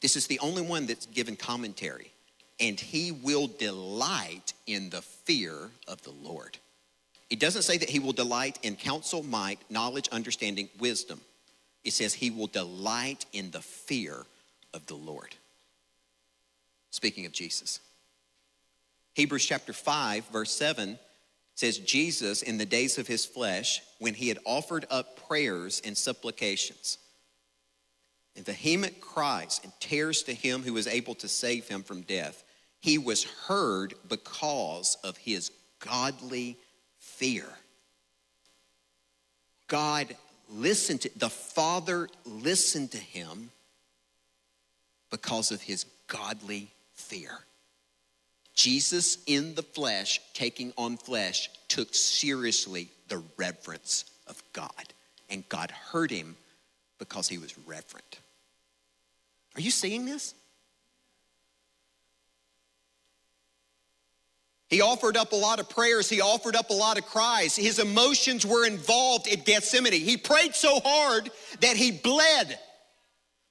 This 0.00 0.16
is 0.16 0.26
the 0.26 0.40
only 0.40 0.62
one 0.62 0.86
that's 0.86 1.06
given 1.06 1.36
commentary. 1.36 2.10
And 2.58 2.78
he 2.80 3.12
will 3.12 3.48
delight 3.48 4.54
in 4.66 4.90
the 4.90 5.02
fear 5.02 5.70
of 5.86 6.02
the 6.02 6.12
Lord. 6.12 6.58
It 7.28 7.40
doesn't 7.40 7.62
say 7.62 7.76
that 7.78 7.90
he 7.90 7.98
will 7.98 8.12
delight 8.12 8.58
in 8.62 8.76
counsel, 8.76 9.22
might, 9.22 9.58
knowledge, 9.70 10.08
understanding, 10.08 10.68
wisdom. 10.78 11.20
It 11.84 11.92
says 11.92 12.14
he 12.14 12.30
will 12.30 12.46
delight 12.46 13.26
in 13.32 13.50
the 13.50 13.60
fear 13.60 14.24
of 14.72 14.86
the 14.86 14.94
Lord. 14.94 15.34
Speaking 16.90 17.26
of 17.26 17.32
Jesus. 17.32 17.80
Hebrews 19.14 19.44
chapter 19.44 19.72
5, 19.72 20.28
verse 20.28 20.52
7 20.52 20.98
says, 21.54 21.78
Jesus, 21.78 22.42
in 22.42 22.58
the 22.58 22.66
days 22.66 22.98
of 22.98 23.06
his 23.06 23.24
flesh, 23.24 23.82
when 23.98 24.14
he 24.14 24.28
had 24.28 24.38
offered 24.44 24.86
up 24.90 25.26
prayers 25.26 25.82
and 25.84 25.96
supplications, 25.96 26.98
and 28.36 28.44
vehement 28.44 29.00
cries 29.00 29.60
and 29.64 29.72
tears 29.80 30.22
to 30.24 30.34
him 30.34 30.62
who 30.62 30.74
was 30.74 30.86
able 30.86 31.14
to 31.16 31.28
save 31.28 31.66
him 31.68 31.82
from 31.82 32.02
death. 32.02 32.44
He 32.80 32.98
was 32.98 33.24
heard 33.24 33.94
because 34.08 34.96
of 35.02 35.16
his 35.16 35.50
godly 35.80 36.58
fear. 36.98 37.46
God 39.68 40.14
listened 40.48 41.02
to, 41.02 41.10
the 41.18 41.30
Father 41.30 42.08
listened 42.24 42.92
to 42.92 42.98
him 42.98 43.50
because 45.10 45.50
of 45.50 45.62
his 45.62 45.84
godly 46.06 46.70
fear. 46.94 47.30
Jesus 48.54 49.18
in 49.26 49.54
the 49.54 49.62
flesh, 49.62 50.20
taking 50.32 50.72
on 50.78 50.96
flesh, 50.96 51.50
took 51.68 51.94
seriously 51.94 52.88
the 53.08 53.22
reverence 53.36 54.04
of 54.26 54.42
God. 54.52 54.70
And 55.28 55.46
God 55.48 55.70
heard 55.70 56.10
him 56.10 56.36
because 56.98 57.28
he 57.28 57.38
was 57.38 57.58
reverent. 57.66 58.20
Are 59.54 59.60
you 59.60 59.70
seeing 59.70 60.06
this? 60.06 60.34
He 64.68 64.80
offered 64.80 65.16
up 65.16 65.32
a 65.32 65.36
lot 65.36 65.60
of 65.60 65.68
prayers. 65.68 66.08
He 66.08 66.20
offered 66.20 66.56
up 66.56 66.70
a 66.70 66.74
lot 66.74 66.98
of 66.98 67.06
cries. 67.06 67.54
His 67.54 67.78
emotions 67.78 68.44
were 68.44 68.66
involved 68.66 69.28
in 69.28 69.40
Gethsemane. 69.40 69.92
He 69.92 70.16
prayed 70.16 70.54
so 70.54 70.80
hard 70.84 71.30
that 71.60 71.76
he 71.76 71.92
bled. 71.92 72.58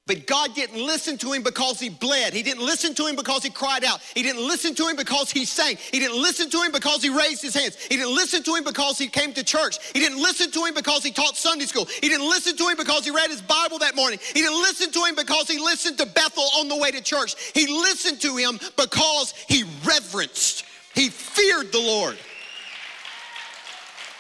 But 0.08 0.28
God 0.28 0.54
didn't 0.54 0.86
listen 0.86 1.18
to 1.20 1.32
him 1.32 1.42
because 1.42 1.80
he 1.80 1.90
bled. 1.90 2.34
He 2.34 2.44
didn't 2.44 2.64
listen 2.64 2.94
to 2.94 3.08
him 3.08 3.16
because 3.16 3.42
he 3.42 3.50
cried 3.50 3.84
out. 3.84 4.02
He 4.14 4.22
didn't 4.22 4.46
listen 4.46 4.76
to 4.76 4.88
him 4.88 4.96
because 4.96 5.32
he 5.32 5.46
sang. 5.46 5.78
He 5.78 5.98
didn't 5.98 6.22
listen 6.22 6.48
to 6.52 6.62
him 6.62 6.72
because 6.72 7.02
he 7.02 7.10
raised 7.10 7.42
his 7.42 7.56
hands. 7.56 7.76
He 7.76 7.96
didn't 7.96 8.14
listen 8.14 8.44
to 8.44 8.54
him 8.54 8.64
because 8.64 9.00
he 9.00 9.08
came 9.08 9.34
to 9.34 9.44
church. 9.44 9.80
He 9.94 10.00
didn't 10.00 10.22
listen 10.22 10.52
to 10.52 10.64
him 10.64 10.76
because 10.76 11.04
he 11.04 11.10
taught 11.10 11.38
Sunday 11.38 11.66
school. 11.66 11.86
He 11.86 12.08
didn't 12.08 12.30
listen 12.30 12.56
to 12.56 12.68
him 12.68 12.78
because 12.78 13.04
he 13.04 13.10
read 13.10 13.32
his 13.32 13.42
Bible 13.42 13.80
that 13.80 13.96
morning. 13.96 14.20
He 14.22 14.42
didn't 14.42 14.62
listen 14.62 14.92
to 14.92 15.00
him 15.06 15.16
because 15.16 15.50
he 15.50 15.58
listened 15.58 15.98
to 15.98 16.06
Bethel 16.06 16.50
on 16.60 16.68
the 16.68 16.78
way 16.78 16.92
to 16.92 17.02
church. 17.02 17.36
He 17.56 17.66
listened 17.66 18.22
to 18.22 18.38
him 18.38 18.60
because 18.78 19.34
he 19.48 19.64
reverenced, 19.84 20.65
he 20.96 21.10
feared 21.10 21.72
the 21.72 21.80
Lord. 21.80 22.18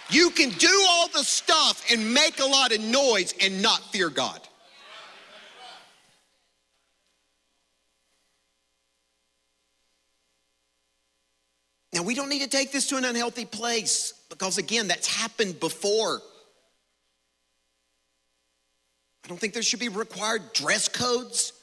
You 0.10 0.30
can 0.30 0.50
do 0.52 0.86
all 0.90 1.08
the 1.08 1.24
stuff 1.24 1.84
and 1.92 2.14
make 2.14 2.40
a 2.40 2.46
lot 2.46 2.72
of 2.72 2.82
noise 2.82 3.34
and 3.42 3.62
not 3.62 3.82
fear 3.92 4.10
God. 4.10 4.40
Now, 11.92 12.04
we 12.04 12.14
don't 12.14 12.28
need 12.28 12.42
to 12.42 12.50
take 12.50 12.74
this 12.74 12.88
to 12.88 12.98
an 12.98 13.06
unhealthy 13.06 13.46
place 13.46 14.14
because, 14.30 14.58
again, 14.58 14.90
that's 14.90 15.08
happened 15.08 15.62
before. 15.62 16.22
I 19.24 19.28
don't 19.30 19.40
think 19.40 19.54
there 19.54 19.64
should 19.64 19.80
be 19.80 19.88
required 19.88 20.52
dress 20.52 20.90
codes, 20.90 21.54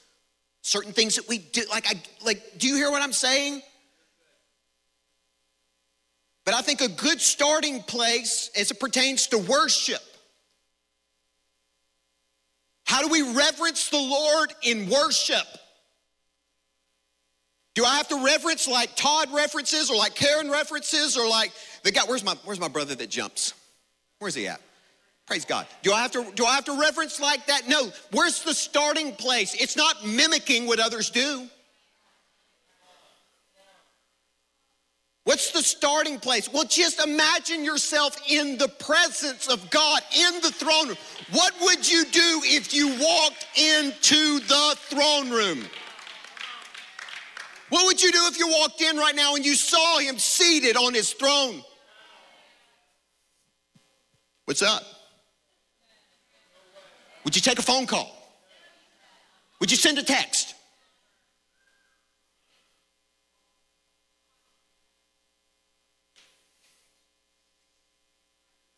certain 0.63 0.95
things 0.95 1.17
that 1.17 1.29
we 1.29 1.37
do. 1.37 1.63
Like, 1.71 1.87
I, 1.87 2.03
like, 2.25 2.43
do 2.57 2.67
you 2.67 2.77
hear 2.77 2.91
what 2.91 3.03
I'm 3.03 3.13
saying? 3.13 3.61
But 6.45 6.55
I 6.55 6.63
think 6.63 6.81
a 6.81 6.89
good 6.89 7.21
starting 7.21 7.83
place 7.83 8.51
as 8.59 8.71
it 8.71 8.81
pertains 8.81 9.29
to 9.29 9.39
worship. 9.39 10.03
How 12.85 13.01
do 13.03 13.09
we 13.09 13.23
reverence 13.23 13.89
the 13.89 13.99
Lord 13.99 14.53
in 14.63 14.89
worship? 14.89 15.47
Do 17.75 17.85
I 17.85 17.97
have 17.97 18.09
to 18.09 18.25
reference 18.25 18.69
like 18.69 18.95
Todd 18.97 19.33
references 19.33 19.91
or 19.91 19.97
like 19.97 20.15
Karen 20.15 20.51
references 20.51 21.17
or 21.17 21.27
like 21.29 21.53
the 21.85 21.91
guy, 21.91 22.03
where's 22.07 22.25
my, 22.25 22.35
where's 22.45 22.61
my 22.61 22.69
brother 22.69 22.95
that 22.95 23.09
jumps? 23.09 23.55
Where's 24.19 24.35
he 24.35 24.47
at? 24.47 24.61
Praise 25.27 25.45
God. 25.45 25.67
Do 25.83 25.93
I 25.93 26.03
have 26.03 26.11
to 26.13 26.31
do 26.35 26.45
I 26.45 26.55
have 26.55 26.65
to 26.67 26.79
reference 26.79 27.21
like 27.21 27.47
that? 27.47 27.69
No. 27.69 27.91
Where's 28.11 28.43
the 28.43 28.53
starting 28.53 29.13
place? 29.13 29.55
It's 29.55 29.77
not 29.77 30.05
mimicking 30.05 30.67
what 30.67 30.81
others 30.81 31.11
do. 31.11 31.49
What's 35.25 35.53
the 35.53 35.63
starting 35.63 36.19
place? 36.19 36.53
Well, 36.53 36.65
just 36.65 37.03
imagine 37.03 37.65
yourself 37.65 38.17
in 38.29 38.59
the 38.59 38.69
presence 38.69 39.47
of 39.47 39.71
God 39.71 40.03
in 40.17 40.41
the 40.41 40.51
throne 40.51 40.89
room. 40.89 40.97
What 41.31 41.55
would 41.61 41.91
you 41.91 42.05
do 42.07 42.41
if 42.45 42.75
you 42.75 42.89
walked 42.89 43.47
into 43.57 44.41
the 44.41 44.77
throne 44.89 45.31
room? 45.31 45.65
What 47.69 47.87
would 47.87 48.03
you 48.03 48.11
do 48.11 48.19
if 48.27 48.39
you 48.39 48.49
walked 48.49 48.83
in 48.83 48.97
right 48.97 49.15
now 49.15 49.37
and 49.37 49.47
you 49.47 49.55
saw 49.55 49.99
him 49.99 50.19
seated 50.19 50.77
on 50.77 50.93
his 50.93 51.13
throne? 51.13 51.63
What's 54.45 54.63
up? 54.63 54.83
Would 57.25 57.37
you 57.37 57.43
take 57.43 57.61
a 57.61 57.63
phone 57.63 57.87
call? 57.87 58.15
Would 59.61 59.71
you 59.71 59.77
send 59.77 59.99
a 59.99 60.03
text? 60.03 60.52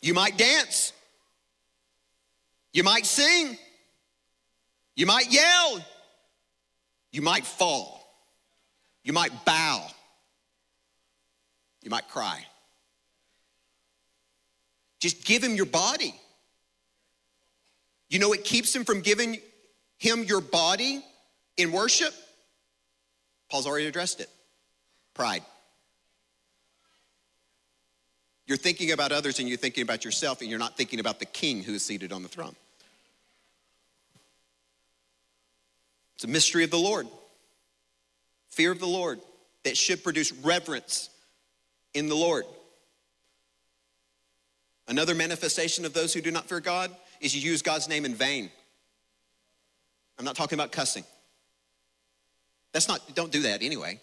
You 0.04 0.12
might 0.12 0.36
dance. 0.36 0.92
You 2.74 2.84
might 2.84 3.06
sing. 3.06 3.56
You 4.94 5.06
might 5.06 5.32
yell. 5.32 5.82
You 7.10 7.22
might 7.22 7.46
fall. 7.46 8.06
You 9.02 9.14
might 9.14 9.46
bow. 9.46 9.82
You 11.82 11.88
might 11.88 12.06
cry. 12.08 12.44
Just 15.00 15.24
give 15.24 15.42
him 15.42 15.54
your 15.54 15.64
body. 15.64 16.14
You 18.10 18.18
know 18.18 18.28
what 18.28 18.44
keeps 18.44 18.76
him 18.76 18.84
from 18.84 19.00
giving 19.00 19.38
him 19.96 20.24
your 20.24 20.42
body 20.42 21.02
in 21.56 21.72
worship? 21.72 22.12
Paul's 23.50 23.66
already 23.66 23.86
addressed 23.86 24.20
it 24.20 24.28
pride. 25.14 25.42
You're 28.46 28.58
thinking 28.58 28.92
about 28.92 29.12
others 29.12 29.38
and 29.38 29.48
you're 29.48 29.58
thinking 29.58 29.82
about 29.82 30.04
yourself, 30.04 30.40
and 30.40 30.50
you're 30.50 30.58
not 30.58 30.76
thinking 30.76 31.00
about 31.00 31.18
the 31.18 31.26
king 31.26 31.62
who 31.62 31.74
is 31.74 31.82
seated 31.82 32.12
on 32.12 32.22
the 32.22 32.28
throne. 32.28 32.54
It's 36.16 36.24
a 36.24 36.28
mystery 36.28 36.64
of 36.64 36.70
the 36.70 36.78
Lord 36.78 37.08
fear 38.54 38.70
of 38.70 38.78
the 38.78 38.86
Lord 38.86 39.20
that 39.64 39.76
should 39.76 40.04
produce 40.04 40.32
reverence 40.32 41.10
in 41.92 42.08
the 42.08 42.14
Lord. 42.14 42.44
Another 44.86 45.14
manifestation 45.14 45.84
of 45.84 45.92
those 45.92 46.14
who 46.14 46.20
do 46.20 46.30
not 46.30 46.48
fear 46.48 46.60
God 46.60 46.94
is 47.20 47.34
you 47.34 47.50
use 47.50 47.62
God's 47.62 47.88
name 47.88 48.04
in 48.04 48.14
vain. 48.14 48.50
I'm 50.18 50.24
not 50.24 50.36
talking 50.36 50.56
about 50.56 50.70
cussing. 50.70 51.04
That's 52.72 52.86
not, 52.86 53.00
don't 53.14 53.32
do 53.32 53.42
that 53.42 53.62
anyway. 53.62 54.00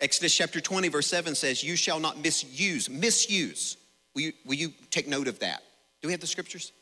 Exodus 0.00 0.34
chapter 0.34 0.60
20, 0.60 0.88
verse 0.88 1.06
7 1.06 1.34
says, 1.34 1.62
You 1.62 1.76
shall 1.76 2.00
not 2.00 2.22
misuse, 2.22 2.90
misuse. 2.90 3.76
Will 4.14 4.22
you, 4.22 4.32
will 4.44 4.54
you 4.54 4.72
take 4.90 5.08
note 5.08 5.28
of 5.28 5.38
that? 5.40 5.62
Do 6.02 6.08
we 6.08 6.12
have 6.12 6.20
the 6.20 6.26
scriptures? 6.26 6.72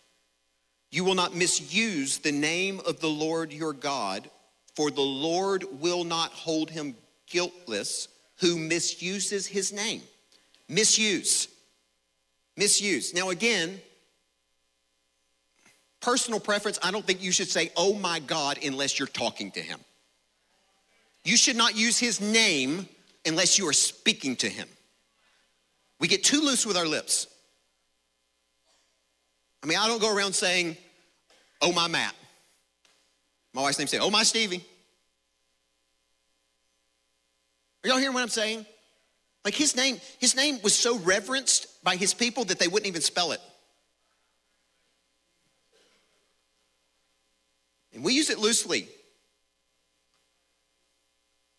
You 0.91 1.05
will 1.05 1.15
not 1.15 1.35
misuse 1.35 2.19
the 2.19 2.33
name 2.33 2.81
of 2.87 3.01
the 3.01 3.09
Lord 3.09 3.53
your 3.53 3.73
God 3.73 4.29
for 4.75 4.91
the 4.91 5.01
Lord 5.01 5.65
will 5.81 6.05
not 6.05 6.33
hold 6.33 6.71
him 6.71 6.95
guiltless 7.27 8.09
who 8.41 8.59
misuses 8.59 9.47
his 9.47 9.73
name. 9.73 10.03
Misuse. 10.69 11.49
Misuse. 12.57 13.15
Now, 13.15 13.31
again, 13.31 13.81
personal 16.01 16.41
preference, 16.41 16.79
I 16.83 16.91
don't 16.91 17.07
think 17.07 17.23
you 17.23 17.33
should 17.33 17.49
say, 17.49 17.71
oh 17.77 17.95
my 17.95 18.19
God, 18.21 18.59
unless 18.65 18.99
you're 18.99 19.09
talking 19.09 19.51
to 19.53 19.61
him. 19.61 19.79
You 21.25 21.37
should 21.37 21.57
not 21.57 21.77
use 21.77 21.99
his 21.99 22.21
name 22.21 22.89
unless 23.27 23.59
you 23.59 23.69
are 23.69 23.73
speaking 23.73 24.37
to 24.37 24.49
him. 24.49 24.69
We 26.01 26.09
get 26.09 26.25
too 26.25 26.41
loose 26.41 26.67
with 26.67 26.77
our 26.77 26.87
lips. 26.87 27.29
I 29.63 29.67
mean, 29.67 29.79
I 29.79 29.87
don't 29.87 30.01
go 30.01 30.15
around 30.15 30.35
saying, 30.35 30.77
oh 31.61 31.73
my 31.73 31.87
Matt. 31.89 32.15
My 33.53 33.63
wife's 33.63 33.79
name 33.79 33.89
say, 33.89 33.99
"Oh 33.99 34.11
my 34.11 34.23
Stevie." 34.23 34.65
Are 37.85 37.89
y'all 37.89 37.99
hearing 37.99 38.15
what 38.15 38.23
I'm 38.23 38.29
saying? 38.29 38.65
Like 39.45 39.55
his 39.55 39.77
name, 39.77 40.01
his 40.19 40.37
name 40.37 40.59
was 40.63 40.75
so 40.75 40.99
reverenced 40.99 41.83
by 41.83 41.97
his 41.97 42.15
people 42.15 42.45
that 42.45 42.59
they 42.59 42.69
wouldn't 42.69 42.87
even 42.87 43.03
spell 43.03 43.33
it. 43.33 43.41
And 47.93 48.05
we 48.05 48.15
use 48.15 48.31
it 48.31 48.39
loosely. 48.39 48.89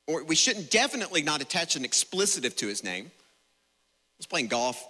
Or 0.08 0.24
we 0.24 0.36
shouldn't 0.36 0.70
definitely 0.70 1.22
not 1.22 1.42
attach 1.42 1.76
an 1.76 1.86
explicitive 1.86 2.56
to 2.58 2.68
his 2.68 2.84
name. 2.84 3.06
I 3.06 4.18
was 4.18 4.26
playing 4.26 4.48
golf 4.48 4.86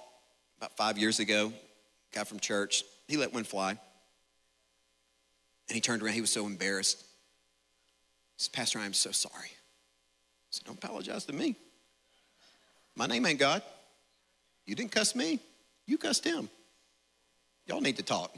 about 0.58 0.76
five 0.76 0.98
years 0.98 1.20
ago, 1.20 1.54
guy 2.14 2.24
from 2.24 2.40
church. 2.40 2.84
He 3.08 3.18
let 3.18 3.34
one 3.34 3.44
fly. 3.44 3.72
And 3.72 5.76
he 5.76 5.82
turned 5.82 6.02
around, 6.02 6.14
he 6.14 6.22
was 6.22 6.32
so 6.32 6.46
embarrassed. 6.46 7.00
He 7.00 8.44
said, 8.44 8.54
Pastor, 8.54 8.80
I'm 8.80 8.94
so 8.94 9.12
sorry. 9.12 9.46
I 9.46 10.52
said, 10.52 10.66
Don't 10.66 10.84
apologize 10.84 11.26
to 11.26 11.34
me. 11.34 11.56
My 12.96 13.06
name 13.06 13.26
ain't 13.26 13.40
God. 13.40 13.62
You 14.66 14.76
didn't 14.76 14.92
cuss 14.92 15.16
me, 15.16 15.40
you 15.86 15.98
cussed 15.98 16.26
him. 16.26 16.50
Y'all 17.68 17.82
need 17.82 17.98
to 17.98 18.04
talk. 18.04 18.36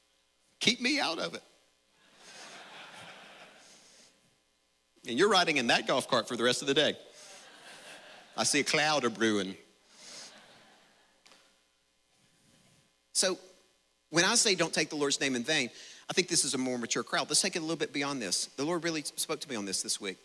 Keep 0.60 0.80
me 0.80 1.00
out 1.00 1.18
of 1.18 1.34
it. 1.34 1.42
And 5.08 5.18
you're 5.18 5.28
riding 5.28 5.56
in 5.56 5.66
that 5.68 5.86
golf 5.86 6.08
cart 6.08 6.28
for 6.28 6.36
the 6.36 6.44
rest 6.44 6.62
of 6.62 6.68
the 6.68 6.74
day. 6.74 6.96
I 8.36 8.44
see 8.44 8.60
a 8.60 8.64
cloud 8.64 9.04
of 9.04 9.14
brewing. 9.14 9.56
So, 13.12 13.38
when 14.10 14.24
I 14.24 14.34
say 14.36 14.54
don't 14.54 14.72
take 14.72 14.90
the 14.90 14.96
Lord's 14.96 15.20
name 15.20 15.36
in 15.36 15.44
vain, 15.44 15.70
I 16.08 16.12
think 16.12 16.28
this 16.28 16.44
is 16.44 16.54
a 16.54 16.58
more 16.58 16.78
mature 16.78 17.02
crowd. 17.02 17.28
Let's 17.28 17.40
take 17.40 17.56
it 17.56 17.60
a 17.60 17.62
little 17.62 17.76
bit 17.76 17.92
beyond 17.92 18.20
this. 18.20 18.46
The 18.56 18.64
Lord 18.64 18.84
really 18.84 19.02
spoke 19.02 19.40
to 19.40 19.48
me 19.48 19.56
on 19.56 19.64
this 19.64 19.82
this 19.82 20.00
week. 20.00 20.18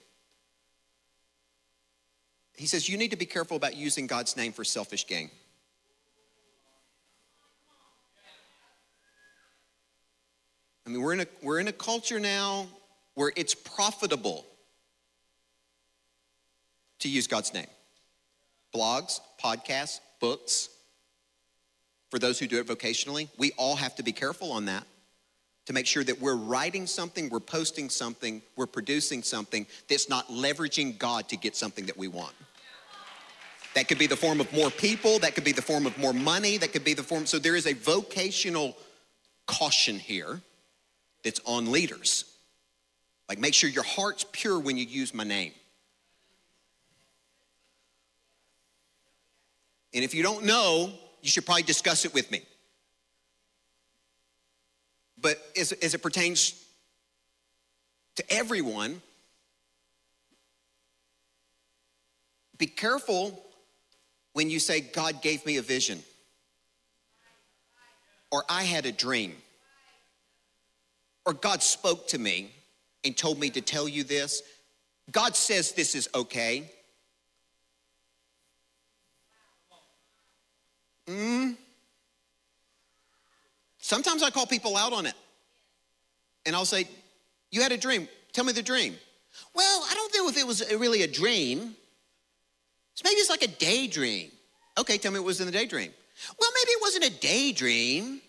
He 2.55 2.65
says, 2.65 2.89
You 2.89 2.97
need 2.97 3.11
to 3.11 3.17
be 3.17 3.25
careful 3.25 3.57
about 3.57 3.75
using 3.75 4.07
God's 4.07 4.36
name 4.36 4.51
for 4.51 4.63
selfish 4.63 5.07
gain. 5.07 5.30
I 10.86 10.89
mean, 10.89 11.01
we're 11.01 11.13
in 11.13 11.19
a, 11.21 11.28
we're 11.41 11.59
in 11.59 11.67
a 11.67 11.73
culture 11.73 12.19
now 12.19 12.67
where 13.15 13.34
it's 13.36 13.53
profitable 13.53 14.45
to 17.00 17.10
use 17.10 17.28
God's 17.28 17.54
name. 17.54 17.68
Blogs, 18.74 19.20
podcasts, 19.43 20.00
books. 20.20 20.70
For 22.10 22.20
those 22.20 22.39
who 22.39 22.48
do 22.48 22.60
it 22.60 22.68
vocationally, 22.68 23.30
we 23.38 23.52
all 23.58 23.76
have 23.76 23.95
to 23.95 24.04
be 24.04 24.12
careful 24.12 24.52
on 24.52 24.66
that 24.66 24.86
to 25.66 25.74
make 25.74 25.86
sure 25.86 26.04
that 26.04 26.22
we're 26.22 26.36
writing 26.36 26.88
something, 26.88 27.30
we're 27.30 27.41
posting 27.41 27.89
something, 27.89 28.41
we're 28.56 28.66
producing 28.66 29.22
something 29.22 29.68
that's 29.89 30.08
not 30.08 30.26
leveraging 30.30 30.98
God 30.98 31.28
to 31.28 31.36
get 31.36 31.58
something 31.58 31.86
that 31.88 31.98
we 31.98 32.08
want. 32.08 32.34
That 33.76 33.89
could 33.89 34.00
be 34.00 34.08
the 34.08 34.16
form 34.16 34.39
of 34.39 34.52
more 34.54 34.72
people, 34.72 35.20
that 35.20 35.36
could 35.36 35.43
be 35.43 35.52
the 35.52 35.62
form 35.62 35.86
of 35.86 35.98
more 35.98 36.14
money, 36.14 36.58
that 36.58 36.72
could 36.72 36.86
be 36.86 36.93
the 36.93 37.04
form. 37.04 37.26
So 37.26 37.38
there 37.38 37.56
is 37.58 37.68
a 37.68 37.74
vocational 37.74 38.78
caution 39.45 40.00
here 40.00 40.41
that's 41.24 41.41
on 41.45 41.70
leaders. 41.70 42.24
Like, 43.28 43.39
make 43.39 43.54
sure 43.54 43.70
your 43.70 43.84
heart's 43.84 44.26
pure 44.32 44.58
when 44.58 44.78
you 44.78 44.86
use 44.86 45.14
my 45.14 45.26
name. 45.26 45.52
And 49.98 50.04
if 50.04 50.14
you 50.14 50.22
don't 50.22 50.45
know, 50.45 50.91
you 51.24 51.30
should 51.32 51.43
probably 51.43 51.64
discuss 51.64 52.06
it 52.06 52.14
with 52.14 52.30
me. 52.30 52.43
But 55.20 55.39
as, 55.60 55.72
as 55.72 55.95
it 55.95 56.04
pertains 56.04 56.54
to 58.18 58.24
everyone, 58.32 59.02
be 62.60 62.68
careful 62.68 63.43
when 64.34 64.52
you 64.52 64.60
say, 64.60 64.82
God 64.82 65.24
gave 65.24 65.43
me 65.48 65.58
a 65.58 65.64
vision, 65.64 66.04
or 68.32 68.43
I 68.48 68.66
had 68.66 68.86
a 68.86 68.91
dream, 68.91 69.34
or 71.26 71.34
God 71.34 71.64
spoke 71.64 72.10
to 72.10 72.20
me 72.20 72.52
and 73.04 73.18
told 73.18 73.39
me 73.39 73.50
to 73.50 73.62
tell 73.62 73.88
you 73.88 74.04
this. 74.04 74.43
God 75.12 75.36
says 75.36 75.72
this 75.72 75.95
is 75.95 76.08
okay. 76.14 76.72
Mm. 81.08 81.55
Sometimes 83.80 84.24
I 84.24 84.30
call 84.30 84.45
people 84.45 84.76
out 84.76 84.93
on 84.93 85.05
it. 85.05 85.14
And 86.45 86.55
I'll 86.55 86.66
say, 86.66 86.88
You 87.51 87.62
had 87.62 87.72
a 87.72 87.78
dream. 87.78 88.08
Tell 88.34 88.43
me 88.43 88.53
the 88.53 88.64
dream. 88.64 88.95
Well, 89.53 89.86
I 89.89 89.93
don't 89.93 90.14
know 90.16 90.30
if 90.30 90.38
it 90.38 90.45
was 90.45 90.64
really 90.76 91.03
a 91.03 91.08
dream. 91.08 91.76
So 92.95 93.01
maybe 93.03 93.18
it's 93.18 93.30
like 93.30 93.43
a 93.43 93.47
daydream. 93.47 94.32
Okay, 94.78 94.97
tell 94.97 95.12
me 95.12 95.20
what 95.20 95.26
was 95.28 95.39
in 95.39 95.45
the 95.45 95.51
daydream. 95.51 95.91
Well, 96.39 96.49
maybe 96.53 96.72
it 96.72 96.82
wasn't 96.82 97.05
a 97.05 97.20
daydream. 97.20 98.22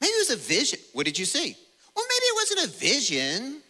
Maybe 0.00 0.10
it 0.10 0.28
was 0.28 0.30
a 0.30 0.36
vision. 0.36 0.78
What 0.94 1.04
did 1.04 1.18
you 1.18 1.26
see? 1.26 1.54
Well, 1.94 2.04
maybe 2.08 2.24
it 2.24 2.34
wasn't 2.34 2.74
a 2.74 2.78
vision. 2.78 3.60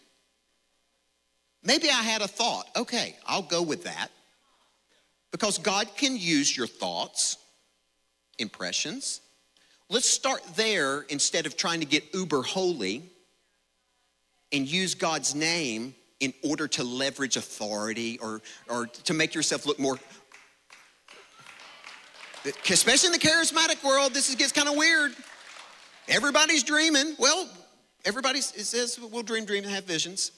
Maybe 1.63 1.89
I 1.89 2.01
had 2.01 2.21
a 2.21 2.27
thought. 2.27 2.65
Okay, 2.75 3.15
I'll 3.27 3.41
go 3.41 3.61
with 3.61 3.83
that. 3.83 4.09
Because 5.31 5.57
God 5.57 5.87
can 5.95 6.17
use 6.17 6.55
your 6.55 6.67
thoughts, 6.67 7.37
impressions. 8.39 9.21
Let's 9.89 10.09
start 10.09 10.41
there 10.55 11.01
instead 11.09 11.45
of 11.45 11.57
trying 11.57 11.81
to 11.81 11.85
get 11.85 12.13
uber 12.13 12.41
holy 12.41 13.03
and 14.51 14.67
use 14.67 14.95
God's 14.95 15.35
name 15.35 15.95
in 16.19 16.33
order 16.43 16.67
to 16.67 16.83
leverage 16.83 17.35
authority 17.35 18.17
or, 18.19 18.41
or 18.69 18.85
to 18.85 19.13
make 19.13 19.33
yourself 19.33 19.65
look 19.65 19.79
more. 19.79 19.97
Especially 22.69 23.07
in 23.07 23.13
the 23.13 23.19
charismatic 23.19 23.83
world, 23.83 24.13
this 24.13 24.33
gets 24.35 24.51
kind 24.51 24.67
of 24.67 24.75
weird. 24.75 25.13
Everybody's 26.07 26.63
dreaming. 26.63 27.15
Well, 27.19 27.49
everybody 28.05 28.41
says 28.41 28.99
we'll 28.99 29.23
dream, 29.23 29.45
dream, 29.45 29.63
and 29.63 29.73
have 29.73 29.85
visions. 29.85 30.31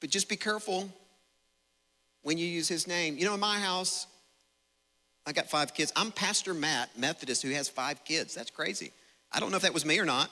But 0.00 0.10
just 0.10 0.28
be 0.28 0.36
careful 0.36 0.92
when 2.22 2.38
you 2.38 2.46
use 2.46 2.68
his 2.68 2.86
name. 2.86 3.16
You 3.18 3.24
know, 3.24 3.34
in 3.34 3.40
my 3.40 3.58
house, 3.58 4.06
I 5.26 5.32
got 5.32 5.48
five 5.48 5.72
kids. 5.74 5.92
I'm 5.94 6.10
Pastor 6.10 6.52
Matt, 6.52 6.90
Methodist, 6.98 7.42
who 7.42 7.50
has 7.50 7.68
five 7.68 8.04
kids. 8.04 8.34
That's 8.34 8.50
crazy. 8.50 8.92
I 9.30 9.40
don't 9.40 9.50
know 9.50 9.56
if 9.56 9.62
that 9.62 9.74
was 9.74 9.84
me 9.84 9.98
or 9.98 10.04
not. 10.04 10.30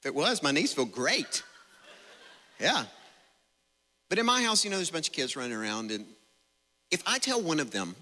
If 0.00 0.06
it 0.06 0.14
was, 0.14 0.42
my 0.42 0.50
niece 0.50 0.72
feel 0.72 0.84
great. 0.84 1.42
Yeah. 2.58 2.84
But 4.08 4.18
in 4.18 4.26
my 4.26 4.42
house, 4.42 4.64
you 4.64 4.70
know, 4.70 4.76
there's 4.76 4.90
a 4.90 4.92
bunch 4.92 5.08
of 5.08 5.14
kids 5.14 5.36
running 5.36 5.56
around, 5.56 5.90
and 5.90 6.04
if 6.90 7.02
I 7.06 7.18
tell 7.18 7.40
one 7.40 7.60
of 7.60 7.70
them, 7.70 7.94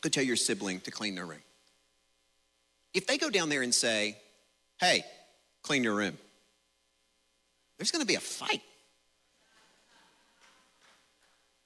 go 0.00 0.08
tell 0.08 0.24
your 0.24 0.36
sibling 0.36 0.80
to 0.80 0.90
clean 0.90 1.14
their 1.14 1.26
room. 1.26 1.42
If 2.92 3.06
they 3.06 3.16
go 3.16 3.30
down 3.30 3.48
there 3.48 3.62
and 3.62 3.74
say, 3.74 4.18
hey, 4.80 5.04
clean 5.62 5.84
your 5.84 5.94
room, 5.94 6.18
there's 7.78 7.90
gonna 7.90 8.04
be 8.04 8.16
a 8.16 8.20
fight. 8.20 8.62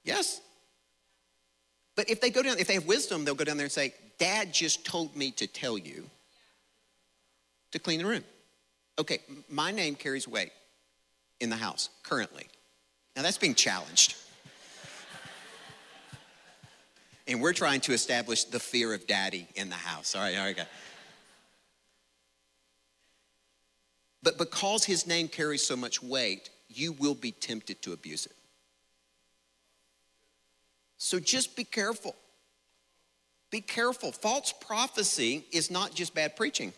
Yes. 0.03 0.41
But 1.99 2.09
if 2.09 2.21
they 2.21 2.29
go 2.29 2.41
down, 2.41 2.57
if 2.59 2.67
they 2.67 2.75
have 2.75 2.85
wisdom, 2.85 3.25
they'll 3.25 3.35
go 3.35 3.43
down 3.43 3.57
there 3.57 3.65
and 3.65 3.71
say, 3.73 3.93
Dad 4.19 4.53
just 4.53 4.85
told 4.85 5.17
me 5.17 5.31
to 5.31 5.47
tell 5.47 5.77
you 5.77 6.09
to 7.73 7.79
clean 7.79 7.99
the 7.99 8.05
room. 8.05 8.23
Okay, 8.97 9.19
my 9.49 9.71
name 9.71 9.95
carries 9.95 10.25
weight 10.25 10.53
in 11.41 11.49
the 11.49 11.57
house 11.57 11.89
currently. 12.03 12.47
Now 13.17 13.23
that's 13.23 13.37
being 13.37 13.53
challenged. 13.53 14.15
and 17.27 17.41
we're 17.41 17.51
trying 17.51 17.81
to 17.81 17.91
establish 17.91 18.45
the 18.45 18.61
fear 18.61 18.93
of 18.93 19.05
daddy 19.05 19.49
in 19.55 19.67
the 19.67 19.75
house. 19.75 20.15
All 20.15 20.21
right, 20.21 20.37
all 20.37 20.45
right, 20.45 20.55
guys. 20.55 20.67
But 24.23 24.37
because 24.37 24.85
his 24.85 25.05
name 25.05 25.27
carries 25.27 25.67
so 25.67 25.75
much 25.75 26.01
weight, 26.01 26.49
you 26.69 26.93
will 26.93 27.13
be 27.13 27.33
tempted 27.33 27.81
to 27.81 27.91
abuse 27.91 28.25
it. 28.25 28.37
So 30.99 31.19
just 31.19 31.55
be 31.55 31.63
careful. 31.63 32.15
Be 33.49 33.61
careful. 33.61 34.11
False 34.11 34.53
prophecy 34.53 35.45
is 35.51 35.71
not 35.71 35.95
just 35.95 36.13
bad 36.13 36.35
preaching. 36.35 36.73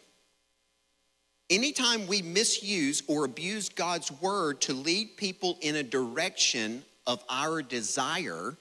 Anytime 1.49 2.07
we 2.07 2.21
misuse 2.21 3.03
or 3.07 3.25
abuse 3.25 3.67
God's 3.67 4.09
word 4.21 4.61
to 4.61 4.73
lead 4.73 5.17
people 5.17 5.57
in 5.59 5.75
a 5.75 5.83
direction 5.83 6.85
of 7.05 7.21
our 7.29 7.61
desire, 7.61 8.55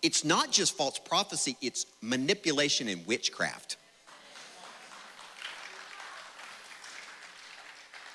it's 0.00 0.24
not 0.24 0.50
just 0.50 0.74
false 0.76 0.98
prophecy, 0.98 1.56
it's 1.60 1.84
manipulation 2.00 2.88
and 2.88 3.04
witchcraft. 3.06 3.76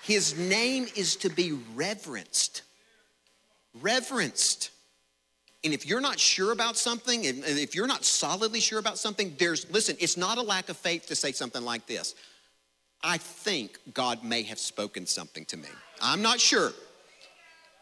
His 0.01 0.37
name 0.37 0.87
is 0.95 1.17
to 1.17 1.29
be 1.29 1.51
reverenced. 1.75 2.61
Reverenced. 3.81 4.71
And 5.63 5.73
if 5.73 5.85
you're 5.85 6.01
not 6.01 6.19
sure 6.19 6.51
about 6.51 6.77
something, 6.77 7.25
and 7.25 7.43
if 7.43 7.75
you're 7.75 7.87
not 7.87 8.05
solidly 8.05 8.59
sure 8.59 8.79
about 8.79 8.97
something, 8.97 9.35
there's, 9.39 9.69
listen, 9.71 9.97
it's 9.99 10.15
not 10.15 10.37
a 10.37 10.41
lack 10.41 10.69
of 10.69 10.77
faith 10.77 11.07
to 11.07 11.15
say 11.15 11.31
something 11.31 11.63
like 11.63 11.87
this. 11.87 12.15
I 13.03 13.17
think 13.17 13.79
God 13.93 14.23
may 14.23 14.43
have 14.43 14.59
spoken 14.59 15.05
something 15.05 15.45
to 15.45 15.57
me. 15.57 15.69
I'm 16.01 16.21
not 16.21 16.39
sure. 16.39 16.71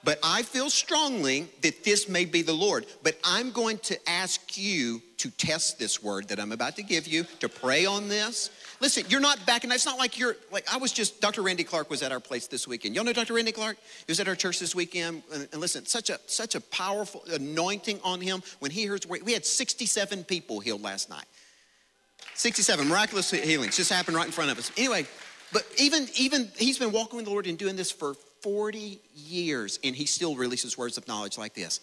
But 0.04 0.20
I 0.24 0.44
feel 0.44 0.70
strongly 0.70 1.48
that 1.62 1.84
this 1.84 2.08
may 2.08 2.26
be 2.26 2.44
the 2.44 2.54
Lord. 2.54 2.86
But 3.02 3.18
I'm 3.24 3.52
going 3.52 3.80
to 3.80 4.10
ask 4.10 4.58
you 4.58 5.02
to 5.18 5.32
test 5.32 5.80
this 5.80 6.04
word 6.04 6.28
that 6.28 6.40
I'm 6.40 6.52
about 6.52 6.76
to 6.76 6.84
give 6.84 7.08
you, 7.08 7.26
to 7.40 7.50
pray 7.50 7.86
on 7.86 8.08
this. 8.08 8.52
Listen, 8.82 9.06
you're 9.08 9.22
not 9.22 9.46
backing. 9.46 9.72
It's 9.72 9.86
not 9.86 9.98
like 9.98 10.20
you're 10.20 10.36
like 10.52 10.66
I 10.72 10.78
was 10.78 10.92
just. 10.92 11.22
Dr. 11.22 11.42
Randy 11.42 11.64
Clark 11.64 11.90
was 11.90 12.02
at 12.02 12.12
our 12.12 12.20
place 12.20 12.48
this 12.48 12.68
weekend. 12.68 12.96
Y'all 12.96 13.06
know 13.06 13.14
Dr. 13.14 13.34
Randy 13.34 13.52
Clark? 13.52 13.78
He 14.06 14.12
was 14.12 14.20
at 14.20 14.28
our 14.28 14.36
church 14.36 14.60
this 14.60 14.76
weekend. 14.76 15.24
And, 15.34 15.48
and 15.52 15.62
listen, 15.62 15.86
such 15.86 16.10
a 16.10 16.20
such 16.28 16.56
a 16.56 16.62
powerful 16.62 17.24
anointing 17.32 18.00
on 18.04 18.20
him. 18.20 18.44
When 18.60 18.72
he 18.72 18.86
heard, 18.86 19.06
we 19.06 19.34
had 19.34 19.46
67 19.46 20.26
people 20.26 20.60
healed 20.60 20.82
last 20.82 21.10
night. 21.10 21.26
67 22.34 22.88
miraculous 22.88 23.32
healings 23.32 23.78
just 23.78 23.92
happened 23.92 24.18
right 24.18 24.26
in 24.26 24.32
front 24.32 24.52
of 24.52 24.58
us. 24.58 24.72
Anyway, 24.78 25.06
but 25.54 25.66
even, 25.78 26.08
even 26.18 26.52
he's 26.58 26.78
been 26.78 26.92
walking 26.92 27.16
with 27.16 27.26
the 27.26 27.32
Lord 27.32 27.48
and 27.48 27.58
doing 27.58 27.78
this 27.78 27.92
for 27.92 28.16
40 28.42 29.00
years, 29.16 29.80
and 29.84 29.96
he 29.96 30.06
still 30.06 30.36
releases 30.36 30.78
words 30.78 30.98
of 30.98 31.08
knowledge 31.08 31.38
like 31.38 31.54
this. 31.54 31.80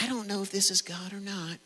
I 0.00 0.06
don't 0.06 0.28
know 0.28 0.42
if 0.42 0.50
this 0.50 0.70
is 0.70 0.82
God 0.82 1.12
or 1.12 1.20
not, 1.20 1.58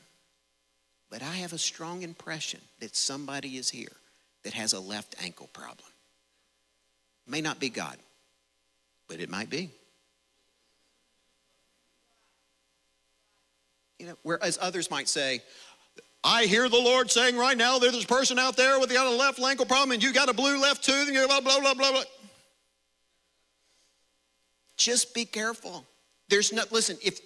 but 1.10 1.22
I 1.22 1.36
have 1.36 1.52
a 1.52 1.58
strong 1.58 2.02
impression 2.02 2.60
that 2.78 2.94
somebody 2.94 3.56
is 3.56 3.70
here 3.70 3.96
that 4.44 4.54
has 4.54 4.72
a 4.72 4.80
left 4.80 5.14
ankle 5.22 5.48
problem. 5.52 5.88
May 7.26 7.40
not 7.40 7.60
be 7.60 7.68
God, 7.68 7.96
but 9.08 9.20
it 9.20 9.30
might 9.30 9.48
be. 9.48 9.70
You 13.98 14.06
know, 14.08 14.18
whereas 14.22 14.58
others 14.60 14.90
might 14.90 15.08
say, 15.08 15.42
I 16.24 16.44
hear 16.44 16.68
the 16.68 16.78
Lord 16.78 17.10
saying 17.10 17.36
right 17.36 17.56
now 17.56 17.78
there's 17.78 17.92
this 17.92 18.04
person 18.04 18.38
out 18.38 18.56
there 18.56 18.78
with 18.78 18.92
got 18.92 19.06
a 19.06 19.16
left 19.16 19.40
ankle 19.40 19.66
problem 19.66 19.92
and 19.92 20.02
you 20.02 20.12
got 20.12 20.28
a 20.28 20.32
blue 20.32 20.60
left 20.60 20.84
tooth 20.84 21.06
and 21.06 21.14
you're 21.14 21.26
blah, 21.26 21.40
blah, 21.40 21.60
blah, 21.60 21.74
blah, 21.74 21.92
blah. 21.92 22.02
Just 24.76 25.14
be 25.14 25.24
careful. 25.24 25.86
There's 26.28 26.52
no, 26.52 26.62
listen, 26.70 26.96
if 27.02 27.20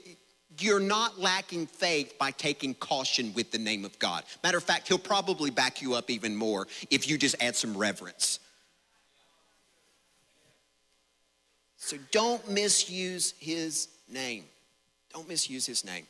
you're 0.59 0.81
not 0.81 1.19
lacking 1.19 1.67
faith 1.67 2.19
by 2.19 2.31
taking 2.31 2.75
caution 2.75 3.33
with 3.35 3.51
the 3.51 3.59
name 3.59 3.85
of 3.85 3.99
God. 3.99 4.25
Matter 4.43 4.59
of 4.59 4.65
fact, 4.65 4.89
he'll 4.89 4.99
probably 4.99 5.51
back 5.51 5.83
you 5.83 5.95
up 5.95 6.11
even 6.11 6.37
more 6.37 6.67
if 6.91 7.09
you 7.09 7.19
just 7.19 7.37
add 7.41 7.57
some 7.57 7.77
reverence. 7.77 8.41
So 11.77 11.97
don't 12.11 12.51
misuse 12.51 13.35
his 13.39 13.89
name. 14.09 14.45
Don't 15.13 15.29
misuse 15.29 15.67
his 15.67 15.85
name. 15.85 16.07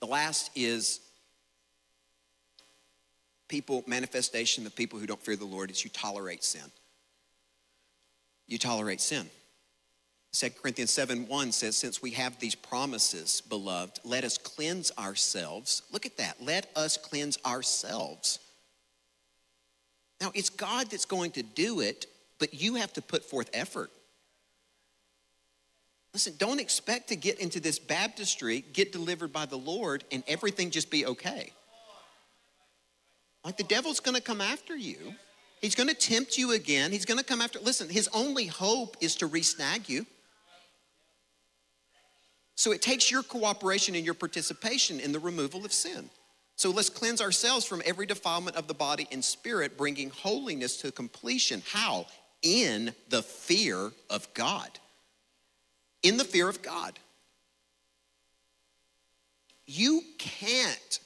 The 0.00 0.06
last 0.06 0.50
is 0.54 1.00
people, 3.48 3.84
manifestation 3.86 4.66
of 4.66 4.74
people 4.74 4.98
who 4.98 5.06
don't 5.06 5.20
fear 5.20 5.36
the 5.36 5.44
Lord 5.44 5.70
is 5.70 5.84
you 5.84 5.90
tolerate 5.90 6.42
sin. 6.42 6.70
You 8.46 8.58
tolerate 8.58 9.00
sin. 9.00 9.28
2 10.34 10.50
Corinthians 10.50 10.90
7 10.90 11.28
1 11.28 11.52
says, 11.52 11.76
Since 11.76 12.02
we 12.02 12.10
have 12.10 12.40
these 12.40 12.56
promises, 12.56 13.40
beloved, 13.40 14.00
let 14.04 14.24
us 14.24 14.36
cleanse 14.36 14.90
ourselves. 14.98 15.82
Look 15.92 16.06
at 16.06 16.16
that. 16.16 16.42
Let 16.42 16.70
us 16.74 16.96
cleanse 16.96 17.38
ourselves. 17.46 18.40
Now, 20.20 20.32
it's 20.34 20.50
God 20.50 20.90
that's 20.90 21.04
going 21.04 21.30
to 21.32 21.44
do 21.44 21.80
it, 21.80 22.06
but 22.40 22.52
you 22.52 22.74
have 22.74 22.92
to 22.94 23.02
put 23.02 23.24
forth 23.24 23.48
effort. 23.52 23.90
Listen, 26.12 26.34
don't 26.36 26.60
expect 26.60 27.08
to 27.08 27.16
get 27.16 27.38
into 27.38 27.60
this 27.60 27.78
baptistry, 27.78 28.64
get 28.72 28.90
delivered 28.90 29.32
by 29.32 29.46
the 29.46 29.56
Lord, 29.56 30.02
and 30.10 30.24
everything 30.26 30.70
just 30.70 30.90
be 30.90 31.06
okay. 31.06 31.52
Like 33.44 33.56
the 33.56 33.64
devil's 33.64 34.00
gonna 34.00 34.20
come 34.20 34.40
after 34.40 34.76
you. 34.76 35.14
He's 35.60 35.76
gonna 35.76 35.94
tempt 35.94 36.38
you 36.38 36.52
again. 36.52 36.90
He's 36.90 37.04
gonna 37.04 37.22
come 37.22 37.40
after. 37.40 37.60
Listen, 37.60 37.88
his 37.88 38.08
only 38.12 38.46
hope 38.46 38.96
is 39.00 39.14
to 39.16 39.26
re-snag 39.26 39.88
you. 39.88 40.06
So 42.56 42.72
it 42.72 42.82
takes 42.82 43.10
your 43.10 43.22
cooperation 43.22 43.94
and 43.94 44.04
your 44.04 44.14
participation 44.14 45.00
in 45.00 45.12
the 45.12 45.18
removal 45.18 45.64
of 45.64 45.72
sin. 45.72 46.08
So 46.56 46.70
let's 46.70 46.88
cleanse 46.88 47.20
ourselves 47.20 47.64
from 47.64 47.82
every 47.84 48.06
defilement 48.06 48.56
of 48.56 48.68
the 48.68 48.74
body 48.74 49.08
and 49.10 49.24
spirit, 49.24 49.76
bringing 49.76 50.10
holiness 50.10 50.76
to 50.78 50.92
completion. 50.92 51.62
How? 51.68 52.06
In 52.42 52.94
the 53.08 53.22
fear 53.22 53.90
of 54.08 54.32
God. 54.34 54.68
In 56.02 56.16
the 56.16 56.24
fear 56.24 56.48
of 56.48 56.62
God. 56.62 56.98
You 59.66 60.02
can't 60.18 61.00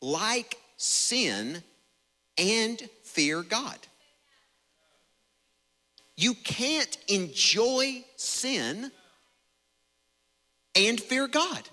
like 0.00 0.56
sin 0.76 1.62
and 2.36 2.82
fear 3.04 3.42
God. 3.42 3.78
You 6.16 6.34
can't 6.34 6.96
enjoy 7.08 8.04
sin 8.16 8.90
and 10.74 11.00
fear 11.00 11.26
God. 11.28 11.68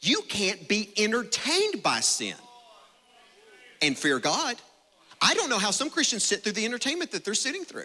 You 0.00 0.22
can't 0.28 0.66
be 0.68 0.90
entertained 0.96 1.82
by 1.82 2.00
sin 2.00 2.34
and 3.82 3.96
fear 3.96 4.18
God. 4.18 4.56
I 5.20 5.34
don't 5.34 5.50
know 5.50 5.58
how 5.58 5.70
some 5.70 5.90
Christians 5.90 6.24
sit 6.24 6.42
through 6.42 6.52
the 6.52 6.64
entertainment 6.64 7.10
that 7.12 7.24
they're 7.24 7.34
sitting 7.34 7.64
through. 7.64 7.84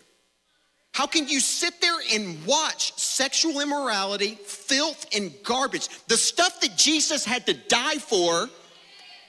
How 0.94 1.06
can 1.06 1.28
you 1.28 1.42
sit 1.42 1.82
there 1.82 1.98
and 2.14 2.46
watch 2.46 2.94
sexual 2.94 3.60
immorality, 3.60 4.36
filth, 4.46 5.06
and 5.14 5.30
garbage, 5.44 5.90
the 6.08 6.16
stuff 6.16 6.62
that 6.62 6.78
Jesus 6.78 7.26
had 7.26 7.46
to 7.48 7.54
die 7.54 7.98
for, 7.98 8.50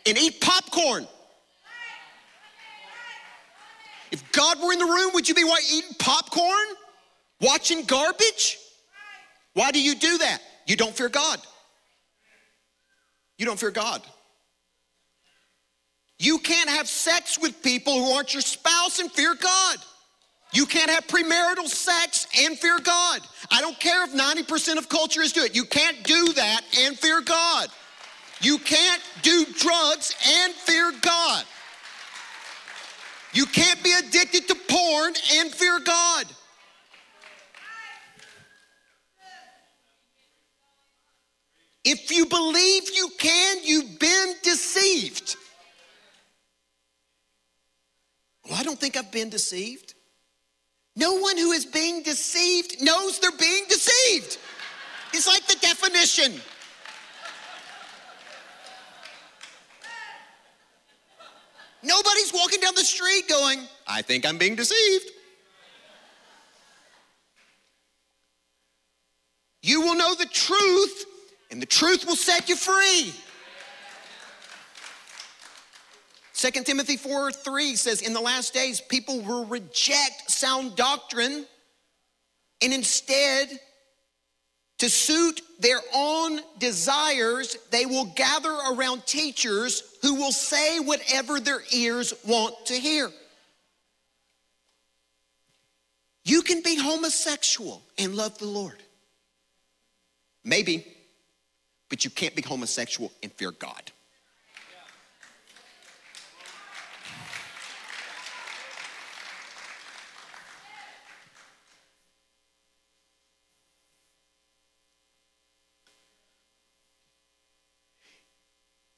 and 0.06 0.16
eat 0.16 0.40
popcorn? 0.40 1.08
If 4.12 4.30
God 4.30 4.62
were 4.62 4.72
in 4.72 4.78
the 4.78 4.84
room, 4.84 5.10
would 5.14 5.28
you 5.28 5.34
be 5.34 5.42
eating 5.72 5.96
popcorn? 5.98 6.66
Watching 7.40 7.82
garbage? 7.84 8.58
Why 9.56 9.70
do 9.70 9.82
you 9.82 9.94
do 9.94 10.18
that? 10.18 10.42
You 10.66 10.76
don't 10.76 10.94
fear 10.94 11.08
God. 11.08 11.40
You 13.38 13.46
don't 13.46 13.58
fear 13.58 13.70
God. 13.70 14.02
You 16.18 16.38
can't 16.40 16.68
have 16.68 16.86
sex 16.86 17.38
with 17.40 17.62
people 17.62 17.94
who 17.94 18.12
aren't 18.12 18.34
your 18.34 18.42
spouse 18.42 18.98
and 18.98 19.10
fear 19.10 19.34
God. 19.34 19.78
You 20.52 20.66
can't 20.66 20.90
have 20.90 21.06
premarital 21.06 21.68
sex 21.68 22.26
and 22.38 22.58
fear 22.58 22.78
God. 22.84 23.20
I 23.50 23.62
don't 23.62 23.80
care 23.80 24.04
if 24.04 24.12
90% 24.12 24.76
of 24.76 24.90
culture 24.90 25.22
is 25.22 25.32
doing 25.32 25.46
it. 25.46 25.56
You 25.56 25.64
can't 25.64 26.02
do 26.04 26.34
that 26.34 26.60
and 26.80 26.98
fear 26.98 27.22
God. 27.22 27.68
You 28.42 28.58
can't 28.58 29.00
do 29.22 29.46
drugs 29.58 30.14
and 30.38 30.52
fear 30.52 30.92
God. 31.00 31.44
You 33.32 33.46
can't 33.46 33.82
be 33.82 33.94
addicted 33.94 34.48
to 34.48 34.54
porn 34.68 35.14
and 35.36 35.50
fear 35.50 35.80
God. 35.80 36.26
If 41.88 42.10
you 42.10 42.26
believe 42.26 42.82
you 42.96 43.10
can, 43.16 43.58
you've 43.62 44.00
been 44.00 44.34
deceived. 44.42 45.36
Well, 48.44 48.58
I 48.58 48.64
don't 48.64 48.76
think 48.76 48.96
I've 48.96 49.12
been 49.12 49.30
deceived. 49.30 49.94
No 50.96 51.14
one 51.14 51.36
who 51.36 51.52
is 51.52 51.64
being 51.64 52.02
deceived 52.02 52.82
knows 52.82 53.20
they're 53.20 53.30
being 53.38 53.66
deceived. 53.68 54.38
It's 55.12 55.28
like 55.28 55.46
the 55.46 55.56
definition. 55.60 56.40
Nobody's 61.84 62.32
walking 62.34 62.58
down 62.58 62.74
the 62.74 62.80
street 62.80 63.28
going, 63.28 63.60
I 63.86 64.02
think 64.02 64.26
I'm 64.26 64.38
being 64.38 64.56
deceived. 64.56 65.12
You 69.62 69.82
will 69.82 69.94
know 69.94 70.16
the 70.16 70.26
truth, 70.26 71.04
and 71.50 71.60
the 71.60 71.66
truth 71.66 72.06
will 72.06 72.16
set 72.16 72.48
you 72.48 72.56
free. 72.56 73.12
2 76.34 76.50
Timothy 76.64 76.96
4 76.96 77.32
3 77.32 77.76
says, 77.76 78.02
In 78.02 78.12
the 78.12 78.20
last 78.20 78.52
days, 78.52 78.80
people 78.80 79.20
will 79.20 79.46
reject 79.46 80.30
sound 80.30 80.76
doctrine 80.76 81.46
and 82.62 82.72
instead, 82.72 83.60
to 84.78 84.90
suit 84.90 85.40
their 85.58 85.80
own 85.94 86.40
desires, 86.58 87.56
they 87.70 87.86
will 87.86 88.06
gather 88.14 88.54
around 88.72 89.06
teachers 89.06 89.82
who 90.02 90.14
will 90.14 90.32
say 90.32 90.80
whatever 90.80 91.40
their 91.40 91.62
ears 91.72 92.12
want 92.26 92.54
to 92.66 92.74
hear. 92.74 93.10
You 96.24 96.42
can 96.42 96.62
be 96.62 96.76
homosexual 96.76 97.82
and 97.98 98.14
love 98.14 98.38
the 98.38 98.46
Lord. 98.46 98.82
Maybe, 100.44 100.84
but 101.88 102.04
you 102.04 102.10
can't 102.10 102.34
be 102.34 102.42
homosexual 102.42 103.12
and 103.22 103.32
fear 103.32 103.52
God. 103.52 103.92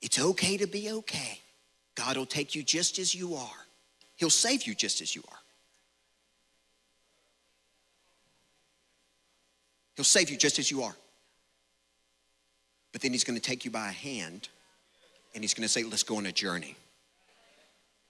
It's 0.00 0.18
okay 0.18 0.56
to 0.56 0.66
be 0.66 0.90
okay. 0.90 1.40
God 1.94 2.16
will 2.16 2.24
take 2.24 2.54
you 2.54 2.62
just 2.62 2.98
as 2.98 3.14
you 3.14 3.34
are, 3.34 3.66
He'll 4.16 4.30
save 4.30 4.66
you 4.66 4.74
just 4.74 5.00
as 5.00 5.14
you 5.14 5.22
are. 5.30 5.38
He'll 9.96 10.04
save 10.04 10.30
you 10.30 10.36
just 10.36 10.58
as 10.58 10.70
you 10.70 10.82
are. 10.82 10.94
But 12.98 13.02
then 13.02 13.12
He's 13.12 13.22
going 13.22 13.38
to 13.38 13.40
take 13.40 13.64
you 13.64 13.70
by 13.70 13.90
a 13.90 13.92
hand 13.92 14.48
and 15.32 15.44
He's 15.44 15.54
going 15.54 15.62
to 15.62 15.68
say, 15.68 15.84
Let's 15.84 16.02
go 16.02 16.16
on 16.16 16.26
a 16.26 16.32
journey. 16.32 16.74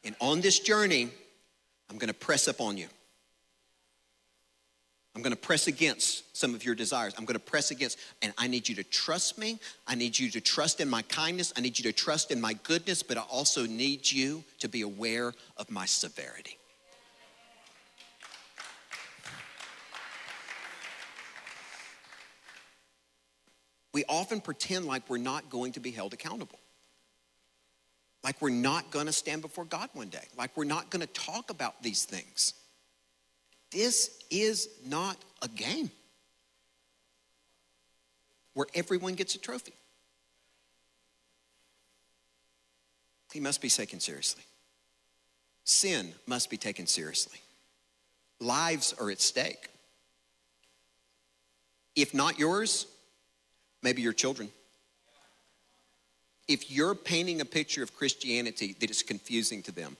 And 0.02 0.16
on 0.18 0.40
this 0.40 0.60
journey, 0.60 1.10
I'm 1.90 1.98
going 1.98 2.08
to 2.08 2.14
press 2.14 2.48
up 2.48 2.58
on 2.58 2.78
you. 2.78 2.86
I'm 5.14 5.20
going 5.20 5.34
to 5.34 5.38
press 5.38 5.66
against 5.66 6.34
some 6.34 6.54
of 6.54 6.64
your 6.64 6.74
desires. 6.74 7.12
I'm 7.18 7.26
going 7.26 7.34
to 7.34 7.38
press 7.38 7.70
against, 7.70 7.98
and 8.22 8.32
I 8.38 8.46
need 8.46 8.66
you 8.66 8.74
to 8.76 8.84
trust 8.84 9.36
me. 9.36 9.58
I 9.86 9.94
need 9.94 10.18
you 10.18 10.30
to 10.30 10.40
trust 10.40 10.80
in 10.80 10.88
my 10.88 11.02
kindness. 11.02 11.52
I 11.54 11.60
need 11.60 11.78
you 11.78 11.82
to 11.82 11.92
trust 11.92 12.30
in 12.30 12.40
my 12.40 12.54
goodness, 12.54 13.02
but 13.02 13.18
I 13.18 13.22
also 13.22 13.66
need 13.66 14.10
you 14.10 14.42
to 14.60 14.70
be 14.70 14.80
aware 14.80 15.34
of 15.58 15.70
my 15.70 15.84
severity. 15.84 16.57
We 23.92 24.04
often 24.08 24.40
pretend 24.40 24.86
like 24.86 25.08
we're 25.08 25.18
not 25.18 25.50
going 25.50 25.72
to 25.72 25.80
be 25.80 25.90
held 25.90 26.12
accountable. 26.12 26.58
Like 28.22 28.40
we're 28.42 28.50
not 28.50 28.90
going 28.90 29.06
to 29.06 29.12
stand 29.12 29.42
before 29.42 29.64
God 29.64 29.88
one 29.92 30.08
day. 30.08 30.24
Like 30.36 30.56
we're 30.56 30.64
not 30.64 30.90
going 30.90 31.00
to 31.00 31.12
talk 31.12 31.50
about 31.50 31.82
these 31.82 32.04
things. 32.04 32.54
This 33.70 34.18
is 34.30 34.68
not 34.84 35.16
a 35.42 35.48
game 35.48 35.90
where 38.54 38.66
everyone 38.74 39.14
gets 39.14 39.34
a 39.34 39.38
trophy. 39.38 39.74
He 43.32 43.40
must 43.40 43.60
be 43.60 43.68
taken 43.68 44.00
seriously. 44.00 44.42
Sin 45.64 46.14
must 46.26 46.48
be 46.50 46.56
taken 46.56 46.86
seriously. 46.86 47.38
Lives 48.40 48.94
are 48.98 49.10
at 49.10 49.20
stake. 49.20 49.68
If 51.94 52.14
not 52.14 52.38
yours, 52.38 52.86
maybe 53.82 54.02
your 54.02 54.12
children. 54.12 54.50
If 56.46 56.70
you're 56.70 56.94
painting 56.94 57.40
a 57.40 57.44
picture 57.44 57.82
of 57.82 57.94
Christianity 57.94 58.74
that 58.80 58.90
is 58.90 59.02
confusing 59.02 59.62
to 59.64 59.72
them, 59.72 59.96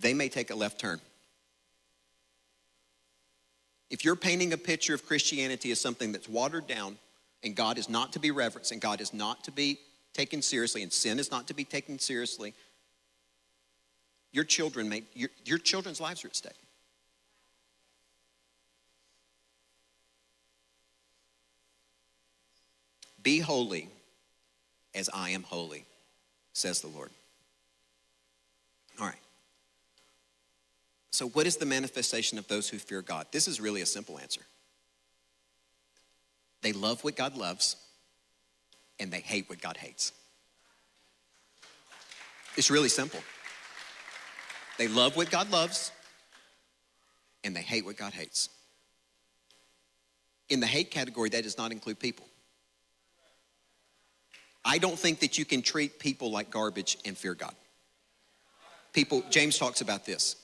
they 0.00 0.12
may 0.12 0.28
take 0.28 0.50
a 0.50 0.54
left 0.54 0.78
turn. 0.78 1.00
If 3.90 4.04
you're 4.04 4.16
painting 4.16 4.52
a 4.52 4.58
picture 4.58 4.94
of 4.94 5.06
Christianity 5.06 5.70
as 5.70 5.80
something 5.80 6.12
that's 6.12 6.28
watered 6.28 6.66
down 6.66 6.98
and 7.42 7.54
God 7.54 7.78
is 7.78 7.88
not 7.88 8.12
to 8.14 8.18
be 8.18 8.30
reverenced 8.30 8.72
and 8.72 8.80
God 8.80 9.00
is 9.00 9.14
not 9.14 9.44
to 9.44 9.52
be 9.52 9.78
taken 10.12 10.42
seriously 10.42 10.82
and 10.82 10.92
sin 10.92 11.18
is 11.18 11.30
not 11.30 11.48
to 11.48 11.54
be 11.54 11.64
taken 11.64 11.98
seriously, 11.98 12.54
your 14.32 14.44
children 14.44 14.88
may, 14.88 15.04
your, 15.14 15.30
your 15.44 15.58
children's 15.58 16.00
lives 16.00 16.24
are 16.24 16.28
at 16.28 16.36
stake. 16.36 16.63
Be 23.24 23.40
holy 23.40 23.88
as 24.94 25.10
I 25.12 25.30
am 25.30 25.42
holy, 25.42 25.86
says 26.52 26.80
the 26.80 26.86
Lord. 26.86 27.10
All 29.00 29.06
right. 29.06 29.16
So, 31.10 31.28
what 31.28 31.46
is 31.46 31.56
the 31.56 31.66
manifestation 31.66 32.38
of 32.38 32.46
those 32.46 32.68
who 32.68 32.78
fear 32.78 33.02
God? 33.02 33.26
This 33.32 33.48
is 33.48 33.60
really 33.60 33.80
a 33.80 33.86
simple 33.86 34.18
answer. 34.18 34.42
They 36.60 36.72
love 36.72 37.02
what 37.02 37.16
God 37.16 37.36
loves, 37.36 37.76
and 39.00 39.12
they 39.12 39.20
hate 39.20 39.48
what 39.48 39.60
God 39.60 39.76
hates. 39.76 40.12
It's 42.56 42.70
really 42.70 42.88
simple. 42.88 43.20
They 44.78 44.88
love 44.88 45.16
what 45.16 45.30
God 45.30 45.50
loves, 45.50 45.92
and 47.42 47.54
they 47.54 47.62
hate 47.62 47.84
what 47.84 47.96
God 47.96 48.12
hates. 48.12 48.48
In 50.48 50.60
the 50.60 50.66
hate 50.66 50.90
category, 50.90 51.30
that 51.30 51.42
does 51.42 51.56
not 51.56 51.72
include 51.72 51.98
people. 51.98 52.26
I 54.64 54.78
don't 54.78 54.98
think 54.98 55.20
that 55.20 55.38
you 55.38 55.44
can 55.44 55.62
treat 55.62 55.98
people 55.98 56.30
like 56.30 56.50
garbage 56.50 56.96
and 57.04 57.16
fear 57.16 57.34
God. 57.34 57.54
People, 58.92 59.22
James 59.28 59.58
talks 59.58 59.80
about 59.80 60.06
this. 60.06 60.36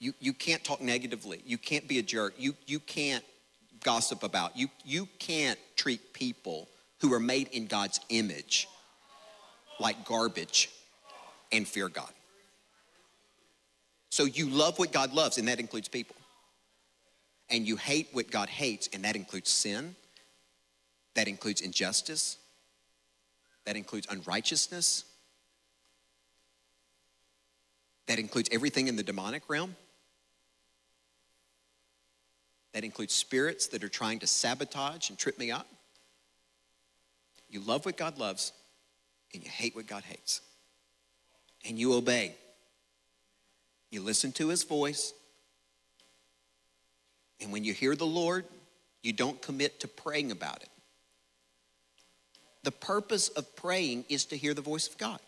You, 0.00 0.12
you 0.18 0.32
can't 0.32 0.64
talk 0.64 0.80
negatively. 0.80 1.40
You 1.46 1.58
can't 1.58 1.86
be 1.86 1.98
a 1.98 2.02
jerk. 2.02 2.34
You, 2.36 2.54
you 2.66 2.80
can't 2.80 3.24
gossip 3.82 4.22
about. 4.22 4.56
You, 4.56 4.68
you 4.84 5.08
can't 5.18 5.58
treat 5.76 6.12
people 6.12 6.68
who 7.00 7.12
are 7.12 7.20
made 7.20 7.48
in 7.48 7.66
God's 7.66 8.00
image 8.08 8.66
like 9.78 10.04
garbage 10.04 10.70
and 11.52 11.66
fear 11.66 11.88
God. 11.88 12.10
So 14.10 14.24
you 14.24 14.48
love 14.48 14.78
what 14.78 14.92
God 14.92 15.12
loves, 15.12 15.38
and 15.38 15.48
that 15.48 15.58
includes 15.58 15.88
people. 15.88 16.16
And 17.50 17.66
you 17.66 17.76
hate 17.76 18.08
what 18.12 18.30
God 18.30 18.48
hates, 18.48 18.88
and 18.92 19.04
that 19.04 19.16
includes 19.16 19.50
sin, 19.50 19.96
that 21.14 21.28
includes 21.28 21.60
injustice, 21.60 22.38
that 23.64 23.76
includes 23.76 24.06
unrighteousness, 24.10 25.04
that 28.06 28.18
includes 28.18 28.48
everything 28.52 28.88
in 28.88 28.96
the 28.96 29.02
demonic 29.02 29.48
realm. 29.48 29.76
That 32.72 32.84
includes 32.84 33.14
spirits 33.14 33.68
that 33.68 33.84
are 33.84 33.88
trying 33.88 34.18
to 34.18 34.26
sabotage 34.26 35.08
and 35.08 35.18
trip 35.18 35.38
me 35.38 35.50
up. 35.50 35.68
You 37.48 37.60
love 37.60 37.86
what 37.86 37.96
God 37.96 38.18
loves 38.18 38.52
and 39.32 39.42
you 39.42 39.48
hate 39.48 39.76
what 39.76 39.86
God 39.86 40.02
hates. 40.02 40.40
And 41.66 41.78
you 41.78 41.94
obey. 41.94 42.34
You 43.90 44.02
listen 44.02 44.32
to 44.32 44.48
his 44.48 44.64
voice. 44.64 45.14
And 47.40 47.52
when 47.52 47.64
you 47.64 47.72
hear 47.72 47.94
the 47.94 48.06
Lord, 48.06 48.44
you 49.02 49.12
don't 49.12 49.40
commit 49.40 49.80
to 49.80 49.88
praying 49.88 50.32
about 50.32 50.62
it. 50.62 50.68
The 52.64 52.72
purpose 52.72 53.28
of 53.28 53.54
praying 53.56 54.06
is 54.08 54.24
to 54.26 54.36
hear 54.38 54.54
the 54.54 54.62
voice 54.62 54.88
of 54.88 54.96
God. 54.96 55.20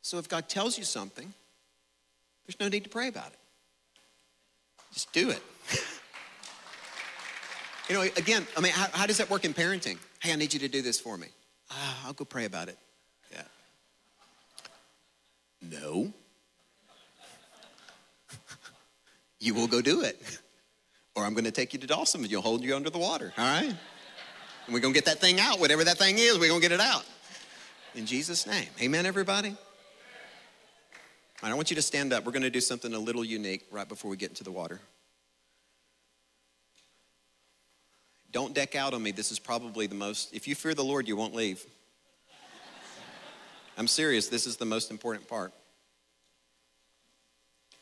So 0.00 0.16
if 0.18 0.30
God 0.30 0.48
tells 0.48 0.78
you 0.78 0.84
something, 0.84 1.34
there's 2.46 2.58
no 2.58 2.68
need 2.68 2.84
to 2.84 2.90
pray 2.90 3.08
about 3.08 3.28
it. 3.28 3.38
Just 4.94 5.12
do 5.12 5.28
it. 5.28 5.42
you 7.88 7.96
know, 7.96 8.02
again, 8.02 8.46
I 8.56 8.62
mean, 8.62 8.72
how, 8.72 8.86
how, 8.92 9.06
does 9.06 9.18
that 9.18 9.28
work 9.28 9.44
in 9.44 9.52
parenting? 9.52 9.98
Hey, 10.20 10.32
I 10.32 10.36
need 10.36 10.54
you 10.54 10.60
to 10.60 10.68
do 10.68 10.80
this 10.80 10.98
for 10.98 11.18
me. 11.18 11.26
Ah, 11.70 12.06
I'll 12.06 12.14
go 12.14 12.24
pray 12.24 12.46
about 12.46 12.68
it. 12.68 12.78
Yeah. 13.30 13.42
No. 15.60 16.10
you 19.38 19.52
will 19.54 19.66
go 19.66 19.82
do 19.82 20.00
it. 20.00 20.40
Or 21.14 21.24
I'm 21.24 21.34
going 21.34 21.44
to 21.44 21.50
take 21.50 21.72
you 21.72 21.78
to 21.78 21.86
Dawson 21.86 22.22
and 22.22 22.30
you'll 22.30 22.42
hold 22.42 22.62
you 22.62 22.74
under 22.74 22.90
the 22.90 22.98
water, 22.98 23.32
all 23.36 23.44
right? 23.44 23.74
And 24.66 24.74
we're 24.74 24.80
going 24.80 24.94
to 24.94 24.96
get 24.96 25.04
that 25.06 25.20
thing 25.20 25.40
out. 25.40 25.60
Whatever 25.60 25.84
that 25.84 25.98
thing 25.98 26.18
is, 26.18 26.38
we're 26.38 26.48
going 26.48 26.60
to 26.60 26.68
get 26.68 26.72
it 26.72 26.80
out. 26.80 27.04
In 27.94 28.06
Jesus' 28.06 28.46
name. 28.46 28.68
Amen, 28.80 29.04
everybody? 29.04 29.56
I 31.42 31.52
want 31.54 31.70
you 31.70 31.76
to 31.76 31.82
stand 31.82 32.12
up. 32.12 32.24
We're 32.24 32.32
going 32.32 32.42
to 32.42 32.50
do 32.50 32.60
something 32.60 32.94
a 32.94 32.98
little 32.98 33.24
unique 33.24 33.66
right 33.70 33.88
before 33.88 34.10
we 34.10 34.16
get 34.16 34.30
into 34.30 34.44
the 34.44 34.52
water. 34.52 34.80
Don't 38.30 38.54
deck 38.54 38.74
out 38.74 38.94
on 38.94 39.02
me. 39.02 39.10
This 39.10 39.30
is 39.30 39.38
probably 39.38 39.86
the 39.86 39.94
most, 39.94 40.34
if 40.34 40.48
you 40.48 40.54
fear 40.54 40.72
the 40.72 40.84
Lord, 40.84 41.06
you 41.06 41.16
won't 41.16 41.34
leave. 41.34 41.66
I'm 43.76 43.88
serious. 43.88 44.28
This 44.28 44.46
is 44.46 44.56
the 44.56 44.64
most 44.64 44.90
important 44.90 45.28
part. 45.28 45.52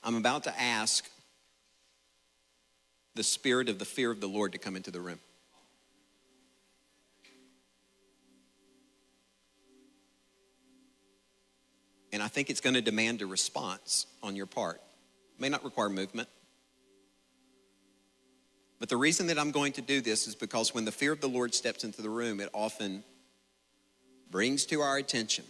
I'm 0.02 0.16
about 0.16 0.44
to 0.44 0.60
ask 0.60 1.08
the 3.20 3.24
spirit 3.24 3.68
of 3.68 3.78
the 3.78 3.84
fear 3.84 4.10
of 4.10 4.18
the 4.18 4.26
Lord 4.26 4.52
to 4.52 4.58
come 4.58 4.76
into 4.76 4.90
the 4.90 4.98
room. 4.98 5.18
And 12.14 12.22
I 12.22 12.28
think 12.28 12.48
it's 12.48 12.62
going 12.62 12.72
to 12.76 12.80
demand 12.80 13.20
a 13.20 13.26
response 13.26 14.06
on 14.22 14.36
your 14.36 14.46
part. 14.46 14.76
It 15.36 15.38
may 15.42 15.50
not 15.50 15.62
require 15.64 15.90
movement. 15.90 16.30
But 18.78 18.88
the 18.88 18.96
reason 18.96 19.26
that 19.26 19.38
I'm 19.38 19.50
going 19.50 19.74
to 19.74 19.82
do 19.82 20.00
this 20.00 20.26
is 20.26 20.34
because 20.34 20.72
when 20.72 20.86
the 20.86 20.90
fear 20.90 21.12
of 21.12 21.20
the 21.20 21.28
Lord 21.28 21.54
steps 21.54 21.84
into 21.84 22.00
the 22.00 22.08
room, 22.08 22.40
it 22.40 22.48
often 22.54 23.04
brings 24.30 24.64
to 24.64 24.80
our 24.80 24.96
attention 24.96 25.44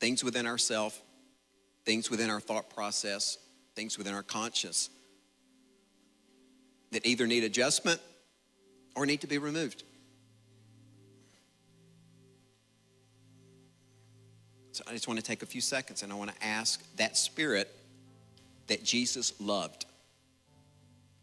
things 0.00 0.24
within 0.24 0.46
ourselves, 0.46 0.98
things 1.84 2.10
within 2.10 2.30
our 2.30 2.40
thought 2.40 2.74
process, 2.74 3.36
things 3.76 3.98
within 3.98 4.14
our 4.14 4.22
conscience 4.22 4.90
that 6.90 7.06
either 7.06 7.26
need 7.26 7.44
adjustment 7.44 8.00
or 8.96 9.06
need 9.06 9.20
to 9.20 9.26
be 9.26 9.38
removed. 9.38 9.84
So 14.72 14.82
I 14.86 14.92
just 14.92 15.06
want 15.06 15.20
to 15.20 15.24
take 15.24 15.42
a 15.42 15.46
few 15.46 15.60
seconds 15.60 16.02
and 16.02 16.12
I 16.12 16.16
want 16.16 16.34
to 16.34 16.44
ask 16.44 16.82
that 16.96 17.16
spirit 17.16 17.70
that 18.66 18.82
Jesus 18.82 19.32
loved, 19.40 19.86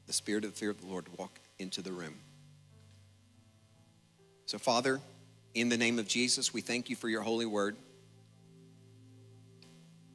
the 0.08 0.14
spirit 0.14 0.44
of 0.44 0.54
the 0.54 0.58
fear 0.58 0.70
of 0.70 0.80
the 0.80 0.88
Lord, 0.88 1.06
to 1.06 1.12
walk 1.18 1.40
into 1.60 1.82
the 1.82 1.92
room. 1.92 2.16
So, 4.46 4.58
Father, 4.58 5.00
in 5.54 5.70
the 5.70 5.78
name 5.78 6.00
of 6.00 6.08
Jesus, 6.08 6.54
we 6.54 6.62
thank 6.62 6.90
you 6.90 6.96
for 6.96 7.10
your 7.10 7.22
holy 7.22 7.46
word. 7.46 7.76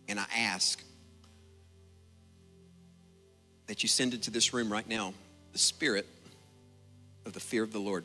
And 0.09 0.18
I 0.18 0.26
ask 0.36 0.82
that 3.69 3.83
you 3.83 3.89
send 3.89 4.14
into 4.14 4.31
this 4.31 4.53
room 4.53 4.73
right 4.73 4.89
now 4.89 5.14
the 5.53 5.59
spirit 5.59 6.07
of 7.25 7.33
the 7.33 7.41
fear 7.41 7.62
of 7.62 7.73
the 7.73 7.79
Lord. 7.79 8.05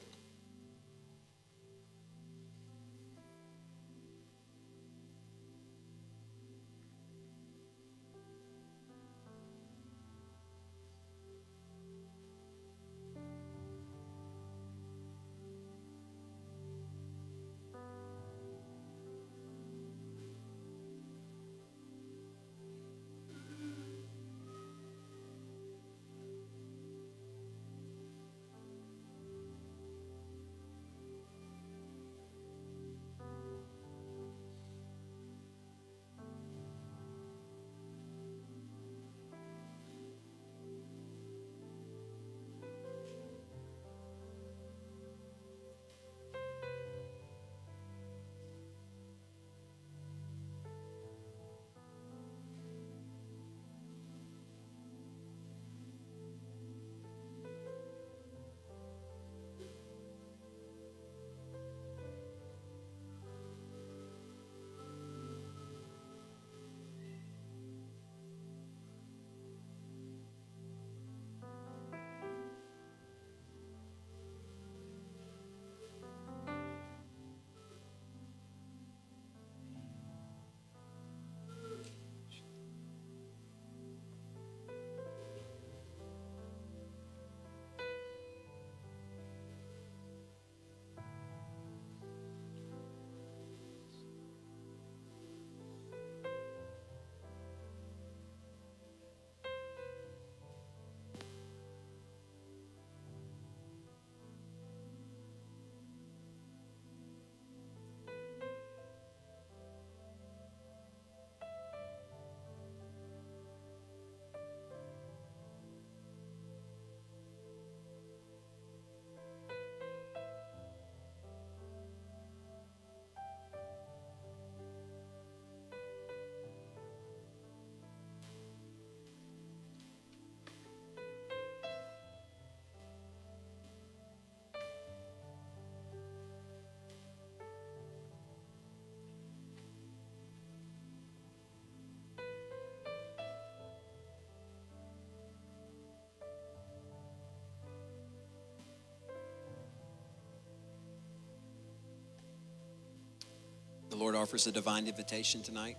Lord 153.96 154.16
offers 154.16 154.48
a 154.48 154.52
divine 154.52 154.88
invitation 154.88 155.44
tonight. 155.44 155.78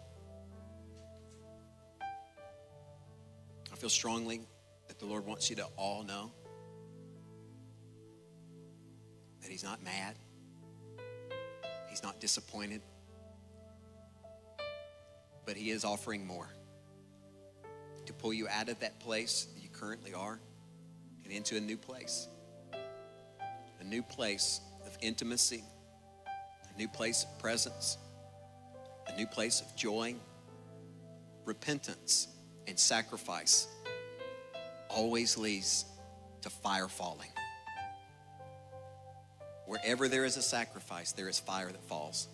I 3.72 3.76
feel 3.76 3.90
strongly 3.90 4.40
that 4.88 4.98
the 4.98 5.06
Lord 5.06 5.26
wants 5.26 5.50
you 5.50 5.56
to 5.56 5.66
all 5.76 6.04
know 6.04 6.30
that 9.40 9.50
He's 9.50 9.64
not 9.64 9.82
mad, 9.82 10.16
He's 11.90 12.02
not 12.02 12.20
disappointed, 12.20 12.82
but 15.44 15.56
He 15.56 15.70
is 15.70 15.84
offering 15.84 16.26
more 16.26 16.48
to 18.06 18.12
pull 18.12 18.32
you 18.32 18.48
out 18.48 18.68
of 18.68 18.78
that 18.80 19.00
place 19.00 19.46
that 19.54 19.62
you 19.62 19.68
currently 19.70 20.14
are 20.14 20.38
and 21.24 21.32
into 21.32 21.56
a 21.56 21.60
new 21.60 21.76
place. 21.76 22.28
A 23.80 23.84
new 23.84 24.02
place 24.02 24.60
of 24.86 24.96
intimacy, 25.02 25.62
a 26.74 26.78
new 26.78 26.88
place 26.88 27.24
of 27.24 27.38
presence, 27.38 27.98
a 29.06 29.16
new 29.16 29.26
place 29.26 29.60
of 29.60 29.74
joy, 29.76 30.14
repentance, 31.44 32.28
and 32.66 32.78
sacrifice 32.78 33.68
always 34.88 35.36
leads 35.36 35.84
to 36.42 36.50
fire 36.50 36.88
falling. 36.88 37.30
Wherever 39.66 40.08
there 40.08 40.24
is 40.24 40.36
a 40.36 40.42
sacrifice, 40.42 41.12
there 41.12 41.28
is 41.28 41.38
fire 41.38 41.70
that 41.70 41.82
falls. 41.84 42.28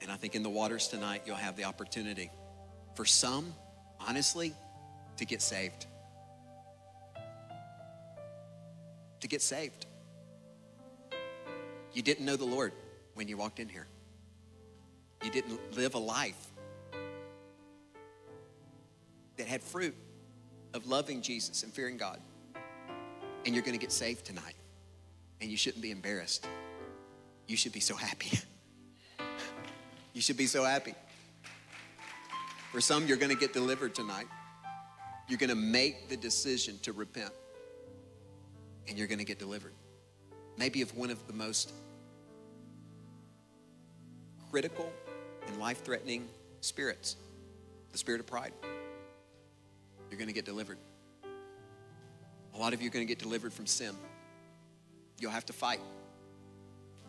And 0.00 0.10
I 0.10 0.16
think 0.16 0.34
in 0.34 0.42
the 0.42 0.50
waters 0.50 0.88
tonight, 0.88 1.22
you'll 1.26 1.36
have 1.36 1.56
the 1.56 1.64
opportunity 1.64 2.30
for 2.94 3.04
some, 3.04 3.54
honestly, 4.06 4.54
to 5.16 5.24
get 5.24 5.42
saved. 5.42 5.86
To 9.20 9.28
get 9.28 9.42
saved. 9.42 9.86
You 11.92 12.02
didn't 12.02 12.24
know 12.24 12.36
the 12.36 12.44
Lord 12.44 12.72
when 13.14 13.28
you 13.28 13.36
walked 13.36 13.60
in 13.60 13.68
here. 13.68 13.86
You 15.22 15.30
didn't 15.30 15.76
live 15.76 15.94
a 15.94 15.98
life 15.98 16.50
that 19.36 19.46
had 19.46 19.62
fruit 19.62 19.94
of 20.74 20.86
loving 20.86 21.22
Jesus 21.22 21.62
and 21.62 21.72
fearing 21.72 21.96
God. 21.96 22.20
And 23.44 23.54
you're 23.54 23.64
going 23.64 23.78
to 23.78 23.80
get 23.80 23.92
saved 23.92 24.24
tonight. 24.24 24.54
And 25.40 25.50
you 25.50 25.56
shouldn't 25.56 25.82
be 25.82 25.90
embarrassed. 25.90 26.46
You 27.46 27.56
should 27.56 27.72
be 27.72 27.80
so 27.80 27.94
happy. 27.94 28.38
you 30.12 30.20
should 30.20 30.36
be 30.36 30.46
so 30.46 30.64
happy. 30.64 30.94
For 32.70 32.80
some, 32.80 33.06
you're 33.06 33.16
going 33.16 33.32
to 33.32 33.38
get 33.38 33.52
delivered 33.52 33.94
tonight. 33.94 34.26
You're 35.28 35.38
going 35.38 35.50
to 35.50 35.56
make 35.56 36.08
the 36.08 36.16
decision 36.16 36.78
to 36.82 36.92
repent. 36.92 37.32
And 38.88 38.98
you're 38.98 39.08
going 39.08 39.18
to 39.18 39.24
get 39.24 39.38
delivered. 39.38 39.72
Maybe 40.56 40.82
of 40.82 40.96
one 40.96 41.10
of 41.10 41.26
the 41.26 41.32
most 41.32 41.72
critical 44.50 44.92
and 45.50 45.60
life 45.60 45.84
threatening 45.84 46.28
spirits 46.60 47.16
the 47.92 47.98
spirit 47.98 48.20
of 48.20 48.26
pride. 48.26 48.52
You're 50.08 50.18
going 50.18 50.28
to 50.28 50.34
get 50.34 50.44
delivered. 50.44 50.78
A 52.54 52.58
lot 52.58 52.72
of 52.72 52.80
you 52.80 52.88
are 52.88 52.92
going 52.92 53.04
to 53.04 53.08
get 53.08 53.18
delivered 53.18 53.52
from 53.52 53.66
sin. 53.66 53.94
You'll 55.18 55.32
have 55.32 55.46
to 55.46 55.52
fight, 55.52 55.80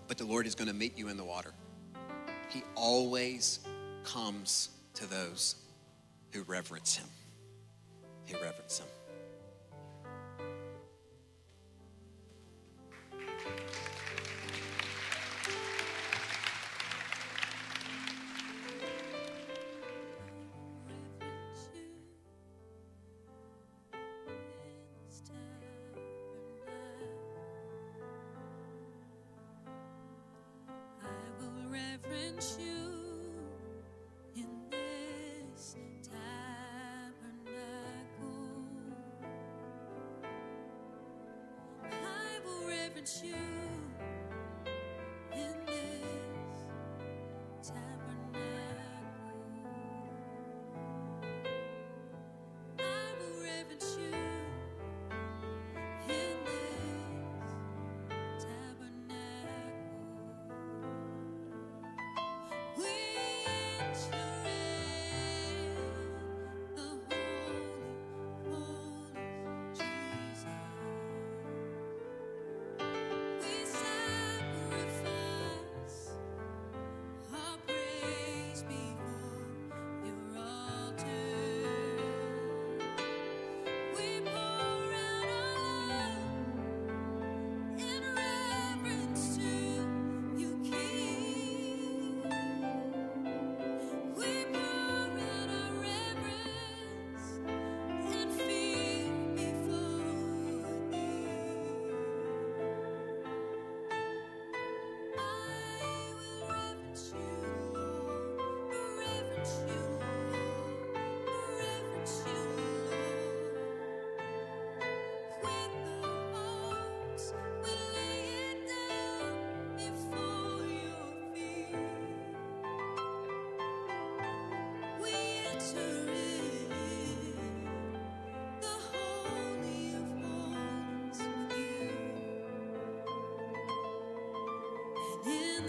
but 0.07 0.17
the 0.17 0.25
Lord 0.25 0.47
is 0.47 0.55
going 0.55 0.69
to 0.69 0.73
meet 0.73 0.97
you 0.97 1.07
in 1.09 1.17
the 1.17 1.23
water. 1.23 1.53
He 2.49 2.63
always 2.75 3.59
comes 4.03 4.69
to 4.95 5.07
those 5.07 5.55
who 6.31 6.41
reverence 6.43 6.97
Him. 6.97 7.07
Who 8.27 8.35
reverence 8.35 8.79
Him. 8.79 8.87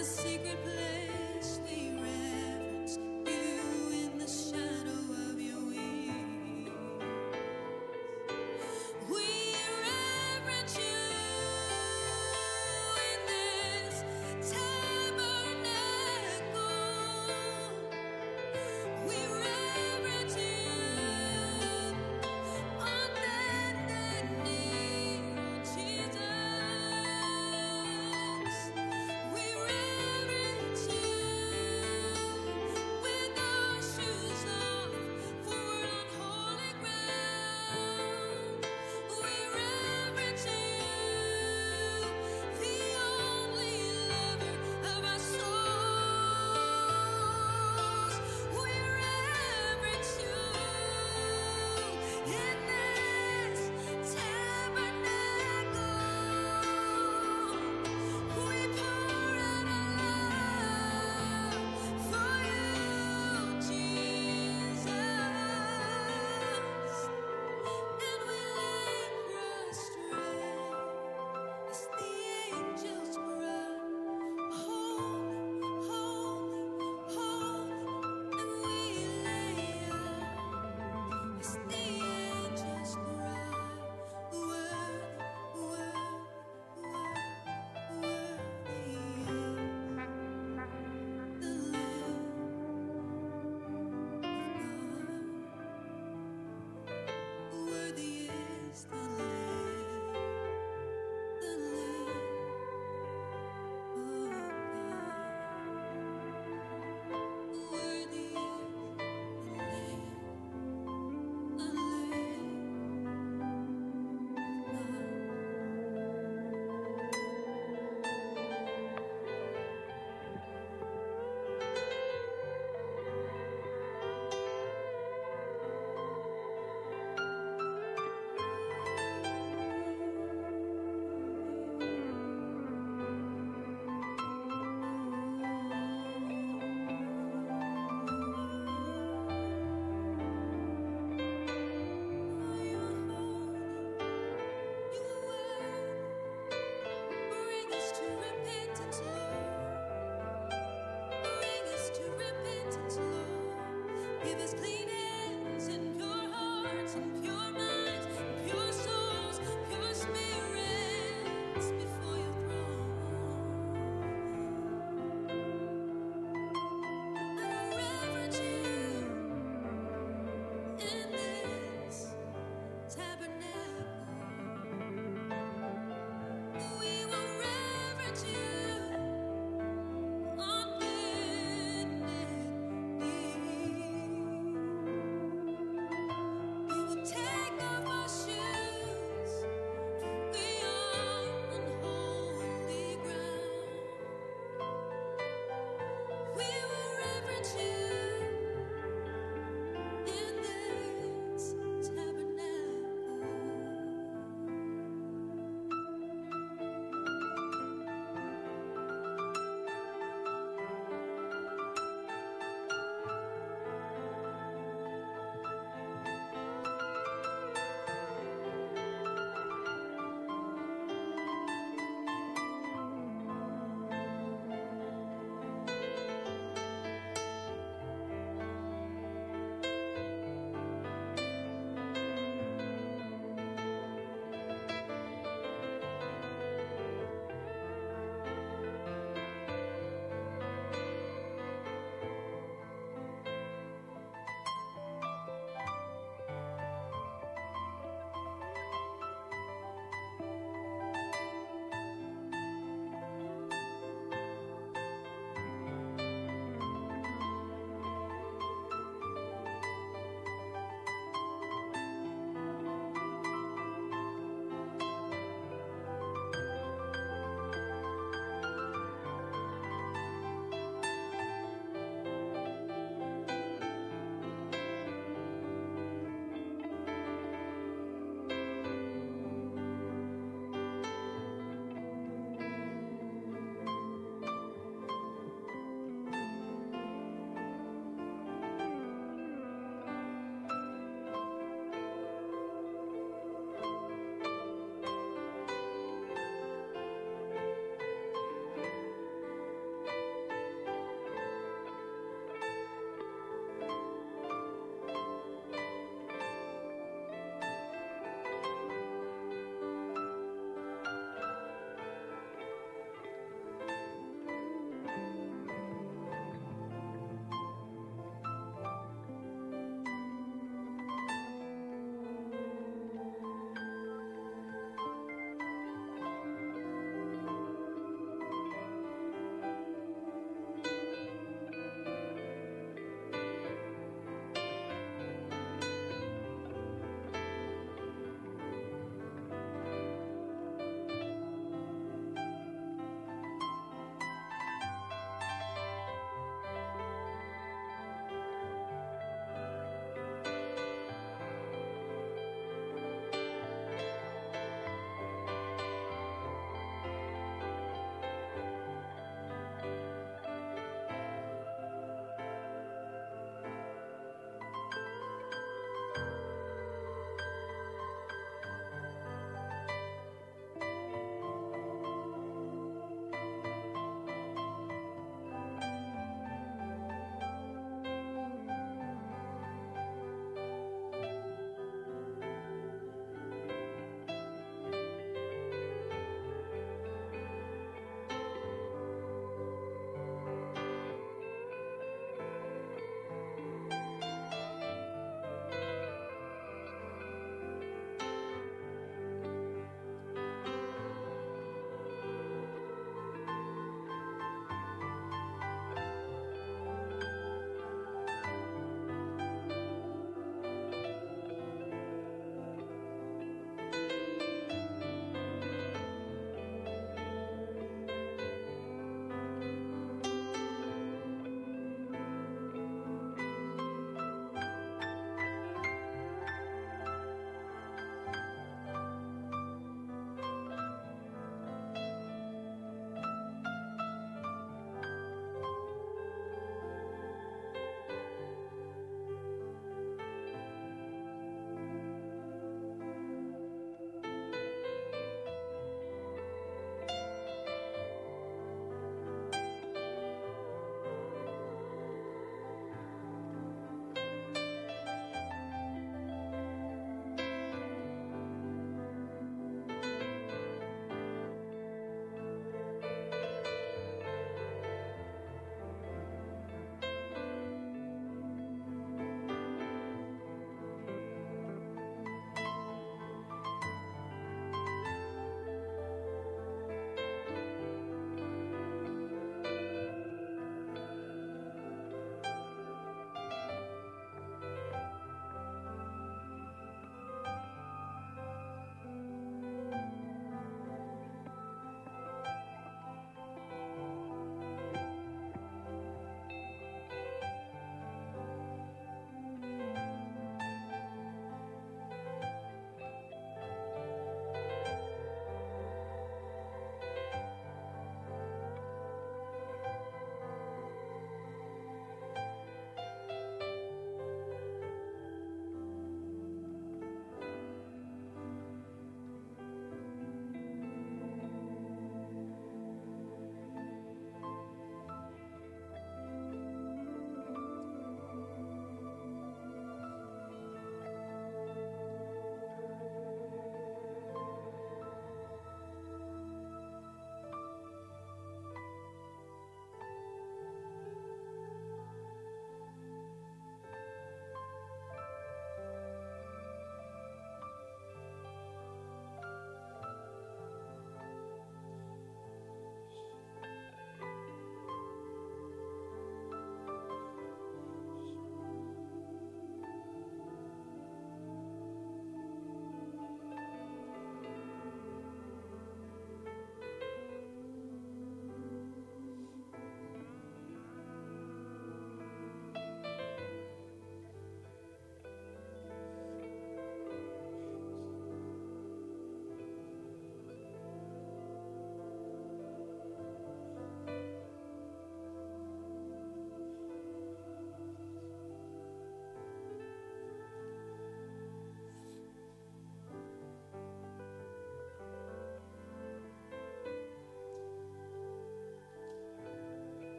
the 0.00 0.06
secret 0.06 0.56
place. 0.64 0.99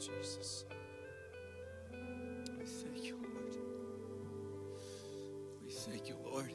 Jesus. 0.00 0.64
We 2.58 2.64
thank 2.66 3.04
you, 3.04 3.16
Lord. 3.16 3.56
We 5.64 5.70
thank 5.70 6.08
you, 6.08 6.16
Lord. 6.24 6.52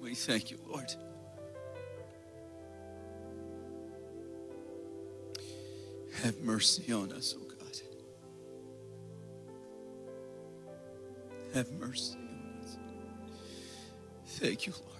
We 0.00 0.14
thank 0.14 0.50
you, 0.50 0.58
Lord. 0.66 0.92
Have 6.22 6.38
mercy 6.40 6.92
on 6.92 7.12
us, 7.12 7.34
oh 7.38 7.44
God. 7.44 7.58
Have 11.54 11.70
mercy 11.72 12.18
on 12.18 12.62
us. 12.62 12.76
Thank 14.26 14.66
you, 14.66 14.72
Lord. 14.72 14.97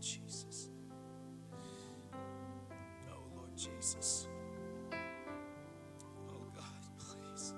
Jesus. 0.00 0.70
Oh, 3.10 3.22
Lord 3.36 3.56
Jesus. 3.56 4.28
Oh, 6.28 6.46
God, 6.54 6.64
please. 6.98 7.54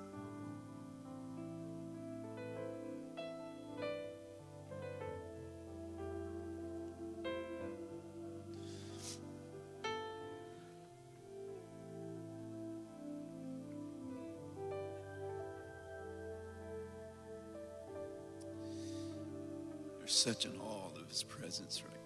There's 19.99 20.13
such 20.13 20.45
an 20.47 20.53
awe 20.61 20.89
of 21.01 21.09
his 21.09 21.23
presence 21.23 21.83
right 21.85 22.00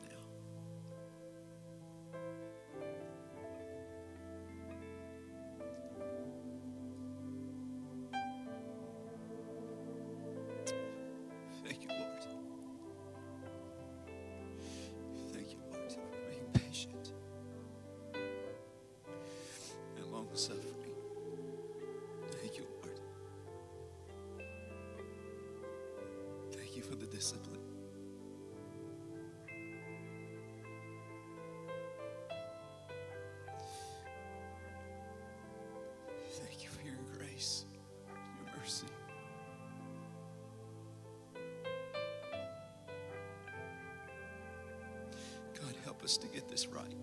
us 46.04 46.18
to 46.18 46.26
get 46.28 46.48
this 46.48 46.66
right. 46.66 46.94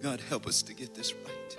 God, 0.00 0.20
help 0.28 0.46
us 0.46 0.62
to 0.62 0.72
get 0.72 0.94
this 0.94 1.12
right. 1.12 1.56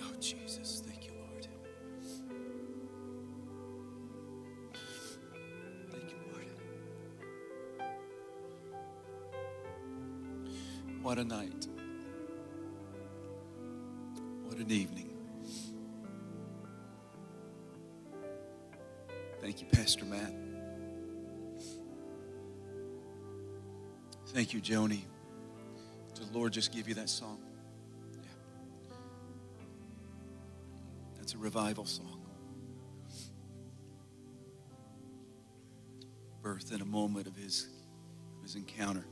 Oh, 0.00 0.14
Jesus, 0.18 0.82
thank 0.84 1.04
you, 1.06 1.12
Lord. 1.12 1.46
Thank 5.90 6.10
you, 6.10 6.16
Lord. 6.32 6.46
What 11.02 11.18
a 11.18 11.24
night. 11.24 11.51
Matt. 20.12 20.34
Thank 24.26 24.52
you, 24.52 24.60
Joni. 24.60 25.00
Did 26.14 26.28
the 26.28 26.38
Lord 26.38 26.52
just 26.52 26.72
give 26.72 26.86
you 26.86 26.94
that 26.94 27.08
song? 27.08 27.38
Yeah. 28.14 28.28
That's 31.16 31.34
a 31.34 31.38
revival 31.38 31.86
song. 31.86 32.20
Birth 36.42 36.72
in 36.72 36.82
a 36.82 36.86
moment 36.86 37.26
of 37.26 37.36
his, 37.36 37.68
of 38.36 38.42
his 38.42 38.56
encounter. 38.56 39.04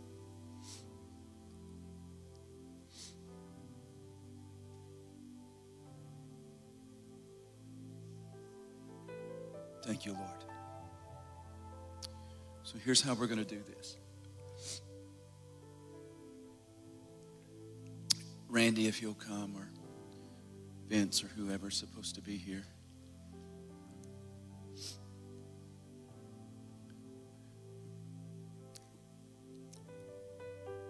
Here's 12.85 13.03
how 13.03 13.15
we're 13.15 13.27
going 13.27 13.45
to 13.45 13.45
do 13.45 13.61
this. 13.77 13.99
Randy, 18.49 18.89
if 18.89 19.03
you'll 19.03 19.15
come, 19.15 19.55
or 19.57 19.71
Vince, 20.89 21.23
or 21.23 21.29
whoever's 21.29 21.77
supposed 21.77 22.15
to 22.15 22.23
be 22.23 22.37
here. 22.37 22.65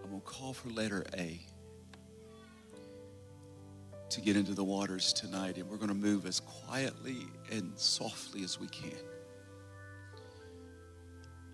I'm 0.05 0.11
going 0.11 0.21
to 0.21 0.27
call 0.27 0.53
for 0.53 0.69
letter 0.71 1.05
A 1.19 1.41
to 4.11 4.21
get 4.21 4.37
into 4.37 4.55
the 4.55 4.65
waters 4.65 5.13
tonight, 5.13 5.57
and 5.57 5.69
we're 5.69 5.77
going 5.77 5.89
to 5.89 5.95
move 5.95 6.25
as 6.25 6.41
quietly 6.41 7.27
and 7.51 7.77
softly 7.77 8.43
as 8.45 8.61
we 8.61 8.69
can 8.69 8.99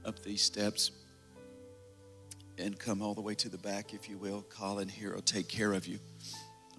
up 0.06 0.22
these 0.22 0.42
steps 0.42 0.92
and 2.58 2.78
come 2.78 3.02
all 3.02 3.14
the 3.14 3.20
way 3.20 3.34
to 3.34 3.48
the 3.48 3.58
back, 3.58 3.92
if 3.92 4.08
you 4.08 4.16
will. 4.16 4.42
Colin 4.48 4.88
here 4.88 5.14
will 5.14 5.22
take 5.22 5.48
care 5.48 5.72
of 5.72 5.86
you. 5.86 5.98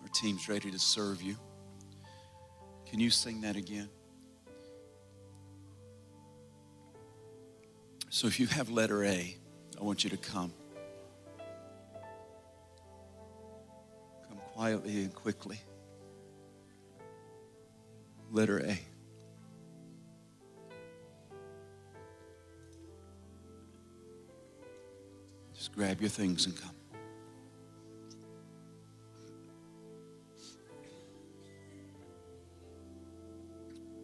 Our 0.01 0.07
team's 0.09 0.47
ready 0.49 0.71
to 0.71 0.79
serve 0.79 1.21
you. 1.21 1.35
Can 2.89 2.99
you 2.99 3.09
sing 3.09 3.41
that 3.41 3.55
again? 3.55 3.89
So 8.09 8.27
if 8.27 8.39
you 8.39 8.47
have 8.47 8.69
letter 8.69 9.03
A, 9.03 9.37
I 9.79 9.83
want 9.83 10.03
you 10.03 10.09
to 10.09 10.17
come. 10.17 10.53
Come 14.27 14.37
quietly 14.53 15.03
and 15.03 15.13
quickly. 15.13 15.59
Letter 18.31 18.59
A. 18.65 18.79
grab 25.77 26.01
your 26.01 26.09
things 26.09 26.47
and 26.47 26.59
come. 26.59 26.71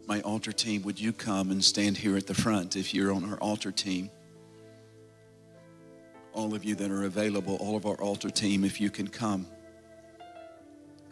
My 0.05 0.21
altar 0.21 0.51
team, 0.51 0.83
would 0.83 0.99
you 0.99 1.11
come 1.11 1.49
and 1.49 1.63
stand 1.63 1.97
here 1.97 2.15
at 2.15 2.27
the 2.27 2.35
front 2.35 2.75
if 2.75 2.93
you're 2.93 3.11
on 3.11 3.27
our 3.27 3.37
altar 3.37 3.71
team? 3.71 4.11
All 6.31 6.53
of 6.53 6.63
you 6.63 6.75
that 6.75 6.91
are 6.91 7.05
available, 7.05 7.55
all 7.55 7.75
of 7.75 7.87
our 7.87 7.99
altar 7.99 8.29
team, 8.29 8.63
if 8.63 8.79
you 8.79 8.91
can 8.91 9.07
come. 9.07 9.47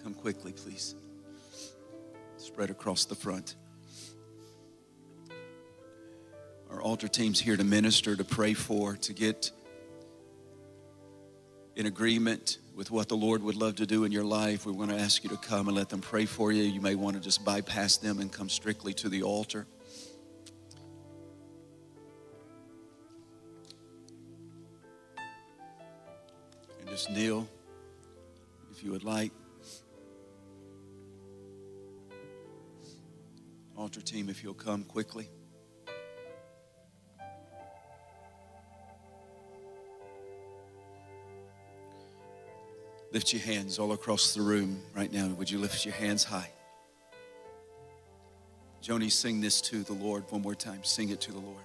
Come 0.04 0.14
quickly, 0.14 0.52
please. 0.52 0.94
Spread 2.38 2.70
across 2.70 3.06
the 3.06 3.16
front. 3.16 3.56
Our 6.70 6.82
altar 6.82 7.08
team's 7.08 7.40
here 7.40 7.58
to 7.58 7.64
minister, 7.64 8.16
to 8.16 8.24
pray 8.24 8.54
for, 8.54 8.96
to 8.98 9.14
get 9.14 9.52
in 11.82 11.88
agreement 11.88 12.60
with 12.76 12.92
what 12.92 13.10
the 13.10 13.18
Lord 13.18 13.42
would 13.42 13.56
love 13.56 13.78
to 13.78 13.88
do 13.88 14.04
in 14.04 14.12
your 14.12 14.24
life. 14.24 14.68
We 14.68 14.72
want 14.72 14.92
to 14.92 14.98
ask 14.98 15.24
you 15.24 15.32
to 15.32 15.38
come 15.38 15.68
and 15.68 15.76
let 15.76 15.90
them 15.90 16.00
pray 16.00 16.26
for 16.26 16.52
you. 16.52 16.62
You 16.62 16.80
may 16.80 16.94
want 16.94 17.16
to 17.16 17.20
just 17.20 17.44
bypass 17.44 17.98
them 17.98 18.20
and 18.20 18.32
come 18.32 18.50
strictly 18.50 18.94
to 18.94 19.10
the 19.10 19.24
altar. 19.24 19.66
And 26.80 26.88
just 26.88 27.10
kneel 27.10 27.48
if 28.72 28.84
you 28.84 28.92
would 28.92 29.04
like. 29.04 29.32
Altar 33.76 34.02
team, 34.02 34.30
if 34.30 34.44
you'll 34.44 34.54
come 34.54 34.84
quickly. 34.84 35.30
Lift 43.12 43.34
your 43.34 43.42
hands 43.42 43.78
all 43.78 43.92
across 43.92 44.34
the 44.34 44.42
room 44.42 44.82
right 44.96 45.12
now. 45.12 45.28
Would 45.28 45.52
you 45.52 45.60
lift 45.60 45.86
your 45.86 45.94
hands 45.94 46.24
high? 46.24 46.50
Joni, 48.82 49.12
sing 49.12 49.42
this 49.42 49.62
to 49.62 49.84
the 49.84 49.94
Lord 49.94 50.24
one 50.30 50.42
more 50.42 50.56
time. 50.56 50.84
Sing 50.84 51.10
it 51.10 51.22
to 51.22 51.32
the 51.32 51.40
Lord. 51.40 51.64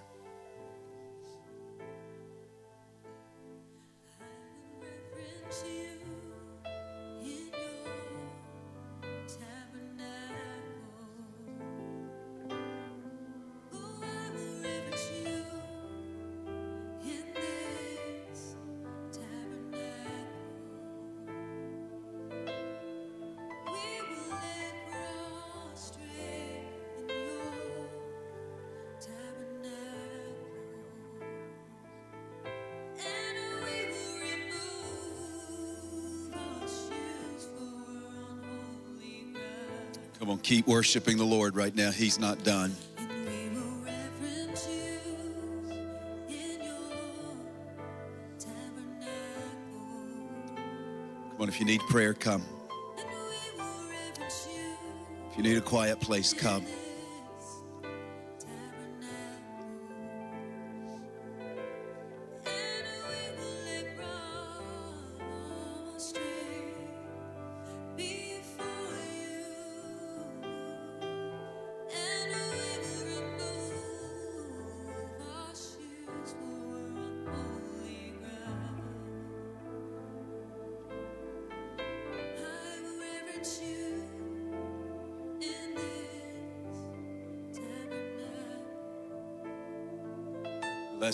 Keep 40.47 40.65
worshiping 40.65 41.17
the 41.17 41.25
Lord 41.25 41.57
right 41.57 41.75
now. 41.75 41.91
He's 41.91 42.17
not 42.19 42.41
done. 42.45 42.73
Come 51.31 51.41
on, 51.41 51.49
if 51.49 51.59
you 51.59 51.65
need 51.65 51.81
prayer, 51.89 52.13
come. 52.13 52.45
If 55.29 55.35
you 55.35 55.43
need 55.43 55.57
a 55.57 55.61
quiet 55.61 55.99
place, 55.99 56.31
come. 56.31 56.65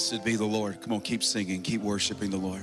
Blessed 0.09 0.25
be 0.25 0.35
the 0.35 0.43
Lord. 0.43 0.81
Come 0.81 0.91
on, 0.91 0.99
keep 0.99 1.23
singing, 1.23 1.61
keep 1.61 1.81
worshiping 1.81 2.29
the 2.29 2.35
Lord. 2.35 2.61